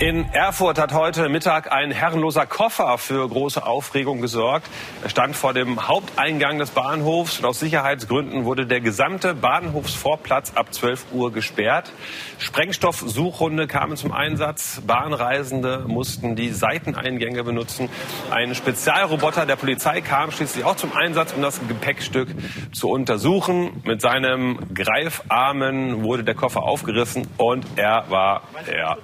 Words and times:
In 0.00 0.32
Erfurt 0.32 0.78
hat 0.78 0.94
heute 0.94 1.28
Mittag 1.28 1.70
ein 1.72 1.90
herrenloser 1.90 2.46
Koffer 2.46 2.96
für 2.96 3.28
große 3.28 3.66
Aufregung 3.66 4.22
gesorgt. 4.22 4.66
Er 5.02 5.10
stand 5.10 5.36
vor 5.36 5.52
dem 5.52 5.88
Haupteingang 5.88 6.58
des 6.58 6.70
Bahnhofs 6.70 7.40
und 7.40 7.44
aus 7.44 7.60
Sicherheitsgründen 7.60 8.46
wurde 8.46 8.66
der 8.66 8.80
gesamte 8.80 9.34
Bahnhofsvorplatz 9.34 10.52
ab 10.54 10.72
12 10.72 11.12
Uhr 11.12 11.34
gesperrt. 11.34 11.92
Sprengstoffsuchhunde 12.38 13.66
kamen 13.66 13.98
zum 13.98 14.12
Einsatz. 14.12 14.80
Bahnreisende 14.86 15.84
mussten 15.86 16.34
die 16.34 16.48
Seiteneingänge 16.48 17.44
benutzen. 17.44 17.90
Ein 18.30 18.54
Spezialroboter 18.54 19.44
der 19.44 19.56
Polizei 19.56 20.00
kam 20.00 20.30
schließlich 20.30 20.64
auch 20.64 20.76
zum 20.76 20.96
Einsatz, 20.96 21.34
um 21.34 21.42
das 21.42 21.60
Gepäckstück 21.68 22.30
zu 22.72 22.88
untersuchen. 22.88 23.82
Mit 23.84 24.00
seinem 24.00 24.60
Greifarmen 24.72 26.02
wurde 26.02 26.24
der 26.24 26.34
Koffer 26.34 26.62
aufgerissen 26.62 27.28
und 27.36 27.66
er 27.76 28.06
war 28.08 28.44
ja, 28.66 28.96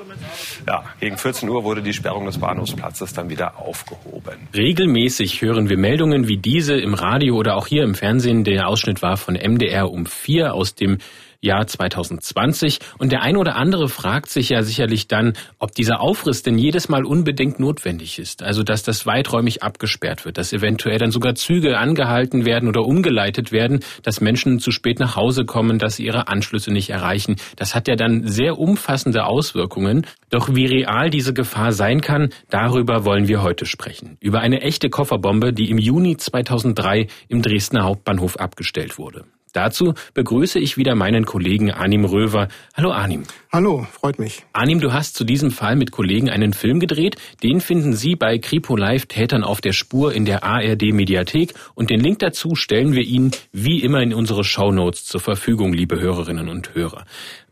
ja 0.67 0.86
gegen 1.01 1.17
14 1.17 1.49
Uhr 1.49 1.65
wurde 1.65 1.83
die 1.83 1.93
Sperrung 1.93 2.27
des 2.27 2.39
Bahnhofsplatzes 2.39 3.13
dann 3.13 3.31
wieder 3.31 3.59
aufgehoben. 3.59 4.49
Regelmäßig 4.55 5.43
hören 5.43 5.69
wir 5.69 5.77
Meldungen 5.77 6.29
wie 6.29 6.39
diese 6.39 6.75
im 6.75 6.95
Radio 6.95 7.37
oder 7.37 7.57
auch 7.57 7.67
hier 7.67 7.85
im 7.85 7.95
Fernsehen. 7.95 8.45
Der 8.45 8.69
Ausschnitt 8.69 9.03
war 9.03 9.17
von 9.17 9.35
MDR 9.35 9.91
um 9.91 10.07
vier 10.07 10.55
aus 10.55 10.75
dem 10.75 10.99
Jahr 11.41 11.67
2020. 11.67 12.79
Und 12.99 13.13
der 13.13 13.23
eine 13.23 13.39
oder 13.39 13.57
andere 13.57 13.89
fragt 13.89 14.31
sich 14.31 14.51
ja 14.51 14.63
sicherlich 14.63 15.09
dann, 15.09 15.35
ob 15.59 15.73
dieser 15.73 16.01
Aufriss 16.01 16.43
denn 16.43 16.59
jedes 16.59 16.89
Mal 16.89 17.05
unbedingt 17.05 17.61
notwendig 17.61 18.19
ist. 18.19 18.43
Also, 18.43 18.63
dass 18.63 18.83
das 18.83 19.07
weiträumig 19.07 19.63
abgesperrt 19.63 20.25
wird, 20.25 20.39
dass 20.39 20.53
eventuell 20.53 20.99
dann 20.99 21.11
sogar 21.11 21.35
Züge 21.35 21.79
angehalten 21.79 22.45
werden 22.45 22.69
oder 22.69 22.85
umgeleitet 22.85 23.53
werden, 23.53 23.81
dass 24.03 24.21
Menschen 24.21 24.59
zu 24.59 24.71
spät 24.71 24.99
nach 24.99 25.17
Hause 25.17 25.45
kommen, 25.45 25.79
dass 25.79 25.97
sie 25.97 26.07
ihre 26.07 26.29
Anschlüsse 26.29 26.73
nicht 26.73 26.91
erreichen. 26.91 27.37
Das 27.57 27.75
hat 27.75 27.89
ja 27.89 27.97
dann 27.97 28.27
sehr 28.27 28.59
umfassende 28.59 29.25
Auswirkungen. 29.25 30.07
Doch 30.31 30.55
wie 30.55 30.67
real 30.67 31.11
diese 31.11 31.33
Gefahr 31.33 31.73
sein 31.73 32.01
kann, 32.01 32.31
darüber 32.51 33.05
wollen 33.05 33.29
wir 33.29 33.43
heute 33.43 33.67
sprechen. 33.67 34.17
Über 34.21 34.41
eine 34.41 34.61
echte 34.61 34.91
Kofferbombe, 34.91 35.53
die 35.53 35.71
im 35.71 35.79
Juni 35.79 36.17
2003 36.17 37.07
im 37.29 37.43
Dresdner 37.43 37.85
Hauptbahnhof 37.85 38.37
abgestellt 38.37 38.99
wurde. 38.99 39.25
Dazu 39.57 39.95
begrüße 40.13 40.59
ich 40.59 40.77
wieder 40.77 40.95
meinen 40.95 41.25
Kollegen 41.25 41.71
Arnim 41.71 42.05
Röver. 42.05 42.49
Hallo 42.75 42.93
Arnim. 42.93 43.23
Hallo, 43.51 43.87
freut 43.91 44.19
mich. 44.19 44.45
Arnim, 44.53 44.81
du 44.81 44.93
hast 44.93 45.17
zu 45.17 45.25
diesem 45.25 45.51
Fall 45.51 45.77
mit 45.77 45.93
Kollegen 45.93 46.29
einen 46.29 46.53
Film 46.53 46.79
gedreht. 46.79 47.17
Den 47.43 47.63
finden 47.63 47.95
Sie 47.95 48.17
bei 48.17 48.37
Kripo 48.37 48.77
Live 48.77 49.07
Tätern 49.07 49.45
auf 49.45 49.63
der 49.63 49.73
Spur 49.73 50.13
in 50.13 50.27
der 50.27 50.45
ARD 50.45 50.93
Mediathek 50.93 51.55
und 51.75 51.89
den 51.89 52.01
Link 52.01 52.19
dazu 52.19 52.55
stellen 52.55 52.93
wir 52.93 53.03
Ihnen 53.03 53.31
wie 53.51 53.81
immer 53.81 54.03
in 54.03 54.13
unsere 54.13 54.45
Shownotes 54.45 55.07
zur 55.07 55.23
Verfügung, 55.23 55.73
liebe 55.73 55.99
Hörerinnen 55.99 56.51
und 56.51 56.75
Hörer. 56.75 57.07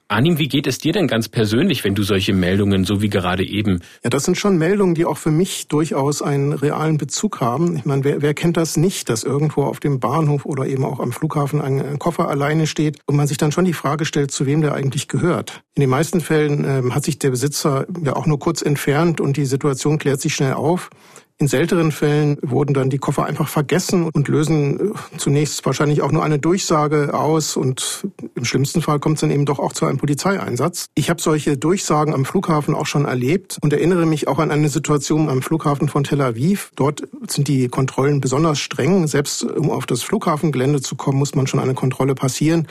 Anim, 0.06 0.38
wie 0.38 0.48
geht 0.48 0.66
es 0.66 0.76
dir 0.76 0.92
denn 0.92 1.08
ganz 1.08 1.30
persönlich, 1.30 1.82
wenn 1.82 1.94
du 1.94 2.02
solche 2.02 2.34
Meldungen, 2.34 2.84
so 2.84 3.00
wie 3.00 3.08
gerade 3.08 3.42
eben? 3.42 3.80
Ja, 4.02 4.10
das 4.10 4.24
sind 4.24 4.36
schon 4.36 4.58
Meldungen, 4.58 4.94
die 4.94 5.06
auch 5.06 5.16
für 5.16 5.30
mich 5.30 5.66
durchaus 5.68 6.20
einen 6.20 6.52
realen 6.52 6.98
Bezug 6.98 7.40
haben. 7.40 7.74
Ich 7.74 7.86
meine, 7.86 8.04
wer, 8.04 8.20
wer 8.20 8.34
kennt 8.34 8.58
das 8.58 8.76
nicht, 8.76 9.08
dass 9.08 9.24
irgendwo 9.24 9.62
auf 9.62 9.80
dem 9.80 10.00
Bahnhof 10.00 10.44
oder 10.44 10.66
eben 10.66 10.84
auch 10.84 11.00
am 11.00 11.10
Flughafen 11.10 11.62
ein, 11.62 11.80
ein 11.80 11.98
Koffer 11.98 12.28
alleine 12.28 12.66
steht 12.66 12.98
und 13.06 13.16
man 13.16 13.26
sich 13.26 13.38
dann 13.38 13.50
schon 13.50 13.64
die 13.64 13.72
Frage 13.72 14.04
stellt, 14.04 14.30
zu 14.30 14.44
wem 14.44 14.60
der 14.60 14.74
eigentlich 14.74 15.08
gehört. 15.08 15.62
In 15.74 15.80
den 15.80 15.90
meisten 15.90 16.20
Fällen 16.20 16.64
äh, 16.64 16.90
hat 16.90 17.04
sich 17.04 17.18
der 17.18 17.30
Besitzer 17.30 17.86
ja 18.04 18.14
auch 18.14 18.26
nur 18.26 18.38
kurz 18.38 18.60
entfernt 18.60 19.22
und 19.22 19.38
die 19.38 19.46
Situation 19.46 19.98
klärt 19.98 20.20
sich 20.20 20.34
schnell 20.34 20.52
auf. 20.52 20.90
In 21.38 21.48
seltenen 21.48 21.90
Fällen 21.90 22.38
wurden 22.42 22.74
dann 22.74 22.90
die 22.90 22.98
Koffer 22.98 23.24
einfach 23.24 23.48
vergessen 23.48 24.08
und 24.08 24.28
lösen 24.28 24.92
äh, 24.92 25.18
zunächst 25.18 25.66
wahrscheinlich 25.66 26.00
auch 26.00 26.12
nur 26.12 26.22
eine 26.22 26.38
Durchsage 26.38 27.12
aus 27.12 27.56
und 27.56 28.06
im 28.36 28.44
schlimmsten 28.44 28.82
Fall 28.82 29.00
kommt 29.00 29.16
es 29.16 29.22
dann 29.22 29.32
eben 29.32 29.44
doch 29.44 29.58
auch 29.58 29.72
zu 29.72 29.84
einem 29.84 29.98
Polizeieinsatz. 29.98 30.90
Ich 30.94 31.10
habe 31.10 31.20
solche 31.20 31.58
Durchsagen 31.58 32.14
am 32.14 32.24
Flughafen 32.24 32.76
auch 32.76 32.86
schon 32.86 33.04
erlebt 33.04 33.58
und 33.62 33.72
erinnere 33.72 34.06
mich 34.06 34.28
auch 34.28 34.38
an 34.38 34.52
eine 34.52 34.68
Situation 34.68 35.28
am 35.28 35.42
Flughafen 35.42 35.88
von 35.88 36.04
Tel 36.04 36.20
Aviv. 36.20 36.70
Dort 36.76 37.02
sind 37.26 37.48
die 37.48 37.66
Kontrollen 37.66 38.20
besonders 38.20 38.60
streng. 38.60 39.08
Selbst 39.08 39.42
um 39.42 39.70
auf 39.70 39.86
das 39.86 40.02
Flughafengelände 40.02 40.82
zu 40.82 40.94
kommen, 40.94 41.18
muss 41.18 41.34
man 41.34 41.48
schon 41.48 41.58
eine 41.58 41.74
Kontrolle 41.74 42.14
passieren. 42.14 42.68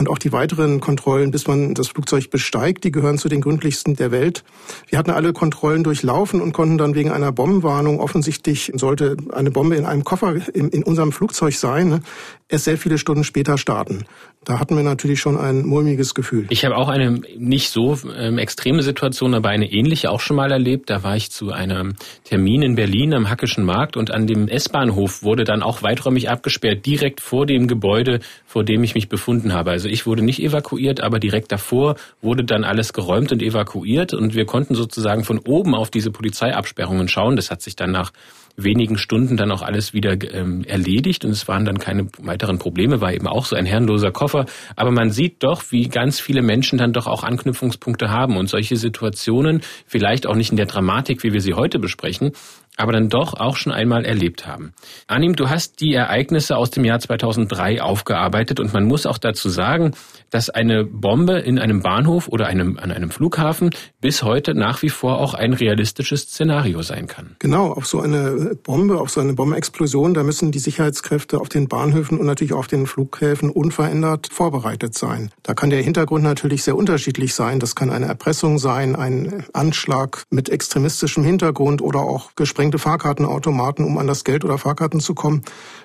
Und 0.00 0.08
auch 0.08 0.18
die 0.18 0.30
weiteren 0.30 0.78
Kontrollen, 0.78 1.32
bis 1.32 1.48
man 1.48 1.74
das 1.74 1.88
Flugzeug 1.88 2.30
besteigt, 2.30 2.84
die 2.84 2.92
gehören 2.92 3.18
zu 3.18 3.28
den 3.28 3.40
gründlichsten 3.40 3.96
der 3.96 4.12
Welt. 4.12 4.44
Wir 4.86 4.96
hatten 4.96 5.10
alle 5.10 5.32
Kontrollen 5.32 5.82
durchlaufen 5.82 6.40
und 6.40 6.52
konnten 6.52 6.78
dann 6.78 6.94
wegen 6.94 7.10
einer 7.10 7.32
Bombenwarnung, 7.32 7.98
offensichtlich 7.98 8.70
sollte 8.76 9.16
eine 9.32 9.50
Bombe 9.50 9.74
in 9.74 9.86
einem 9.86 10.04
Koffer 10.04 10.36
in, 10.54 10.68
in 10.68 10.84
unserem 10.84 11.10
Flugzeug 11.10 11.54
sein, 11.54 11.88
ne, 11.88 12.00
es 12.48 12.64
sehr 12.64 12.78
viele 12.78 12.96
Stunden 12.96 13.24
später 13.24 13.58
starten. 13.58 14.04
Da 14.44 14.58
hatten 14.58 14.76
wir 14.76 14.82
natürlich 14.82 15.20
schon 15.20 15.36
ein 15.36 15.66
mulmiges 15.66 16.14
Gefühl. 16.14 16.46
Ich 16.48 16.64
habe 16.64 16.76
auch 16.76 16.88
eine 16.88 17.20
nicht 17.36 17.70
so 17.70 17.98
ähm, 18.16 18.38
extreme 18.38 18.82
Situation, 18.82 19.34
aber 19.34 19.50
eine 19.50 19.70
ähnliche 19.70 20.10
auch 20.10 20.20
schon 20.20 20.36
mal 20.36 20.50
erlebt. 20.50 20.88
Da 20.88 21.02
war 21.02 21.16
ich 21.16 21.30
zu 21.30 21.52
einem 21.52 21.96
Termin 22.24 22.62
in 22.62 22.74
Berlin 22.74 23.12
am 23.12 23.28
Hackischen 23.28 23.64
Markt 23.64 23.96
und 23.96 24.10
an 24.10 24.26
dem 24.26 24.48
S-Bahnhof 24.48 25.22
wurde 25.22 25.44
dann 25.44 25.62
auch 25.62 25.82
weiträumig 25.82 26.30
abgesperrt, 26.30 26.86
direkt 26.86 27.20
vor 27.20 27.44
dem 27.44 27.66
Gebäude, 27.66 28.20
vor 28.46 28.64
dem 28.64 28.82
ich 28.82 28.94
mich 28.94 29.10
befunden 29.10 29.52
habe. 29.52 29.72
Also 29.72 29.87
ich 29.90 30.06
wurde 30.06 30.22
nicht 30.22 30.42
evakuiert, 30.42 31.00
aber 31.00 31.18
direkt 31.18 31.52
davor 31.52 31.96
wurde 32.22 32.44
dann 32.44 32.64
alles 32.64 32.92
geräumt 32.92 33.32
und 33.32 33.42
evakuiert 33.42 34.14
und 34.14 34.34
wir 34.34 34.44
konnten 34.44 34.74
sozusagen 34.74 35.24
von 35.24 35.38
oben 35.38 35.74
auf 35.74 35.90
diese 35.90 36.10
Polizeiabsperrungen 36.10 37.08
schauen. 37.08 37.36
Das 37.36 37.50
hat 37.50 37.62
sich 37.62 37.76
dann 37.76 37.90
nach 37.90 38.12
wenigen 38.58 38.98
Stunden 38.98 39.36
dann 39.36 39.52
auch 39.52 39.62
alles 39.62 39.94
wieder 39.94 40.16
ähm, 40.34 40.64
erledigt 40.64 41.24
und 41.24 41.30
es 41.30 41.46
waren 41.46 41.64
dann 41.64 41.78
keine 41.78 42.08
weiteren 42.18 42.58
Probleme, 42.58 43.00
war 43.00 43.12
eben 43.12 43.28
auch 43.28 43.44
so 43.44 43.56
ein 43.56 43.66
herrenloser 43.66 44.10
Koffer. 44.10 44.46
Aber 44.74 44.90
man 44.90 45.10
sieht 45.10 45.42
doch, 45.44 45.62
wie 45.70 45.88
ganz 45.88 46.20
viele 46.20 46.42
Menschen 46.42 46.76
dann 46.78 46.92
doch 46.92 47.06
auch 47.06 47.22
Anknüpfungspunkte 47.22 48.10
haben 48.10 48.36
und 48.36 48.48
solche 48.48 48.76
Situationen, 48.76 49.62
vielleicht 49.86 50.26
auch 50.26 50.34
nicht 50.34 50.50
in 50.50 50.56
der 50.56 50.66
Dramatik, 50.66 51.22
wie 51.22 51.32
wir 51.32 51.40
sie 51.40 51.54
heute 51.54 51.78
besprechen, 51.78 52.32
aber 52.78 52.92
dann 52.92 53.08
doch 53.08 53.34
auch 53.34 53.56
schon 53.56 53.72
einmal 53.72 54.06
erlebt 54.06 54.46
haben. 54.46 54.72
Anim, 55.06 55.36
du 55.36 55.50
hast 55.50 55.80
die 55.80 55.92
Ereignisse 55.92 56.56
aus 56.56 56.70
dem 56.70 56.84
Jahr 56.84 57.00
2003 57.00 57.82
aufgearbeitet 57.82 58.60
und 58.60 58.72
man 58.72 58.84
muss 58.84 59.04
auch 59.04 59.18
dazu 59.18 59.48
sagen, 59.48 59.92
dass 60.30 60.50
eine 60.50 60.84
Bombe 60.84 61.38
in 61.38 61.58
einem 61.58 61.82
Bahnhof 61.82 62.28
oder 62.28 62.46
einem, 62.46 62.78
an 62.78 62.92
einem 62.92 63.10
Flughafen 63.10 63.70
bis 64.00 64.22
heute 64.22 64.54
nach 64.54 64.82
wie 64.82 64.90
vor 64.90 65.18
auch 65.18 65.34
ein 65.34 65.52
realistisches 65.52 66.22
Szenario 66.22 66.82
sein 66.82 67.06
kann. 67.06 67.36
Genau, 67.38 67.72
auf 67.72 67.86
so 67.86 68.00
eine 68.00 68.56
Bombe, 68.62 69.00
auf 69.00 69.10
so 69.10 69.20
eine 69.20 69.32
Bombenexplosion, 69.32 70.14
da 70.14 70.22
müssen 70.22 70.52
die 70.52 70.58
Sicherheitskräfte 70.58 71.40
auf 71.40 71.48
den 71.48 71.68
Bahnhöfen 71.68 72.18
und 72.18 72.26
natürlich 72.26 72.52
auch 72.52 72.58
auf 72.58 72.68
den 72.68 72.86
Flughäfen 72.86 73.50
unverändert 73.50 74.28
vorbereitet 74.30 74.96
sein. 74.96 75.30
Da 75.42 75.54
kann 75.54 75.70
der 75.70 75.82
Hintergrund 75.82 76.24
natürlich 76.24 76.62
sehr 76.62 76.76
unterschiedlich 76.76 77.34
sein. 77.34 77.60
Das 77.60 77.74
kann 77.74 77.90
eine 77.90 78.06
Erpressung 78.06 78.58
sein, 78.58 78.94
ein 78.94 79.44
Anschlag 79.52 80.24
mit 80.30 80.48
extremistischem 80.48 81.24
Hintergrund 81.24 81.82
oder 81.82 82.00
auch 82.00 82.34
gesprengte 82.36 82.68
gesprengte 82.68 82.78
Fahrkartenautomaten, 82.78 83.84
um 83.84 83.98
an 83.98 84.06
das 84.06 84.24
Geld 84.24 84.44
oder 84.44 84.58
Fahrkarten 84.58 85.00
zu 85.00 85.14
kommen. 85.14 85.42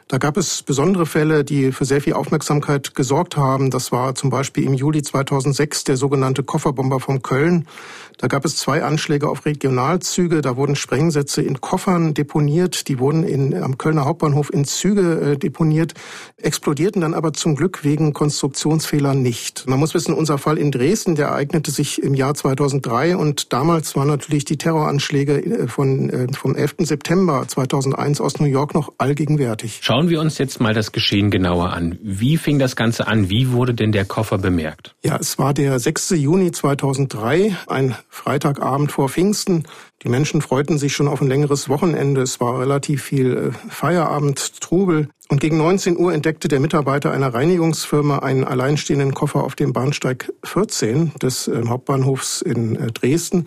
Da 0.07 0.17
gab 0.17 0.37
es 0.37 0.61
besondere 0.63 1.05
Fälle, 1.05 1.43
die 1.43 1.71
für 1.71 1.85
sehr 1.85 2.01
viel 2.01 2.13
Aufmerksamkeit 2.13 2.95
gesorgt 2.95 3.37
haben. 3.37 3.71
Das 3.71 3.91
war 3.91 4.15
zum 4.15 4.29
Beispiel 4.29 4.63
im 4.65 4.73
Juli 4.73 5.01
2006 5.01 5.85
der 5.85 5.97
sogenannte 5.97 6.43
Kofferbomber 6.43 6.99
von 6.99 7.21
Köln. 7.21 7.67
Da 8.17 8.27
gab 8.27 8.45
es 8.45 8.57
zwei 8.57 8.83
Anschläge 8.83 9.27
auf 9.27 9.45
Regionalzüge. 9.45 10.41
Da 10.41 10.55
wurden 10.55 10.75
Sprengsätze 10.75 11.41
in 11.41 11.61
Koffern 11.61 12.13
deponiert. 12.13 12.87
Die 12.87 12.99
wurden 12.99 13.23
in, 13.23 13.55
am 13.61 13.77
Kölner 13.77 14.05
Hauptbahnhof 14.05 14.53
in 14.53 14.65
Züge 14.65 15.33
äh, 15.33 15.37
deponiert, 15.37 15.93
explodierten 16.37 17.01
dann 17.01 17.13
aber 17.13 17.33
zum 17.33 17.55
Glück 17.55 17.83
wegen 17.83 18.13
Konstruktionsfehlern 18.13 19.21
nicht. 19.21 19.67
Man 19.67 19.79
muss 19.79 19.93
wissen, 19.93 20.13
unser 20.13 20.37
Fall 20.37 20.57
in 20.57 20.71
Dresden, 20.71 21.15
der 21.15 21.27
ereignete 21.27 21.71
sich 21.71 22.01
im 22.01 22.13
Jahr 22.13 22.35
2003 22.35 23.17
und 23.17 23.51
damals 23.51 23.95
waren 23.95 24.07
natürlich 24.07 24.45
die 24.45 24.57
Terroranschläge 24.57 25.43
äh, 25.43 25.67
von, 25.67 26.09
äh, 26.09 26.27
vom 26.33 26.55
11. 26.55 26.75
September 26.79 27.45
2001 27.47 28.21
aus 28.21 28.39
New 28.39 28.45
York 28.45 28.73
noch 28.73 28.94
allgegenwärtig. 28.97 29.81
Schauen 29.94 30.10
wir 30.10 30.22
uns 30.22 30.40
jetzt 30.40 30.60
mal 30.60 30.74
das 30.74 30.92
Geschehen 30.92 31.30
genauer 31.30 31.72
an. 31.72 32.00
Wie 32.01 32.38
fing 32.38 32.57
das 32.57 32.75
Ganze 32.75 33.06
an? 33.06 33.30
Wie 33.30 33.51
wurde 33.51 33.75
denn 33.75 33.92
der 33.92 34.06
Koffer 34.06 34.40
bemerkt? 34.40 34.95
Ja, 35.04 35.18
es 35.18 35.38
war 35.38 35.54
der 35.54 35.78
6. 35.78 36.16
Juni 36.18 36.51
2003, 36.51 37.56
ein 37.68 37.95
Freitagabend 38.10 38.92
vor 38.92 39.07
Pfingsten. 39.07 39.66
Die 40.01 40.10
Menschen 40.10 40.42
freuten 40.42 40.80
sich 40.80 40.95
schon 40.95 41.07
auf 41.07 41.22
ein 41.22 41.28
längeres 41.28 41.69
Wochenende. 41.69 42.22
Es 42.24 42.42
war 42.42 42.60
relativ 42.60 43.04
viel 43.04 43.54
äh, 43.54 43.69
Feierabend, 43.69 44.60
Trubel. 44.62 45.10
Und 45.30 45.42
gegen 45.42 45.57
19 45.57 45.95
Uhr 45.95 46.12
entdeckte 46.12 46.48
der 46.48 46.60
Mitarbeiter 46.60 47.12
einer 47.12 47.31
Reinigungsfirma 47.31 48.18
einen 48.18 48.44
alleinstehenden 48.44 49.13
Koffer 49.13 49.44
auf 49.44 49.54
dem 49.54 49.74
Bahnsteig 49.74 50.34
14 50.44 51.13
des 51.22 51.48
äh, 51.48 51.62
Hauptbahnhofs 51.68 52.42
in 52.42 52.75
äh, 52.78 52.92
Dresden. 52.92 53.45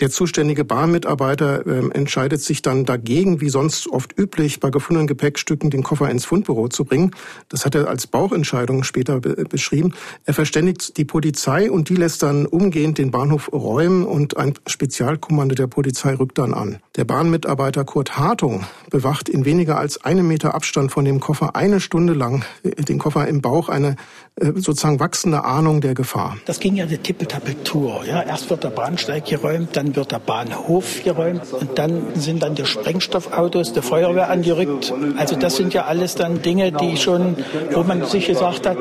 Der 0.00 0.10
zuständige 0.10 0.64
Bahnmitarbeiter 0.64 1.66
äh, 1.66 1.88
entscheidet 1.92 2.40
sich 2.40 2.62
dann 2.62 2.84
dagegen, 2.84 3.40
wie 3.40 3.48
sonst 3.48 3.86
oft 3.88 4.18
üblich, 4.18 4.58
bei 4.58 4.70
gefundenen 4.70 5.06
Gepäckstücken 5.06 5.70
den 5.70 5.84
Koffer 5.84 6.10
ins 6.10 6.24
Fundbüro 6.24 6.68
zu 6.68 6.84
bringen. 6.84 7.12
Das 7.48 7.64
hat 7.64 7.76
er 7.76 7.86
als 7.86 8.08
Bauchentscheidung 8.08 8.82
später 8.82 9.20
be 9.20 9.44
beschrieben. 9.48 9.94
Er 10.24 10.34
verständigt 10.34 10.96
die 10.96 11.04
Polizei 11.04 11.70
und 11.70 11.88
die 11.88 11.94
lässt 11.94 12.24
dann 12.24 12.46
umgehend 12.46 12.98
den 12.98 13.12
Bahnhof 13.12 13.52
räumen 13.52 14.04
und 14.04 14.36
ein 14.36 14.54
Spezialkommando 14.66 15.54
der 15.54 15.68
Polizei 15.68 16.14
rückt 16.14 16.38
dann 16.38 16.54
an. 16.54 16.78
Der 16.96 17.04
Bahnmitarbeiter 17.04 17.84
Kurt 17.84 18.16
Hartung 18.16 18.64
bewacht 18.90 19.28
in 19.28 19.44
weniger 19.44 19.78
als 19.78 20.04
einem 20.04 20.26
Meter 20.26 20.54
Abstand 20.54 20.90
von 20.90 21.04
dem 21.04 21.20
Koffer 21.20 21.54
eine 21.54 21.78
Stunde 21.78 22.14
lang 22.14 22.44
äh, 22.64 22.82
den 22.82 22.98
Koffer 22.98 23.28
im 23.28 23.42
Bauch, 23.42 23.68
eine 23.68 23.90
äh, 23.90 23.94
sozusagen 24.40 24.98
wachsende 24.98 25.44
Ahnung 25.44 25.80
der 25.80 25.94
Gefahr. 25.94 26.36
Das 26.46 26.58
ging 26.58 26.74
ja 26.74 26.84
eine 26.84 26.98
Tippeltappeltour. 26.98 28.04
Ja, 28.04 28.22
erst 28.22 28.50
wird 28.50 28.64
der 28.64 28.70
Bahnsteig 28.70 29.26
geräumt, 29.26 29.76
dann 29.76 29.94
wird 29.94 30.10
der 30.10 30.18
Bahnhof 30.18 31.04
geräumt 31.04 31.42
und 31.52 31.78
dann 31.78 32.14
sind 32.14 32.42
dann 32.42 32.56
die 32.56 32.66
Sprengstoffautos 32.66 33.72
der 33.72 33.84
Feuerwehr 33.84 34.30
angerückt. 34.30 34.92
Also 35.16 35.36
das 35.36 35.56
sind 35.56 35.72
ja 35.72 35.84
alles 35.84 36.16
dann 36.16 36.42
Dinge, 36.42 36.72
die 36.72 36.96
schon, 36.96 37.36
wo 37.72 37.84
man 37.84 38.04
sich 38.06 38.26
gesagt 38.26 38.66
hat, 38.66 38.78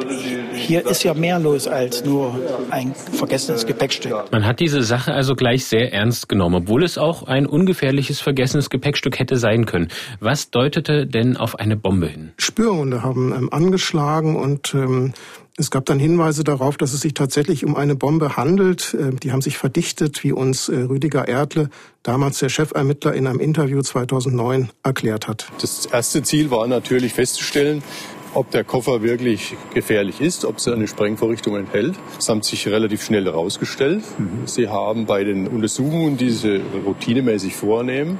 hier 0.53 0.87
ist 0.87 1.03
ja 1.03 1.13
mehr 1.13 1.37
los 1.37 1.67
als 1.67 2.03
nur 2.03 2.39
ein 2.71 2.95
vergessenes 2.95 3.67
Gepäckstück. 3.67 4.31
Man 4.31 4.45
hat 4.45 4.59
diese 4.59 4.81
Sache 4.81 5.13
also 5.13 5.35
gleich 5.35 5.65
sehr 5.65 5.93
ernst 5.93 6.29
genommen, 6.29 6.63
obwohl 6.63 6.83
es 6.83 6.97
auch 6.97 7.23
ein 7.23 7.45
ungefährliches 7.45 8.21
vergessenes 8.21 8.71
Gepäckstück 8.71 9.19
hätte 9.19 9.37
sein 9.37 9.65
können. 9.65 9.89
Was 10.19 10.49
deutete 10.49 11.05
denn 11.05 11.37
auf 11.37 11.59
eine 11.59 11.77
Bombe 11.77 12.07
hin? 12.07 12.31
Spürhunde 12.37 13.03
haben 13.03 13.33
ähm, 13.35 13.49
angeschlagen 13.51 14.35
und 14.35 14.73
ähm, 14.73 15.13
es 15.55 15.69
gab 15.69 15.85
dann 15.85 15.99
Hinweise 15.99 16.43
darauf, 16.43 16.77
dass 16.77 16.93
es 16.93 17.01
sich 17.01 17.13
tatsächlich 17.13 17.63
um 17.63 17.75
eine 17.75 17.95
Bombe 17.95 18.37
handelt. 18.37 18.95
Äh, 18.95 19.15
die 19.15 19.31
haben 19.31 19.41
sich 19.41 19.57
verdichtet, 19.57 20.23
wie 20.23 20.31
uns 20.31 20.69
äh, 20.69 20.77
Rüdiger 20.77 21.27
Erdle, 21.27 21.69
damals 22.01 22.39
der 22.39 22.49
Chefermittler, 22.49 23.13
in 23.13 23.27
einem 23.27 23.39
Interview 23.39 23.81
2009 23.81 24.69
erklärt 24.83 25.27
hat. 25.27 25.51
Das 25.61 25.85
erste 25.85 26.23
Ziel 26.23 26.49
war 26.49 26.65
natürlich 26.67 27.13
festzustellen, 27.13 27.83
ob 28.33 28.49
der 28.49 28.63
Koffer 28.63 29.03
wirklich 29.03 29.55
gefährlich 29.75 30.21
ist, 30.21 30.43
ob 30.43 30.57
es 30.57 30.67
eine 30.67 30.87
Sprengvorrichtung 30.87 31.55
enthält. 31.55 31.95
Das 32.15 32.29
haben 32.29 32.41
sich 32.41 32.67
relativ 32.67 33.03
schnell 33.03 33.25
herausgestellt. 33.25 34.03
Mhm. 34.17 34.47
Sie 34.47 34.69
haben 34.69 35.05
bei 35.05 35.23
den 35.23 35.47
Untersuchungen, 35.47 36.17
die 36.17 36.31
sie 36.31 36.61
routinemäßig 36.83 37.55
vornehmen, 37.55 38.17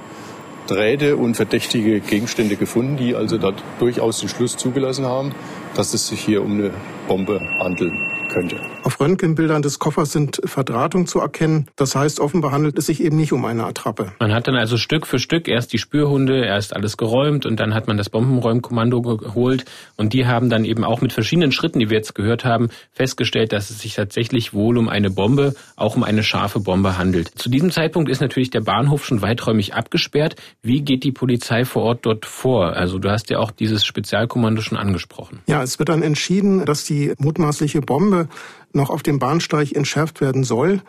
Drähte 0.68 1.18
und 1.18 1.36
verdächtige 1.36 2.00
Gegenstände 2.00 2.56
gefunden, 2.56 2.96
die 2.96 3.16
also 3.16 3.38
da 3.38 3.54
durchaus 3.80 4.20
den 4.20 4.30
Schluss 4.30 4.56
zugelassen 4.56 5.06
haben, 5.06 5.34
dass 5.76 5.94
es 5.94 6.08
sich 6.08 6.22
hier 6.22 6.42
um 6.42 6.54
eine 6.54 6.72
Bombe 7.08 7.40
handeln 7.60 7.98
könnte. 8.30 8.73
Auf 8.84 9.00
Röntgenbildern 9.00 9.62
des 9.62 9.80
Koffers 9.80 10.12
sind 10.12 10.42
Verdrahtungen 10.44 11.08
zu 11.08 11.20
erkennen. 11.20 11.68
Das 11.78 11.96
heißt, 11.96 12.20
offenbar 12.20 12.52
handelt 12.52 12.78
es 12.78 12.88
sich 12.88 13.02
eben 13.02 13.16
nicht 13.16 13.32
um 13.32 13.46
eine 13.46 13.64
Attrappe. 13.64 14.12
Man 14.20 14.34
hat 14.34 14.50
dann 14.50 14.58
also 14.58 14.76
Stück 14.76 15.08
für 15.08 15.20
Stück 15.20 15.48
erst 15.48 15.72
die 15.72 15.78
Spürhunde, 15.78 16.44
erst 16.44 16.76
alles 16.76 16.98
geräumt 16.98 17.46
und 17.46 17.62
dann 17.62 17.74
hat 17.74 17.88
man 17.88 17.96
das 17.96 18.10
Bombenräumkommando 18.10 19.02
geholt 19.02 19.64
und 19.96 20.12
die 20.12 20.28
haben 20.28 20.50
dann 20.50 20.66
eben 20.66 20.84
auch 20.84 21.00
mit 21.00 21.14
verschiedenen 21.14 21.54
Schritten, 21.54 21.80
die 21.80 21.90
wir 21.90 21.96
jetzt 21.96 22.14
gehört 22.14 22.44
haben, 22.44 22.68
festgestellt, 22.92 23.54
dass 23.54 23.70
es 23.70 23.80
sich 23.80 23.96
tatsächlich 23.96 24.54
wohl 24.54 24.78
um 24.78 24.90
eine 24.90 25.10
Bombe, 25.10 25.56
auch 25.78 25.96
um 25.96 26.04
eine 26.04 26.22
scharfe 26.22 26.60
Bombe 26.60 26.98
handelt. 26.98 27.30
Zu 27.40 27.50
diesem 27.50 27.72
Zeitpunkt 27.72 28.10
ist 28.10 28.20
natürlich 28.20 28.50
der 28.50 28.62
Bahnhof 28.62 29.06
schon 29.06 29.22
weiträumig 29.22 29.76
abgesperrt. 29.76 30.36
Wie 30.62 30.82
geht 30.82 31.06
die 31.06 31.14
Polizei 31.14 31.64
vor 31.64 31.84
Ort 31.84 32.06
dort 32.06 32.26
vor? 32.26 32.74
Also 32.74 33.00
du 33.00 33.10
hast 33.10 33.30
ja 33.30 33.40
auch 33.40 33.52
dieses 33.52 33.86
Spezialkommando 33.86 34.62
schon 34.62 34.78
angesprochen. 34.78 35.40
Ja, 35.48 35.64
es 35.64 35.80
wird 35.80 35.88
dann 35.88 36.04
entschieden, 36.04 36.66
dass 36.66 36.84
die 36.84 37.14
mutmaßliche 37.18 37.80
Bombe 37.80 38.28
noch 38.74 38.90
auf 38.90 39.04
dem 39.04 39.20
Bahnsteig 39.20 39.74
entschärft 39.74 40.22
werden 40.22 40.44
soll. 40.44 40.81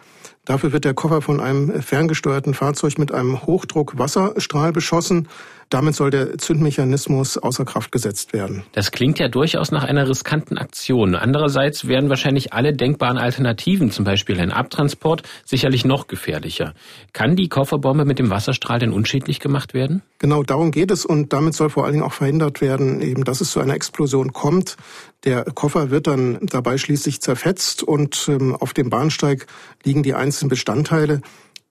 Dafür 0.44 0.72
wird 0.72 0.84
der 0.84 0.94
Koffer 0.94 1.22
von 1.22 1.40
einem 1.40 1.82
ferngesteuerten 1.82 2.54
Fahrzeug 2.54 2.98
mit 2.98 3.12
einem 3.12 3.42
Hochdruck-Wasserstrahl 3.46 4.72
beschossen. 4.72 5.28
Damit 5.70 5.94
soll 5.94 6.10
der 6.10 6.38
Zündmechanismus 6.38 7.38
außer 7.38 7.64
Kraft 7.64 7.92
gesetzt 7.92 8.32
werden. 8.32 8.64
Das 8.72 8.90
klingt 8.90 9.18
ja 9.18 9.28
durchaus 9.28 9.70
nach 9.70 9.84
einer 9.84 10.08
riskanten 10.08 10.58
Aktion. 10.58 11.14
Andererseits 11.14 11.88
wären 11.88 12.08
wahrscheinlich 12.08 12.52
alle 12.52 12.74
denkbaren 12.74 13.18
Alternativen, 13.18 13.90
zum 13.90 14.04
Beispiel 14.04 14.40
ein 14.40 14.52
Abtransport, 14.52 15.22
sicherlich 15.44 15.84
noch 15.84 16.06
gefährlicher. 16.06 16.74
Kann 17.12 17.36
die 17.36 17.48
Kofferbombe 17.48 18.04
mit 18.04 18.18
dem 18.18 18.30
Wasserstrahl 18.30 18.78
denn 18.78 18.92
unschädlich 18.92 19.40
gemacht 19.40 19.74
werden? 19.74 20.02
Genau 20.18 20.42
darum 20.42 20.70
geht 20.70 20.90
es 20.90 21.04
und 21.04 21.32
damit 21.32 21.54
soll 21.54 21.70
vor 21.70 21.84
allen 21.84 21.94
Dingen 21.94 22.04
auch 22.04 22.12
verhindert 22.12 22.60
werden, 22.60 23.00
eben, 23.00 23.24
dass 23.24 23.40
es 23.40 23.50
zu 23.50 23.60
einer 23.60 23.74
Explosion 23.74 24.32
kommt. 24.32 24.76
Der 25.24 25.44
Koffer 25.44 25.90
wird 25.90 26.06
dann 26.06 26.38
dabei 26.42 26.76
schließlich 26.76 27.20
zerfetzt 27.20 27.82
und 27.82 28.28
ähm, 28.28 28.54
auf 28.54 28.74
dem 28.74 28.90
Bahnsteig 28.90 29.46
liegen 29.82 30.02
die 30.02 30.14
einzelnen 30.14 30.50
Bestandteile. 30.50 31.22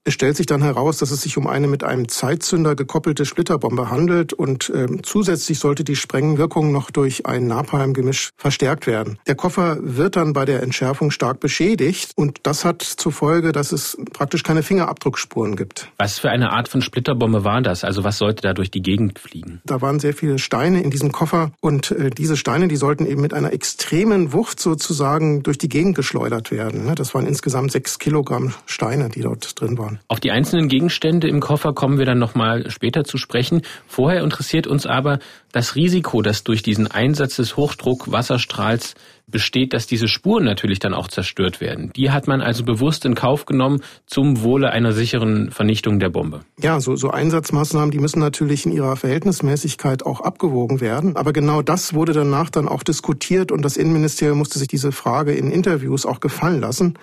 Es 0.06 0.16
stellt 0.16 0.36
sich 0.36 0.48
dann 0.48 0.62
heraus, 0.62 0.98
dass 0.98 1.12
es 1.12 1.22
sich 1.22 1.38
um 1.38 1.48
eine 1.48 1.70
mit 1.70 1.86
einem 1.86 2.10
Zeitzünder 2.10 2.76
gekoppelte 2.76 3.24
Splitterbombe 3.26 3.90
handelt 3.90 4.34
und 4.34 4.70
äh, 4.70 4.88
zusätzlich 5.02 5.60
sollte 5.60 5.86
die 5.86 5.96
Sprengwirkung 5.96 6.74
noch 6.74 6.92
durch 6.92 7.26
ein 7.26 7.48
Napalmgemisch 7.48 8.32
verstärkt 8.36 8.86
werden. 8.86 9.18
Der 9.28 9.36
Koffer 9.36 9.78
wird 9.80 10.18
dann 10.18 10.34
bei 10.34 10.44
der 10.44 10.62
Entschärfung 10.62 11.10
stark 11.10 11.40
beschädigt 11.40 12.12
und 12.18 12.42
das 12.44 12.66
hat 12.66 12.82
zur 12.82 13.14
Folge, 13.14 13.54
dass 13.54 13.72
es 13.72 13.98
praktisch 14.12 14.44
keine 14.44 14.62
Fingerabdruckspuren 14.62 15.56
gibt. 15.56 15.88
Was 15.98 16.20
für 16.20 16.30
eine 16.30 16.52
Art 16.52 16.68
von 16.68 16.82
Splitterbombe 16.82 17.46
war 17.46 17.62
das? 17.62 17.86
Also 17.86 18.04
was 18.04 18.18
sollte 18.18 18.42
da 18.42 18.54
durch 18.54 18.72
die 18.72 18.82
Gegend 18.82 19.20
fliegen? 19.20 19.62
Da 19.64 19.82
waren 19.82 20.02
sehr 20.02 20.14
viele 20.14 20.38
Steine 20.38 20.84
in 20.84 20.90
diesem 20.90 21.14
Koffer 21.14 21.54
und 21.62 21.92
äh, 21.92 22.10
diese 22.10 22.36
Steine, 22.36 22.68
die 22.68 22.76
sollten 22.76 23.06
eben 23.06 23.22
mit 23.22 23.34
einer 23.34 23.54
extremen 23.54 24.34
Wucht 24.34 24.60
sozusagen 24.60 25.44
durch 25.44 25.58
die 25.58 25.70
Gegend 25.70 25.96
geschleudert 25.96 26.52
werden. 26.52 26.88
Ne? 26.88 26.96
Das 26.96 27.16
waren 27.16 27.26
insgesamt 27.26 27.72
sechs 27.72 28.00
Kilogramm 28.00 28.54
Steine, 28.66 29.08
die 29.08 29.22
dort 29.22 29.62
drin 29.62 29.78
waren. 29.78 29.93
Auf 30.08 30.20
die 30.20 30.32
einzelnen 30.32 30.68
Gegenstände 30.68 31.28
im 31.28 31.40
Koffer 31.40 31.74
kommen 31.74 31.98
wir 31.98 32.06
dann 32.06 32.20
nochmal 32.20 32.70
später 32.70 33.04
zu 33.04 33.18
sprechen. 33.18 33.62
Vorher 33.88 34.24
interessiert 34.24 34.68
uns 34.68 34.86
aber 34.86 35.20
das 35.52 35.76
Risiko, 35.76 36.22
das 36.22 36.44
durch 36.44 36.64
diesen 36.64 36.88
Einsatz 36.88 37.36
des 37.36 37.58
Hochdruckwasserstrahls 37.58 38.96
besteht, 39.28 39.74
dass 39.74 39.88
diese 39.88 40.08
Spuren 40.08 40.44
natürlich 40.44 40.80
dann 40.80 40.94
auch 40.94 41.08
zerstört 41.08 41.62
werden. 41.62 41.92
Die 41.96 42.12
hat 42.12 42.28
man 42.28 42.42
also 42.42 42.64
bewusst 42.64 43.06
in 43.06 43.16
Kauf 43.16 43.46
genommen 43.46 43.82
zum 44.06 44.44
Wohle 44.44 44.72
einer 44.72 44.92
sicheren 44.92 45.52
Vernichtung 45.52 46.00
der 46.00 46.10
Bombe. 46.10 46.42
Ja, 46.60 46.80
so, 46.80 46.96
so 46.96 47.10
Einsatzmaßnahmen, 47.10 47.92
die 47.92 48.00
müssen 48.00 48.20
natürlich 48.20 48.66
in 48.66 48.72
ihrer 48.72 48.96
Verhältnismäßigkeit 48.96 50.06
auch 50.06 50.22
abgewogen 50.22 50.82
werden. 50.82 51.16
Aber 51.16 51.34
genau 51.34 51.62
das 51.62 51.94
wurde 51.94 52.14
danach 52.14 52.50
dann 52.50 52.68
auch 52.68 52.84
diskutiert 52.84 53.52
und 53.52 53.64
das 53.64 53.78
Innenministerium 53.78 54.38
musste 54.38 54.60
sich 54.60 54.68
diese 54.68 54.92
Frage 54.92 55.34
in 55.34 55.52
Interviews 55.52 56.06
auch 56.06 56.20
gefallen 56.20 56.60
lassen. 56.60 56.96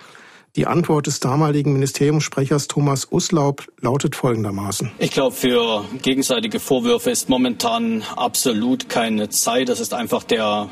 Die 0.57 0.67
Antwort 0.67 1.07
des 1.07 1.21
damaligen 1.21 1.71
Ministeriumssprechers 1.71 2.67
Thomas 2.67 3.07
Uslaub 3.09 3.67
lautet 3.79 4.17
folgendermaßen. 4.17 4.91
Ich 4.99 5.11
glaube, 5.11 5.33
für 5.33 5.85
gegenseitige 6.01 6.59
Vorwürfe 6.59 7.09
ist 7.09 7.29
momentan 7.29 8.03
absolut 8.17 8.89
keine 8.89 9.29
Zeit. 9.29 9.69
Das 9.69 9.79
ist 9.79 9.93
einfach 9.93 10.23
der 10.23 10.69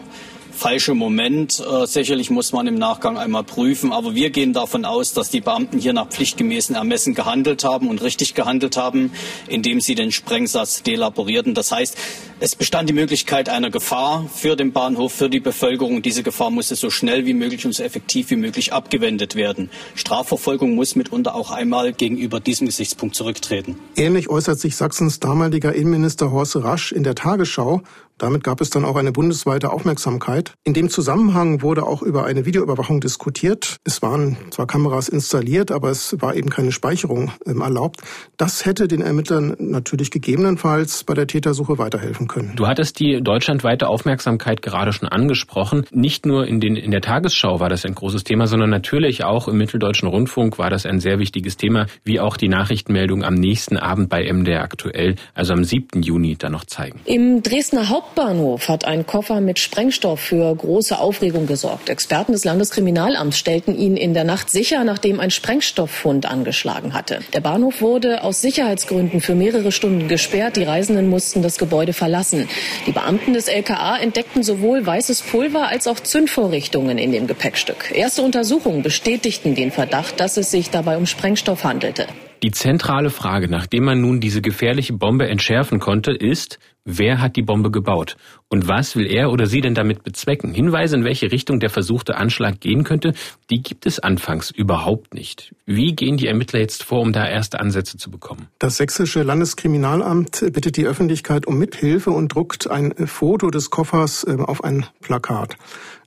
falsche 0.60 0.94
Moment. 0.94 1.60
Äh, 1.60 1.88
sicherlich 1.88 2.30
muss 2.30 2.52
man 2.52 2.68
im 2.68 2.76
Nachgang 2.76 3.18
einmal 3.18 3.44
prüfen, 3.44 3.94
aber 3.94 4.14
wir 4.14 4.30
gehen 4.30 4.52
davon 4.52 4.84
aus, 4.84 5.14
dass 5.14 5.30
die 5.30 5.40
Beamten 5.40 5.80
hier 5.80 5.94
nach 5.94 6.10
pflichtgemäßen 6.10 6.76
Ermessen 6.76 7.16
gehandelt 7.16 7.64
haben 7.64 7.88
und 7.88 8.02
richtig 8.02 8.36
gehandelt 8.36 8.76
haben, 8.76 9.12
indem 9.48 9.80
sie 9.80 9.96
den 9.96 10.12
Sprengsatz 10.12 10.84
delaborierten. 10.84 11.54
Das 11.54 11.72
heißt, 11.72 11.98
es 12.42 12.56
bestand 12.56 12.90
die 12.90 12.94
Möglichkeit 12.94 13.48
einer 13.48 13.70
Gefahr 13.70 14.30
für 14.34 14.56
den 14.56 14.74
Bahnhof, 14.74 15.14
für 15.14 15.30
die 15.30 15.40
Bevölkerung. 15.40 16.02
Diese 16.02 16.24
Gefahr 16.24 16.52
musste 16.52 16.76
so 16.76 16.90
schnell 16.90 17.26
wie 17.26 17.34
möglich 17.34 17.66
und 17.66 17.74
so 17.74 17.82
effektiv 17.82 18.30
wie 18.30 18.36
möglich 18.36 18.74
abgewendet 18.74 19.36
werden. 19.36 19.70
Strafverfolgung 19.96 20.76
muss 20.76 20.96
mitunter 20.96 21.36
auch 21.36 21.52
einmal 21.52 21.94
gegenüber 21.94 22.42
diesem 22.42 22.68
Gesichtspunkt 22.68 23.16
zurücktreten. 23.16 23.78
Ähnlich 23.96 24.30
äußert 24.30 24.60
sich 24.60 24.76
Sachsens 24.76 25.22
damaliger 25.22 25.74
Innenminister 25.74 26.32
Horst 26.32 26.58
Rasch 26.58 26.92
in 26.92 27.04
der 27.04 27.16
Tagesschau 27.16 27.82
damit 28.20 28.44
gab 28.44 28.62
es 28.62 28.70
dann 28.70 28.86
auch 28.86 28.96
eine 28.96 29.12
bundesweite 29.12 29.72
Aufmerksamkeit. 29.72 30.54
In 30.64 30.74
dem 30.74 30.90
Zusammenhang 30.90 31.62
wurde 31.62 31.84
auch 31.84 32.02
über 32.02 32.26
eine 32.26 32.46
Videoüberwachung 32.46 33.00
diskutiert. 33.00 33.78
Es 33.84 34.02
waren 34.02 34.38
zwar 34.52 34.68
Kameras 34.68 35.10
installiert, 35.10 35.72
aber 35.72 35.90
es 35.90 36.16
war 36.22 36.36
eben 36.36 36.50
keine 36.50 36.72
Speicherung 36.72 37.32
ähm, 37.46 37.62
erlaubt. 37.62 38.02
Das 38.38 38.66
hätte 38.66 38.88
den 38.88 39.02
Ermittlern 39.02 39.56
natürlich 39.58 40.12
gegebenenfalls 40.12 41.04
bei 41.04 41.14
der 41.14 41.28
Tätersuche 41.28 41.78
weiterhelfen 41.78 42.28
können. 42.28 42.54
Du 42.56 42.68
hattest 42.68 43.00
die 43.00 43.22
deutschlandweite 43.22 43.88
Aufmerksamkeit 43.88 44.62
gerade 44.62 44.94
schon 44.94 45.08
angesprochen. 45.08 45.86
Nicht 45.92 46.26
nur 46.26 46.46
in, 46.46 46.60
den, 46.60 46.76
in 46.76 46.92
der 46.92 47.02
Tagesschau 47.02 47.60
war 47.60 47.70
das 47.70 47.86
ein 47.86 47.96
großes 47.96 48.24
Thema, 48.24 48.48
sondern 48.48 48.70
natürlich 48.70 49.24
auch 49.24 49.48
im 49.48 49.58
Mitteldeutschen 49.58 50.08
Rundfunk 50.08 50.60
war 50.60 50.70
das 50.70 50.86
ein 50.86 51.00
sehr 51.00 51.20
wichtiges 51.20 51.58
Thema, 51.58 51.88
wie 52.04 52.20
auch 52.20 52.38
die 52.38 52.50
Nachrichtenmeldung 52.50 53.24
am 53.24 53.36
nächsten 53.36 53.78
Abend 53.78 54.10
bei 54.10 54.32
MDR 54.32 54.62
aktuell, 54.62 55.16
also 55.34 55.54
am 55.54 55.64
7. 55.64 56.02
Juni, 56.02 56.36
da 56.38 56.50
noch 56.50 56.66
zeigen. 56.66 57.00
Im 57.06 57.42
Dresdner 57.42 57.90
Haupt 57.90 58.09
Hauptbahnhof 58.10 58.70
hat 58.70 58.86
ein 58.86 59.06
Koffer 59.06 59.40
mit 59.40 59.60
Sprengstoff 59.60 60.20
für 60.20 60.56
große 60.56 60.98
Aufregung 60.98 61.46
gesorgt. 61.46 61.90
Experten 61.90 62.32
des 62.32 62.44
Landeskriminalamts 62.44 63.38
stellten 63.38 63.78
ihn 63.78 63.96
in 63.96 64.16
der 64.16 64.24
Nacht 64.24 64.50
sicher, 64.50 64.84
nachdem 64.84 65.20
ein 65.20 65.30
Sprengstofffund 65.30 66.26
angeschlagen 66.26 66.96
hatte. 66.96 67.20
Der 67.34 67.42
Bahnhof 67.42 67.82
wurde 67.82 68.24
aus 68.24 68.42
Sicherheitsgründen 68.42 69.22
für 69.22 69.36
mehrere 69.36 69.72
Stunden 69.72 70.08
gesperrt. 70.08 70.56
Die 70.56 70.64
Reisenden 70.64 71.08
mussten 71.08 71.44
das 71.44 71.60
Gebäude 71.60 71.94
verlassen. 71.94 72.50
Die 72.88 72.92
Beamten 72.92 73.34
des 73.34 73.48
LKA 73.48 74.00
entdeckten 74.00 74.42
sowohl 74.42 74.84
weißes 74.84 75.22
Pulver 75.22 75.68
als 75.68 75.86
auch 75.86 76.00
Zündvorrichtungen 76.00 76.98
in 76.98 77.12
dem 77.12 77.28
Gepäckstück. 77.28 77.92
Erste 77.94 78.24
Untersuchungen 78.24 78.82
bestätigten 78.82 79.54
den 79.54 79.70
Verdacht, 79.70 80.20
dass 80.20 80.38
es 80.38 80.50
sich 80.50 80.72
dabei 80.72 80.98
um 80.98 81.06
Sprengstoff 81.06 81.64
handelte. 81.64 82.08
Die 82.42 82.52
zentrale 82.52 83.10
Frage, 83.10 83.50
nachdem 83.50 83.84
man 83.84 84.00
nun 84.00 84.22
diese 84.22 84.42
gefährliche 84.42 84.94
Bombe 84.94 85.28
entschärfen 85.28 85.80
konnte, 85.80 86.14
ist, 86.14 86.58
wer 86.86 87.22
hat 87.22 87.36
die 87.36 87.42
Bombe 87.42 87.72
gebaut? 87.72 88.18
Und 88.48 88.68
was 88.68 88.96
will 88.96 89.06
er 89.06 89.32
oder 89.32 89.46
sie 89.46 89.62
denn 89.62 89.76
damit 89.76 90.04
bezwecken? 90.04 90.54
Hinweise, 90.54 90.96
in 90.96 91.04
welche 91.04 91.32
Richtung 91.32 91.60
der 91.60 91.70
versuchte 91.70 92.18
Anschlag 92.18 92.60
gehen 92.60 92.84
könnte, 92.84 93.14
die 93.50 93.62
gibt 93.62 93.86
es 93.86 94.00
anfangs 94.00 94.50
überhaupt 94.50 95.14
nicht. 95.14 95.54
Wie 95.66 95.96
gehen 95.96 96.18
die 96.18 96.28
Ermittler 96.28 96.60
jetzt 96.60 96.84
vor, 96.84 97.02
um 97.02 97.14
da 97.14 97.28
erste 97.28 97.60
Ansätze 97.60 97.98
zu 97.98 98.10
bekommen? 98.10 98.48
Das 98.58 98.78
sächsische 98.78 99.24
Landeskriminalamt 99.24 100.44
bittet 100.52 100.78
die 100.78 100.86
Öffentlichkeit 100.86 101.46
um 101.46 101.60
Mithilfe 101.60 102.12
und 102.12 102.34
druckt 102.34 102.70
ein 102.70 102.94
Foto 103.08 103.52
des 103.52 103.70
Koffers 103.70 104.24
äh, 104.24 104.38
auf 104.40 104.64
ein 104.64 104.86
Plakat. 105.02 105.58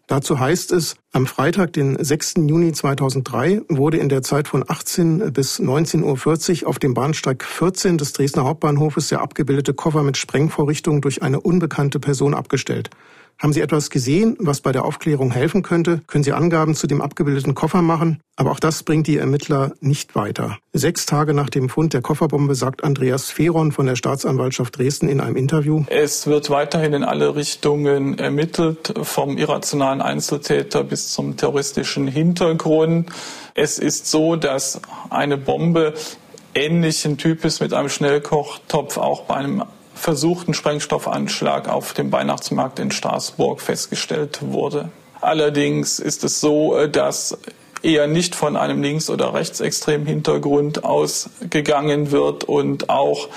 Dazu 0.08 0.38
heißt 0.38 0.72
es, 0.72 0.96
am 1.12 1.26
Freitag, 1.26 1.72
den 1.72 2.02
6. 2.02 2.34
Juni 2.48 2.72
2003, 2.72 3.62
wurde 3.68 3.98
in 3.98 4.08
der 4.08 4.22
Zeit 4.22 4.48
von 4.48 4.64
18 4.66 5.32
bis 5.32 5.60
19.40 5.60 6.62
Uhr 6.62 6.68
auf 6.68 6.78
dem 6.78 6.92
Bahnsteig 6.92 7.44
14 7.44 7.98
des 7.98 8.12
Dresdner 8.12 8.44
Hauptbahnhofes 8.44 9.08
der 9.08 9.20
abgebildete 9.20 9.74
Koffer 9.74 10.02
mit 10.02 10.16
Sprengvorrichtungen 10.16 11.00
durch 11.00 11.22
eine 11.22 11.40
unbekannte 11.40 12.00
Person 12.00 12.34
abgestellt. 12.34 12.90
Haben 13.38 13.52
Sie 13.52 13.60
etwas 13.60 13.90
gesehen, 13.90 14.36
was 14.38 14.60
bei 14.60 14.72
der 14.72 14.84
Aufklärung 14.84 15.32
helfen 15.32 15.62
könnte? 15.62 16.00
Können 16.06 16.24
Sie 16.24 16.32
Angaben 16.32 16.74
zu 16.74 16.86
dem 16.86 17.00
abgebildeten 17.00 17.54
Koffer 17.54 17.82
machen? 17.82 18.20
Aber 18.36 18.52
auch 18.52 18.60
das 18.60 18.82
bringt 18.82 19.06
die 19.06 19.18
Ermittler 19.18 19.72
nicht 19.80 20.14
weiter. 20.14 20.58
Sechs 20.72 21.06
Tage 21.06 21.34
nach 21.34 21.50
dem 21.50 21.68
Fund 21.68 21.92
der 21.92 22.02
Kofferbombe 22.02 22.54
sagt 22.54 22.82
Andreas 22.82 23.30
Feron 23.30 23.72
von 23.72 23.86
der 23.86 23.96
Staatsanwaltschaft 23.96 24.78
Dresden 24.78 25.08
in 25.08 25.20
einem 25.20 25.36
Interview. 25.36 25.84
Es 25.88 26.26
wird 26.26 26.50
weiterhin 26.50 26.94
in 26.94 27.04
alle 27.04 27.36
Richtungen 27.36 28.18
ermittelt, 28.18 28.94
vom 29.02 29.36
irrationalen 29.36 30.00
Einzeltäter 30.00 30.84
bis 30.84 31.12
zum 31.12 31.36
terroristischen 31.36 32.06
Hintergrund. 32.06 33.10
Es 33.54 33.78
ist 33.78 34.10
so, 34.10 34.36
dass 34.36 34.80
eine 35.10 35.36
Bombe 35.36 35.94
ähnlichen 36.54 37.18
Types 37.18 37.60
mit 37.60 37.72
einem 37.72 37.88
Schnellkochtopf 37.88 38.98
auch 38.98 39.22
bei 39.22 39.34
einem 39.36 39.62
versuchten 39.94 40.54
Sprengstoffanschlag 40.54 41.68
auf 41.68 41.92
dem 41.92 42.10
Weihnachtsmarkt 42.12 42.78
in 42.78 42.90
Straßburg 42.90 43.60
festgestellt 43.60 44.40
wurde. 44.42 44.90
Allerdings 45.20 45.98
ist 45.98 46.24
es 46.24 46.40
so, 46.40 46.86
dass 46.86 47.38
eher 47.82 48.06
nicht 48.06 48.34
von 48.34 48.56
einem 48.56 48.82
links- 48.82 49.10
oder 49.10 49.34
rechtsextremen 49.34 50.06
Hintergrund 50.06 50.84
ausgegangen 50.84 52.10
wird 52.10 52.44
und 52.44 52.88
auch 52.88 53.28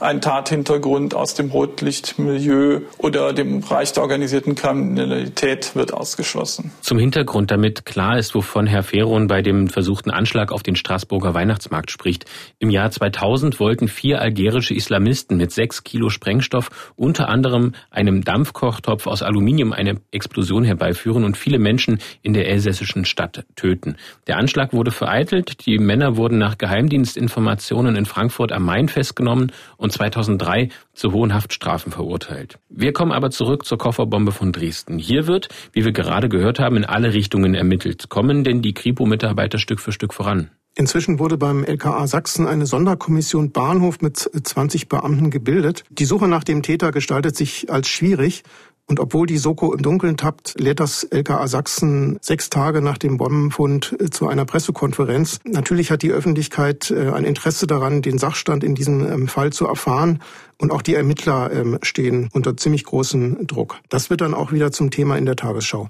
ein 0.00 0.20
Tathintergrund 0.20 1.14
aus 1.14 1.34
dem 1.34 1.50
Rotlichtmilieu 1.50 2.80
oder 2.98 3.32
dem 3.32 3.60
Bereich 3.60 3.92
der 3.92 4.02
organisierten 4.02 4.54
Kriminalität 4.54 5.74
wird 5.74 5.92
ausgeschlossen. 5.92 6.72
Zum 6.80 6.98
Hintergrund, 6.98 7.50
damit 7.50 7.84
klar 7.84 8.18
ist, 8.18 8.34
wovon 8.34 8.66
Herr 8.66 8.82
Feron 8.82 9.26
bei 9.26 9.42
dem 9.42 9.68
versuchten 9.68 10.10
Anschlag 10.10 10.52
auf 10.52 10.62
den 10.62 10.76
Straßburger 10.76 11.34
Weihnachtsmarkt 11.34 11.90
spricht. 11.90 12.26
Im 12.58 12.70
Jahr 12.70 12.90
2000 12.90 13.60
wollten 13.60 13.88
vier 13.88 14.20
algerische 14.20 14.74
Islamisten 14.74 15.36
mit 15.36 15.52
sechs 15.52 15.84
Kilo 15.84 16.10
Sprengstoff 16.10 16.92
unter 16.96 17.28
anderem 17.28 17.72
einem 17.90 18.22
Dampfkochtopf 18.22 19.06
aus 19.06 19.22
Aluminium 19.22 19.72
eine 19.72 20.00
Explosion 20.10 20.64
herbeiführen 20.64 21.24
und 21.24 21.36
viele 21.36 21.58
Menschen 21.58 21.98
in 22.22 22.34
der 22.34 22.48
elsässischen 22.48 23.04
Stadt 23.04 23.44
töten. 23.56 23.93
Der 24.26 24.36
Anschlag 24.36 24.72
wurde 24.72 24.90
vereitelt, 24.90 25.66
die 25.66 25.78
Männer 25.78 26.16
wurden 26.16 26.38
nach 26.38 26.58
Geheimdienstinformationen 26.58 27.96
in 27.96 28.06
Frankfurt 28.06 28.52
am 28.52 28.64
Main 28.64 28.88
festgenommen 28.88 29.52
und 29.76 29.92
2003 29.92 30.68
zu 30.92 31.12
hohen 31.12 31.34
Haftstrafen 31.34 31.92
verurteilt. 31.92 32.58
Wir 32.68 32.92
kommen 32.92 33.12
aber 33.12 33.30
zurück 33.30 33.64
zur 33.64 33.78
Kofferbombe 33.78 34.32
von 34.32 34.52
Dresden. 34.52 34.98
Hier 34.98 35.26
wird, 35.26 35.48
wie 35.72 35.84
wir 35.84 35.92
gerade 35.92 36.28
gehört 36.28 36.58
haben, 36.58 36.76
in 36.76 36.84
alle 36.84 37.14
Richtungen 37.14 37.54
ermittelt. 37.54 38.08
Kommen 38.08 38.44
denn 38.44 38.62
die 38.62 38.74
Kripo-Mitarbeiter 38.74 39.58
Stück 39.58 39.80
für 39.80 39.92
Stück 39.92 40.14
voran? 40.14 40.50
Inzwischen 40.76 41.20
wurde 41.20 41.38
beim 41.38 41.62
LKA 41.62 42.08
Sachsen 42.08 42.48
eine 42.48 42.66
Sonderkommission 42.66 43.52
Bahnhof 43.52 44.00
mit 44.00 44.18
20 44.18 44.88
Beamten 44.88 45.30
gebildet. 45.30 45.84
Die 45.88 46.04
Suche 46.04 46.26
nach 46.26 46.42
dem 46.42 46.62
Täter 46.64 46.90
gestaltet 46.90 47.36
sich 47.36 47.70
als 47.70 47.86
schwierig. 47.86 48.42
Und 48.86 49.00
obwohl 49.00 49.26
die 49.26 49.38
Soko 49.38 49.72
im 49.72 49.80
Dunkeln 49.80 50.16
tappt, 50.16 50.60
lädt 50.60 50.78
das 50.78 51.04
LKA 51.04 51.48
Sachsen 51.48 52.18
sechs 52.20 52.50
Tage 52.50 52.82
nach 52.82 52.98
dem 52.98 53.16
Bombenfund 53.16 53.96
äh, 53.98 54.10
zu 54.10 54.28
einer 54.28 54.44
Pressekonferenz. 54.44 55.38
Natürlich 55.44 55.90
hat 55.90 56.02
die 56.02 56.12
Öffentlichkeit 56.12 56.90
äh, 56.90 57.10
ein 57.10 57.24
Interesse 57.24 57.66
daran, 57.66 58.02
den 58.02 58.18
Sachstand 58.18 58.62
in 58.62 58.74
diesem 58.74 59.06
ähm, 59.10 59.28
Fall 59.28 59.52
zu 59.52 59.66
erfahren. 59.66 60.20
Und 60.58 60.70
auch 60.70 60.82
die 60.82 60.94
Ermittler 60.94 61.50
ähm, 61.52 61.78
stehen 61.82 62.28
unter 62.32 62.56
ziemlich 62.56 62.84
großem 62.84 63.46
Druck. 63.46 63.80
Das 63.88 64.10
wird 64.10 64.20
dann 64.20 64.34
auch 64.34 64.52
wieder 64.52 64.70
zum 64.70 64.90
Thema 64.90 65.16
in 65.16 65.24
der 65.24 65.36
Tagesschau. 65.36 65.86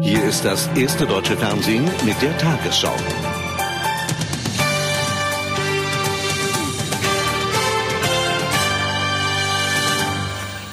Hier 0.00 0.24
ist 0.24 0.44
das 0.44 0.68
erste 0.76 1.06
deutsche 1.06 1.36
Fernsehen 1.36 1.84
mit 2.04 2.20
der 2.20 2.36
Tagesschau. 2.38 2.94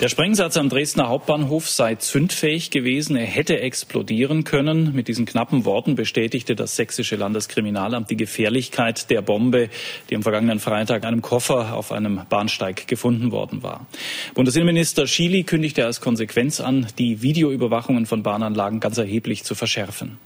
Der 0.02 0.10
Sprengsatz 0.10 0.58
am 0.58 0.68
Dresdner 0.68 1.08
Hauptbahnhof 1.08 1.70
sei 1.70 1.96
zündfähig 1.96 2.70
gewesen. 2.70 3.16
Er 3.16 3.26
hätte 3.26 3.62
explodieren 3.62 4.44
können. 4.44 4.94
Mit 4.94 5.08
diesen 5.08 5.26
knappen 5.26 5.64
Worten 5.64 5.96
bestätigte 5.96 6.54
das 6.54 6.76
sächsische 6.76 7.16
Landeskriminalamt 7.16 8.10
die 8.10 8.18
Gefährlichkeit 8.18 9.10
der 9.10 9.22
Bombe, 9.22 9.70
die 10.10 10.16
am 10.18 10.22
vergangenen 10.22 10.60
Freitag 10.60 11.04
in 11.04 11.08
einem 11.08 11.22
Koffer 11.22 11.74
auf 11.76 11.94
einem 11.94 12.22
Bahnsteig 12.30 12.88
gefunden 12.88 13.32
worden 13.32 13.64
war. 13.64 13.88
Bundesinnenminister 14.34 15.08
Schily 15.08 15.44
kündigte 15.44 15.86
als 15.86 16.02
Konsequenz 16.02 16.60
an, 16.60 16.88
die 16.98 17.22
Videoüberwachungen 17.22 18.06
von 18.06 18.22
Bahnanlagen 18.22 18.82
ganz 18.82 18.98
erheblich 18.98 19.46
zu 19.46 19.56
verschärfen. 19.56 20.18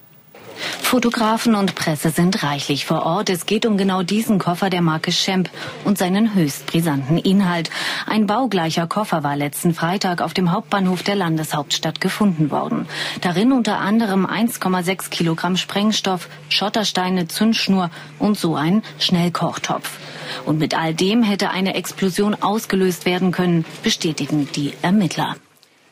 Fotografen 0.82 1.56
und 1.56 1.76
Presse 1.76 2.10
sind 2.10 2.44
reichlich 2.44 2.86
vor 2.86 3.06
Ort. 3.06 3.30
Es 3.30 3.46
geht 3.46 3.66
um 3.66 3.78
genau 3.78 4.02
diesen 4.02 4.40
Koffer 4.40 4.70
der 4.70 4.82
Marke 4.82 5.12
Schemp 5.12 5.50
und 5.86 5.98
seinen 5.98 6.34
höchst 6.34 6.66
brisanten 6.66 7.18
Inhalt. 7.18 7.70
Ein 8.08 8.26
baugleicher 8.26 8.88
Koffer 8.88 9.24
war 9.24 9.36
letzten 9.36 9.74
Freitag 9.74 10.22
auf 10.22 10.34
dem 10.34 10.52
Hauptbahnhof 10.52 11.04
der 11.04 11.16
Landeshauptstadt 11.16 12.02
gefunden 12.02 12.50
worden. 12.52 12.88
Darin 13.22 13.52
unter 13.52 13.80
anderem 13.80 14.26
1,6 14.26 15.10
Kilogramm 15.10 15.58
Sprengstoff, 15.58 16.28
Schottersteine, 16.50 17.28
Zündschnur 17.28 17.92
und 18.18 18.38
so 18.38 18.56
ein 18.56 18.82
Schnellkochtopf. 18.98 19.98
Und 20.46 20.60
mit 20.60 20.76
all 20.78 20.94
dem 20.94 21.24
hätte 21.24 21.52
eine 21.52 21.76
Explosion 21.76 22.36
ausgelöst 22.36 23.06
werden 23.06 23.32
können, 23.32 23.66
bestätigen 23.84 24.50
die 24.56 24.74
Ermittler. 24.82 25.36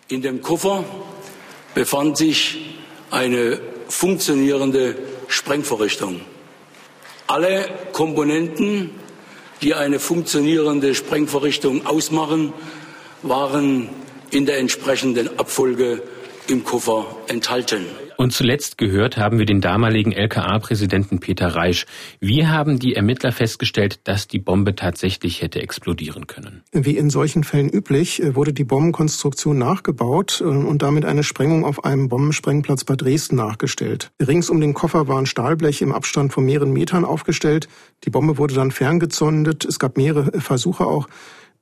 In 0.07 0.21
dem 0.21 0.41
Koffer 0.41 0.83
befand 1.75 2.17
sich 2.17 2.57
eine 3.11 3.59
funktionierende 3.89 4.95
Sprengvorrichtung. 5.27 6.21
Alle 7.27 7.65
Komponenten, 7.93 8.91
die 9.61 9.73
eine 9.73 9.99
funktionierende 9.99 10.95
Sprengvorrichtung 10.95 11.85
ausmachen, 11.85 12.53
waren 13.21 13.89
in 14.29 14.45
der 14.45 14.59
entsprechenden 14.59 15.39
Abfolge 15.39 16.03
im 16.49 16.63
Koffer 16.63 17.05
enthalten. 17.27 17.85
Und 18.17 18.33
zuletzt 18.33 18.77
gehört 18.79 19.17
haben 19.17 19.37
wir 19.37 19.45
den 19.45 19.61
damaligen 19.61 20.11
LKA-Präsidenten 20.11 21.19
Peter 21.19 21.49
Reisch. 21.49 21.85
Wie 22.19 22.47
haben 22.47 22.79
die 22.79 22.95
Ermittler 22.95 23.31
festgestellt, 23.31 23.99
dass 24.05 24.27
die 24.27 24.39
Bombe 24.39 24.75
tatsächlich 24.75 25.43
hätte 25.43 25.61
explodieren 25.61 26.25
können? 26.25 26.63
Wie 26.71 26.97
in 26.97 27.11
solchen 27.11 27.43
Fällen 27.43 27.69
üblich, 27.69 28.23
äh, 28.23 28.35
wurde 28.35 28.53
die 28.53 28.63
Bombenkonstruktion 28.63 29.57
nachgebaut 29.57 30.41
äh, 30.41 30.45
und 30.45 30.81
damit 30.81 31.05
eine 31.05 31.23
Sprengung 31.23 31.63
auf 31.63 31.85
einem 31.85 32.09
Bombensprengplatz 32.09 32.85
bei 32.85 32.95
Dresden 32.95 33.35
nachgestellt. 33.35 34.09
Rings 34.19 34.49
um 34.49 34.59
den 34.61 34.73
Koffer 34.73 35.07
waren 35.07 35.27
Stahlbleche 35.27 35.83
im 35.83 35.91
Abstand 35.91 36.33
von 36.33 36.45
mehreren 36.45 36.71
Metern 36.71 37.05
aufgestellt. 37.05 37.67
Die 38.03 38.09
Bombe 38.09 38.39
wurde 38.39 38.55
dann 38.55 38.71
ferngezündet. 38.71 39.63
Es 39.63 39.77
gab 39.77 39.95
mehrere 39.95 40.41
Versuche 40.41 40.85
auch. 40.85 41.07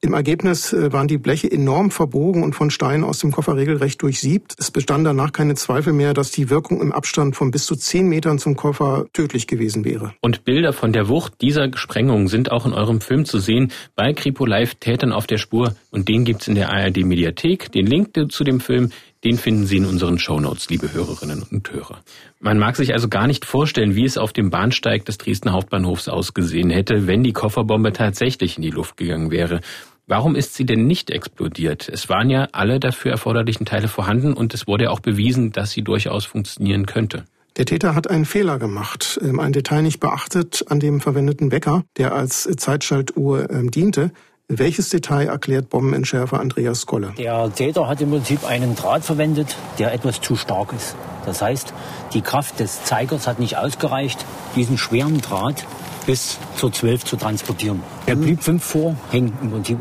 Im 0.05 0.13
Ergebnis 0.13 0.71
äh, 0.71 0.93
waren 0.93 1.07
die 1.07 1.17
Bleche 1.17 1.51
enorm 1.51 1.89
verbogen 1.89 2.43
und 2.43 2.53
von 2.53 2.69
Steinen 2.69 3.03
aus 3.03 3.17
dem 3.17 3.31
Koffer 3.31 3.55
regelrecht 3.55 4.03
durchsiebt. 4.03 4.53
Es 4.59 4.69
bestand 4.69 5.03
danach 5.03 5.31
keine 5.31 5.55
Zweifel 5.55 5.93
mehr, 5.93 6.13
dass 6.13 6.29
die 6.29 6.51
Wirkung 6.51 6.79
im 6.79 6.91
Abstand 6.91 7.35
von 7.35 7.50
bis 7.50 7.65
zu 7.65 7.75
zehn 7.75 8.07
Metern 8.07 8.38
zum 8.38 8.55
Koffer 8.55 9.07
tödlich 9.13 9.47
gewesen 9.47 9.83
wäre. 9.83 10.13
Und 10.21 10.45
Bilder 10.45 10.74
von 10.74 10.93
der 10.93 11.09
Wucht 11.09 11.41
dieser 11.41 11.75
Sprengung 11.75 12.27
sind 12.27 12.51
auch 12.51 12.67
in 12.67 12.74
eurem 12.74 13.01
Film 13.01 13.25
zu 13.25 13.39
sehen 13.39 13.71
bei 13.95 14.13
Kripo 14.13 14.45
Live 14.45 14.75
Tätern 14.75 15.12
auf 15.12 15.25
der 15.25 15.39
Spur 15.39 15.74
und 15.89 16.07
den 16.07 16.24
gibt's 16.24 16.47
in 16.47 16.53
der 16.53 16.71
ARD 16.71 16.97
Mediathek. 16.97 17.71
Den 17.71 17.88
Link 17.88 18.09
zu 18.29 18.43
dem 18.43 18.59
Film 18.59 18.91
den 19.25 19.39
finden 19.39 19.65
Sie 19.65 19.77
in 19.77 19.85
unseren 19.85 20.19
Shownotes, 20.19 20.69
liebe 20.69 20.93
Hörerinnen 20.93 21.41
und 21.50 21.71
Hörer. 21.71 22.01
Man 22.39 22.59
mag 22.59 22.75
sich 22.75 22.93
also 22.93 23.09
gar 23.09 23.25
nicht 23.25 23.43
vorstellen, 23.43 23.95
wie 23.95 24.05
es 24.05 24.19
auf 24.19 24.33
dem 24.33 24.51
Bahnsteig 24.51 25.03
des 25.03 25.17
Dresdner 25.17 25.53
Hauptbahnhofs 25.53 26.09
ausgesehen 26.09 26.69
hätte, 26.69 27.07
wenn 27.07 27.24
die 27.24 27.33
Kofferbombe 27.33 27.91
tatsächlich 27.91 28.57
in 28.57 28.62
die 28.62 28.69
Luft 28.69 28.97
gegangen 28.97 29.31
wäre. 29.31 29.62
Warum 30.07 30.35
ist 30.35 30.53
sie 30.53 30.65
denn 30.65 30.85
nicht 30.85 31.09
explodiert? 31.09 31.89
Es 31.89 32.09
waren 32.09 32.29
ja 32.29 32.47
alle 32.51 32.79
dafür 32.79 33.12
erforderlichen 33.12 33.65
Teile 33.65 33.88
vorhanden 33.88 34.33
und 34.33 34.53
es 34.53 34.67
wurde 34.67 34.91
auch 34.91 35.00
bewiesen, 35.00 35.51
dass 35.51 35.71
sie 35.71 35.81
durchaus 35.81 36.25
funktionieren 36.25 36.85
könnte. 36.85 37.25
Der 37.57 37.65
Täter 37.65 37.95
hat 37.95 38.09
einen 38.09 38.25
Fehler 38.25 38.59
gemacht, 38.59 39.19
ähm, 39.24 39.39
ein 39.39 39.53
Detail 39.53 39.81
nicht 39.81 40.00
beachtet 40.00 40.65
an 40.67 40.79
dem 40.79 41.00
verwendeten 41.00 41.51
Wecker, 41.51 41.85
der 41.97 42.13
als 42.13 42.43
Zeitschaltuhr 42.57 43.50
ähm, 43.50 43.71
diente. 43.71 44.12
Welches 44.47 44.89
Detail 44.89 45.27
erklärt 45.27 45.71
Bombenentschärfer 45.71 46.39
Andreas 46.39 46.85
Kolle? 46.85 47.13
Der 47.17 47.51
Täter 47.51 47.87
hat 47.87 47.99
im 48.01 48.11
Prinzip 48.11 48.45
einen 48.45 48.75
Draht 48.75 49.03
verwendet, 49.03 49.55
der 49.79 49.91
etwas 49.91 50.21
zu 50.21 50.35
stark 50.35 50.71
ist. 50.71 50.95
Das 51.25 51.41
heißt, 51.41 51.73
die 52.13 52.21
Kraft 52.21 52.59
des 52.59 52.83
Zeigers 52.83 53.25
hat 53.25 53.39
nicht 53.39 53.57
ausgereicht, 53.57 54.23
diesen 54.55 54.77
schweren 54.77 55.19
Draht 55.19 55.65
bis 56.05 56.37
zur 56.57 56.71
12 56.71 57.05
zu 57.05 57.15
transportieren. 57.15 57.81
Er 58.05 58.15
blieb 58.15 58.43
5 58.43 58.63
vor 58.63 58.95
hängen 59.09 59.33
im 59.41 59.49
Prinzip, 59.49 59.79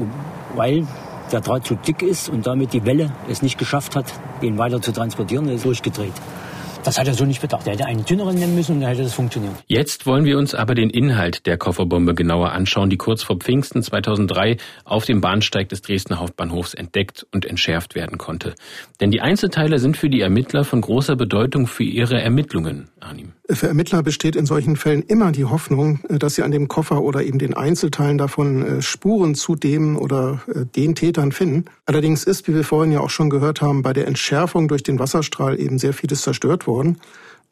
weil 0.54 0.86
der 1.30 1.42
Draht 1.42 1.66
zu 1.66 1.74
dick 1.74 2.00
ist 2.00 2.30
und 2.30 2.46
damit 2.46 2.72
die 2.72 2.86
Welle 2.86 3.12
es 3.28 3.42
nicht 3.42 3.58
geschafft 3.58 3.94
hat, 3.94 4.06
den 4.40 4.56
weiter 4.56 4.80
zu 4.80 4.92
transportieren, 4.92 5.46
er 5.46 5.56
ist 5.56 5.66
durchgedreht. 5.66 6.14
Das 6.84 6.98
hat 6.98 7.06
er 7.06 7.14
so 7.14 7.24
nicht 7.24 7.40
bedacht. 7.40 7.66
Er 7.66 7.72
hätte 7.72 7.86
einen 7.86 8.04
dünneren 8.04 8.34
nehmen 8.34 8.54
müssen 8.54 8.76
und 8.76 8.80
dann 8.82 8.90
hätte 8.90 9.02
das 9.02 9.14
funktioniert. 9.14 9.54
Jetzt 9.66 10.04
wollen 10.04 10.26
wir 10.26 10.36
uns 10.36 10.54
aber 10.54 10.74
den 10.74 10.90
Inhalt 10.90 11.46
der 11.46 11.56
Kofferbombe 11.56 12.14
genauer 12.14 12.52
anschauen, 12.52 12.90
die 12.90 12.98
kurz 12.98 13.22
vor 13.22 13.36
Pfingsten 13.36 13.82
2003 13.82 14.58
auf 14.84 15.06
dem 15.06 15.22
Bahnsteig 15.22 15.70
des 15.70 15.80
Dresdner 15.80 16.20
Hauptbahnhofs 16.20 16.74
entdeckt 16.74 17.26
und 17.32 17.46
entschärft 17.46 17.94
werden 17.94 18.18
konnte. 18.18 18.54
Denn 19.00 19.10
die 19.10 19.22
Einzelteile 19.22 19.78
sind 19.78 19.96
für 19.96 20.10
die 20.10 20.20
Ermittler 20.20 20.64
von 20.64 20.82
großer 20.82 21.16
Bedeutung 21.16 21.66
für 21.66 21.84
ihre 21.84 22.20
Ermittlungen, 22.20 22.88
Arnim. 23.00 23.32
Für 23.50 23.68
Ermittler 23.68 24.02
besteht 24.02 24.36
in 24.36 24.46
solchen 24.46 24.76
Fällen 24.76 25.02
immer 25.02 25.30
die 25.30 25.44
Hoffnung, 25.44 26.00
äh, 26.08 26.18
dass 26.18 26.34
sie 26.34 26.42
an 26.42 26.50
dem 26.50 26.68
Koffer 26.68 27.02
oder 27.02 27.22
eben 27.22 27.38
den 27.38 27.54
Einzelteilen 27.54 28.18
davon 28.18 28.62
äh, 28.62 28.82
Spuren 28.82 29.34
zu 29.34 29.54
dem 29.54 29.98
oder 29.98 30.42
äh, 30.48 30.64
den 30.64 30.94
Tätern 30.94 31.30
finden. 31.30 31.66
Allerdings 31.84 32.24
ist, 32.24 32.48
wie 32.48 32.54
wir 32.54 32.64
vorhin 32.64 32.92
ja 32.92 33.00
auch 33.00 33.10
schon 33.10 33.28
gehört 33.28 33.60
haben, 33.60 33.82
bei 33.82 33.92
der 33.92 34.06
Entschärfung 34.06 34.68
durch 34.68 34.82
den 34.82 34.98
Wasserstrahl 34.98 35.60
eben 35.60 35.78
sehr 35.78 35.92
vieles 35.92 36.22
zerstört 36.22 36.66
worden. 36.66 36.73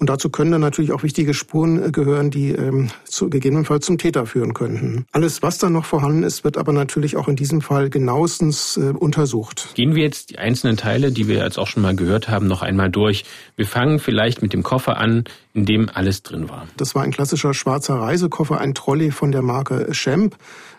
Und 0.03 0.11
dazu 0.11 0.31
können 0.31 0.51
dann 0.51 0.61
natürlich 0.61 0.91
auch 0.91 1.05
wichtige 1.05 1.33
Spuren 1.33 1.81
äh, 1.81 1.93
gehören, 1.93 2.33
die 2.33 2.51
ähm, 2.51 2.89
zu, 3.05 3.31
gegebenenfalls 3.31 3.87
zum 3.87 3.99
Täter 3.99 4.27
führen 4.27 4.53
könnten. 4.53 5.07
Alles, 5.13 5.43
was 5.43 5.59
dann 5.59 5.75
noch 5.75 5.85
vorhanden 5.85 6.25
ist, 6.25 6.43
wird 6.43 6.57
aber 6.57 6.73
natürlich 6.73 7.17
auch 7.17 7.29
in 7.29 7.37
diesem 7.37 7.61
Fall 7.61 7.89
genauestens 7.89 8.77
äh, 8.77 8.93
untersucht. 8.99 9.69
Gehen 9.75 9.95
wir 9.95 10.03
jetzt 10.03 10.31
die 10.31 10.41
einzelnen 10.41 10.77
Teile, 10.77 11.13
die 11.13 11.29
wir 11.29 11.37
jetzt 11.37 11.57
auch 11.57 11.69
schon 11.69 11.85
mal 11.85 11.95
gehört 11.95 12.29
haben, 12.29 12.49
noch 12.49 12.63
einmal 12.63 12.91
durch. 12.91 13.25
Wir 13.55 13.65
fangen 13.65 14.01
vielleicht 14.01 14.43
mit 14.43 14.53
dem 14.53 14.65
Koffer 14.65 14.97
an, 14.97 15.23
in 15.55 15.67
dem 15.67 15.89
alles 15.89 16.25
drin 16.25 16.49
war. 16.49 16.67
Das 16.77 16.97
war 16.97 17.05
ein 17.05 17.13
klassischer 17.13 17.55
schwarzer 17.55 17.95
Reisekoffer, 17.95 18.61
ein 18.61 18.75
Trolley 18.75 19.13
von 19.13 19.31
der 19.31 19.43
Marke 19.43 19.95
Schemp, 19.95 20.37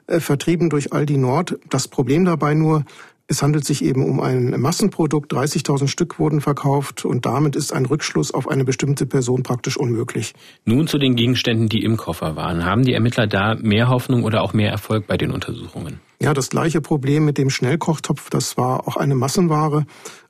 äh, 0.07 0.19
vertrieben 0.19 0.69
durch 0.69 0.91
Aldi 0.91 1.15
Nord. 1.15 1.57
Das 1.69 1.88
Problem 1.88 2.25
dabei 2.25 2.55
nur, 2.55 2.83
es 3.33 3.41
handelt 3.41 3.65
sich 3.65 3.83
eben 3.83 4.05
um 4.05 4.19
ein 4.19 4.61
Massenprodukt, 4.61 5.33
30.000 5.33 5.87
Stück 5.87 6.19
wurden 6.19 6.39
verkauft 6.39 7.03
und 7.03 7.25
damit 7.25 7.55
ist 7.55 7.73
ein 7.73 7.87
Rückschluss 7.87 8.31
auf 8.31 8.47
eine 8.47 8.63
bestimmte 8.63 9.07
Person 9.07 9.41
praktisch 9.41 9.75
unmöglich. 9.75 10.35
Nun 10.65 10.85
zu 10.85 10.99
den 10.99 11.15
Gegenständen, 11.15 11.67
die 11.67 11.83
im 11.83 11.97
Koffer 11.97 12.35
waren. 12.35 12.63
Haben 12.63 12.83
die 12.83 12.93
Ermittler 12.93 13.25
da 13.25 13.55
mehr 13.55 13.89
Hoffnung 13.89 14.23
oder 14.23 14.43
auch 14.43 14.53
mehr 14.53 14.69
Erfolg 14.69 15.07
bei 15.07 15.17
den 15.17 15.31
Untersuchungen? 15.31 15.99
Ja, 16.21 16.35
das 16.35 16.51
gleiche 16.51 16.79
Problem 16.79 17.25
mit 17.25 17.39
dem 17.39 17.49
Schnellkochtopf, 17.49 18.29
das 18.29 18.55
war 18.55 18.87
auch 18.87 18.97
eine 18.97 19.15
Massenware 19.15 19.85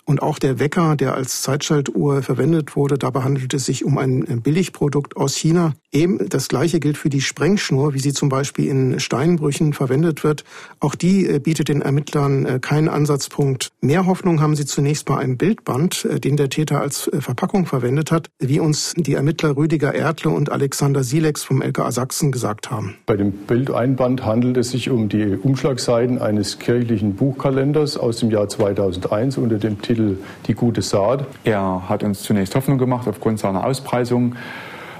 und 0.05 0.21
auch 0.21 0.39
der 0.39 0.59
Wecker, 0.59 0.95
der 0.95 1.13
als 1.15 1.41
Zeitschaltuhr 1.41 2.21
verwendet 2.21 2.75
wurde, 2.75 2.97
dabei 2.97 3.21
handelt 3.21 3.53
es 3.53 3.65
sich 3.65 3.85
um 3.85 3.97
ein 3.97 4.41
Billigprodukt 4.41 5.15
aus 5.15 5.35
China. 5.35 5.73
Eben 5.91 6.27
das 6.27 6.47
Gleiche 6.47 6.79
gilt 6.79 6.97
für 6.97 7.09
die 7.09 7.21
Sprengschnur, 7.21 7.93
wie 7.93 7.99
sie 7.99 8.13
zum 8.13 8.27
Beispiel 8.27 8.67
in 8.67 8.99
Steinbrüchen 8.99 9.73
verwendet 9.73 10.23
wird. 10.23 10.43
Auch 10.79 10.95
die 10.95 11.27
äh, 11.27 11.39
bietet 11.39 11.69
den 11.69 11.81
Ermittlern 11.81 12.45
äh, 12.45 12.59
keinen 12.59 12.89
Ansatzpunkt. 12.89 13.71
Mehr 13.79 14.07
Hoffnung 14.07 14.41
haben 14.41 14.55
sie 14.55 14.65
zunächst 14.65 15.05
bei 15.05 15.17
einem 15.17 15.37
Bildband, 15.37 16.05
äh, 16.05 16.19
den 16.19 16.35
der 16.35 16.49
Täter 16.49 16.81
als 16.81 17.11
Verpackung 17.19 17.67
verwendet 17.67 18.11
hat, 18.11 18.29
wie 18.39 18.59
uns 18.59 18.93
die 18.97 19.13
Ermittler 19.13 19.55
Rüdiger 19.55 19.93
Erdle 19.93 20.31
und 20.31 20.51
Alexander 20.51 21.03
Silex 21.03 21.43
vom 21.43 21.61
LKA 21.61 21.91
Sachsen 21.91 22.31
gesagt 22.31 22.71
haben. 22.71 22.95
Bei 23.05 23.15
dem 23.15 23.31
Bildeinband 23.31 24.25
handelt 24.25 24.57
es 24.57 24.71
sich 24.71 24.89
um 24.89 25.09
die 25.09 25.37
Umschlagseiten 25.37 26.19
eines 26.19 26.57
kirchlichen 26.57 27.13
Buchkalenders 27.15 27.97
aus 27.97 28.17
dem 28.17 28.31
Jahr 28.31 28.49
2001 28.49 29.37
unter 29.37 29.59
dem 29.59 29.79
Titel 29.81 29.92
Titel 29.93 30.17
Die 30.47 30.55
gute 30.55 30.81
Saat. 30.81 31.27
Er 31.43 31.83
hat 31.87 32.03
uns 32.03 32.23
zunächst 32.23 32.55
Hoffnung 32.55 32.77
gemacht 32.77 33.07
aufgrund 33.07 33.39
seiner 33.39 33.65
Auspreisung. 33.65 34.35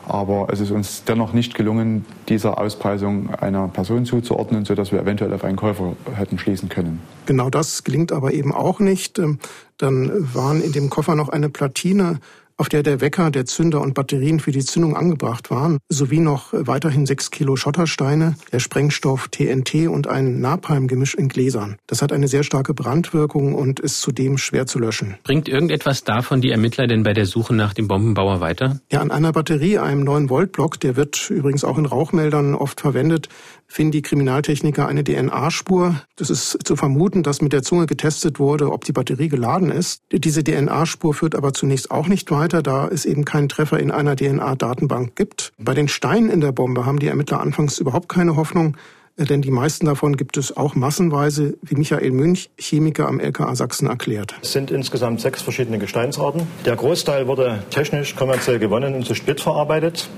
Aber 0.06 0.48
es 0.52 0.60
ist 0.60 0.72
uns 0.72 1.06
dennoch 1.06 1.32
nicht 1.32 1.56
gelungen, 1.56 2.06
dieser 2.28 2.58
Auspreisung 2.58 3.34
einer 3.36 3.70
Person 3.70 4.06
zuzuordnen, 4.06 4.66
sodass 4.66 4.92
wir 4.92 5.00
eventuell 5.00 5.34
auf 5.34 5.46
einen 5.46 5.56
Käufer 5.56 5.96
hätten 6.14 6.38
schließen 6.38 6.68
können. 6.68 7.00
Genau 7.26 7.50
das 7.50 7.86
gelingt 7.86 8.12
aber 8.12 8.34
eben 8.34 8.54
auch 8.54 8.80
nicht. 8.80 9.18
Ähm, 9.18 9.40
dann 9.78 10.12
waren 10.34 10.62
in 10.62 10.74
dem 10.74 10.90
Koffer 10.90 11.16
noch 11.16 11.30
eine 11.30 11.50
Platine 11.50 12.20
auf 12.58 12.70
der 12.70 12.84
der 12.84 13.02
Wecker, 13.02 13.32
der 13.32 13.46
Zünder 13.46 13.82
und 13.82 13.94
Batterien 13.94 14.40
für 14.40 14.52
die 14.52 14.64
Zündung 14.64 14.96
angebracht 14.96 15.50
waren, 15.50 15.80
sowie 15.90 16.20
noch 16.20 16.50
weiterhin 16.52 17.06
sechs 17.06 17.32
Kilo 17.32 17.56
Schottersteine, 17.56 18.36
der 18.52 18.60
Sprengstoff 18.60 19.28
TNT 19.30 19.88
und 19.88 20.08
ein 20.08 20.40
Napalm-Gemisch 20.40 21.16
in 21.16 21.30
Gläsern. 21.30 21.78
Das 21.88 22.02
hat 22.02 22.12
eine 22.12 22.28
sehr 22.28 22.44
starke 22.44 22.74
Brandwirkung 22.74 23.56
und 23.56 23.80
ist 23.80 24.02
zudem 24.02 24.38
schwer 24.38 24.66
zu 24.66 24.80
löschen. 24.80 25.16
Bringt 25.24 25.50
irgendetwas 25.50 26.04
davon 26.04 26.42
die 26.42 26.52
Ermittler 26.52 26.88
denn 26.88 27.04
bei 27.04 27.14
der 27.14 27.26
Suche 27.26 27.54
nach 27.56 27.74
dem 27.74 27.88
Bombenbauer 27.88 28.40
weiter? 28.40 28.80
Ja, 28.92 29.02
an 29.02 29.12
einer 29.12 29.32
Batterie, 29.32 29.78
einem 29.78 30.04
9-Volt-Block, 30.04 30.80
der 30.80 30.96
wird 30.96 31.30
übrigens 31.30 31.64
auch 31.64 31.78
in 31.78 31.86
Rauchmeldern 31.86 32.56
oft 32.56 32.82
verwendet, 32.82 33.30
finden 33.74 33.92
die 33.92 34.04
Kriminaltechniker 34.04 34.88
eine 34.88 35.04
DNA-Spur. 35.04 35.96
Das 36.16 36.30
ist 36.30 36.60
zu 36.64 36.76
vermuten, 36.76 37.24
dass 37.24 37.42
mit 37.42 37.54
der 37.54 37.64
Zunge 37.64 37.88
getestet 37.88 38.38
wurde, 38.38 38.72
ob 38.72 38.86
die 38.86 38.92
Batterie 38.92 39.30
geladen 39.30 39.72
ist. 39.72 40.04
Diese 40.12 40.44
DNA-Spur 40.44 41.16
führt 41.16 41.34
aber 41.34 41.54
zunächst 41.54 41.90
auch 41.90 42.08
nicht 42.08 42.30
weiter, 42.30 42.62
da 42.62 42.88
es 42.88 43.06
eben 43.06 43.26
keinen 43.26 43.50
Treffer 43.50 43.80
in 43.80 43.90
einer 43.90 44.16
DNA-Datenbank 44.16 45.16
gibt. 45.16 45.54
Bei 45.58 45.74
den 45.74 45.88
Steinen 45.88 46.30
in 46.30 46.40
der 46.40 46.52
Bombe 46.52 46.86
haben 46.86 47.00
die 47.00 47.08
Ermittler 47.08 47.42
anfangs 47.42 47.80
überhaupt 47.80 48.10
keine 48.10 48.36
Hoffnung, 48.36 48.78
äh, 49.18 49.26
denn 49.26 49.42
die 49.42 49.50
meisten 49.50 49.88
davon 49.88 50.18
gibt 50.18 50.38
es 50.38 50.56
auch 50.56 50.76
massenweise, 50.76 51.58
wie 51.64 51.74
Michael 51.74 52.12
Münch, 52.12 52.52
Chemiker 52.60 53.08
am 53.08 53.20
LKA 53.20 53.56
Sachsen, 53.56 53.88
erklärt. 53.88 54.36
Es 54.44 54.52
sind 54.52 54.70
insgesamt 54.70 55.20
sechs 55.20 55.42
verschiedene 55.42 55.80
Gesteinsarten. 55.80 56.44
Der 56.64 56.76
Großteil 56.76 57.28
wurde 57.28 57.64
technisch 57.72 58.16
kommerziell 58.16 58.60
gewonnen 58.60 58.94
und 58.94 59.08
zu 59.08 59.16
Split 59.16 59.42
verarbeitet. 59.42 60.10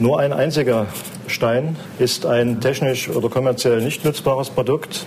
Nur 0.00 0.18
ein 0.18 0.32
einziger 0.32 0.86
Stein 1.26 1.76
ist 1.98 2.24
ein 2.24 2.62
technisch 2.62 3.10
oder 3.10 3.28
kommerziell 3.28 3.82
nicht 3.82 4.02
nutzbares 4.02 4.48
Produkt. 4.48 5.04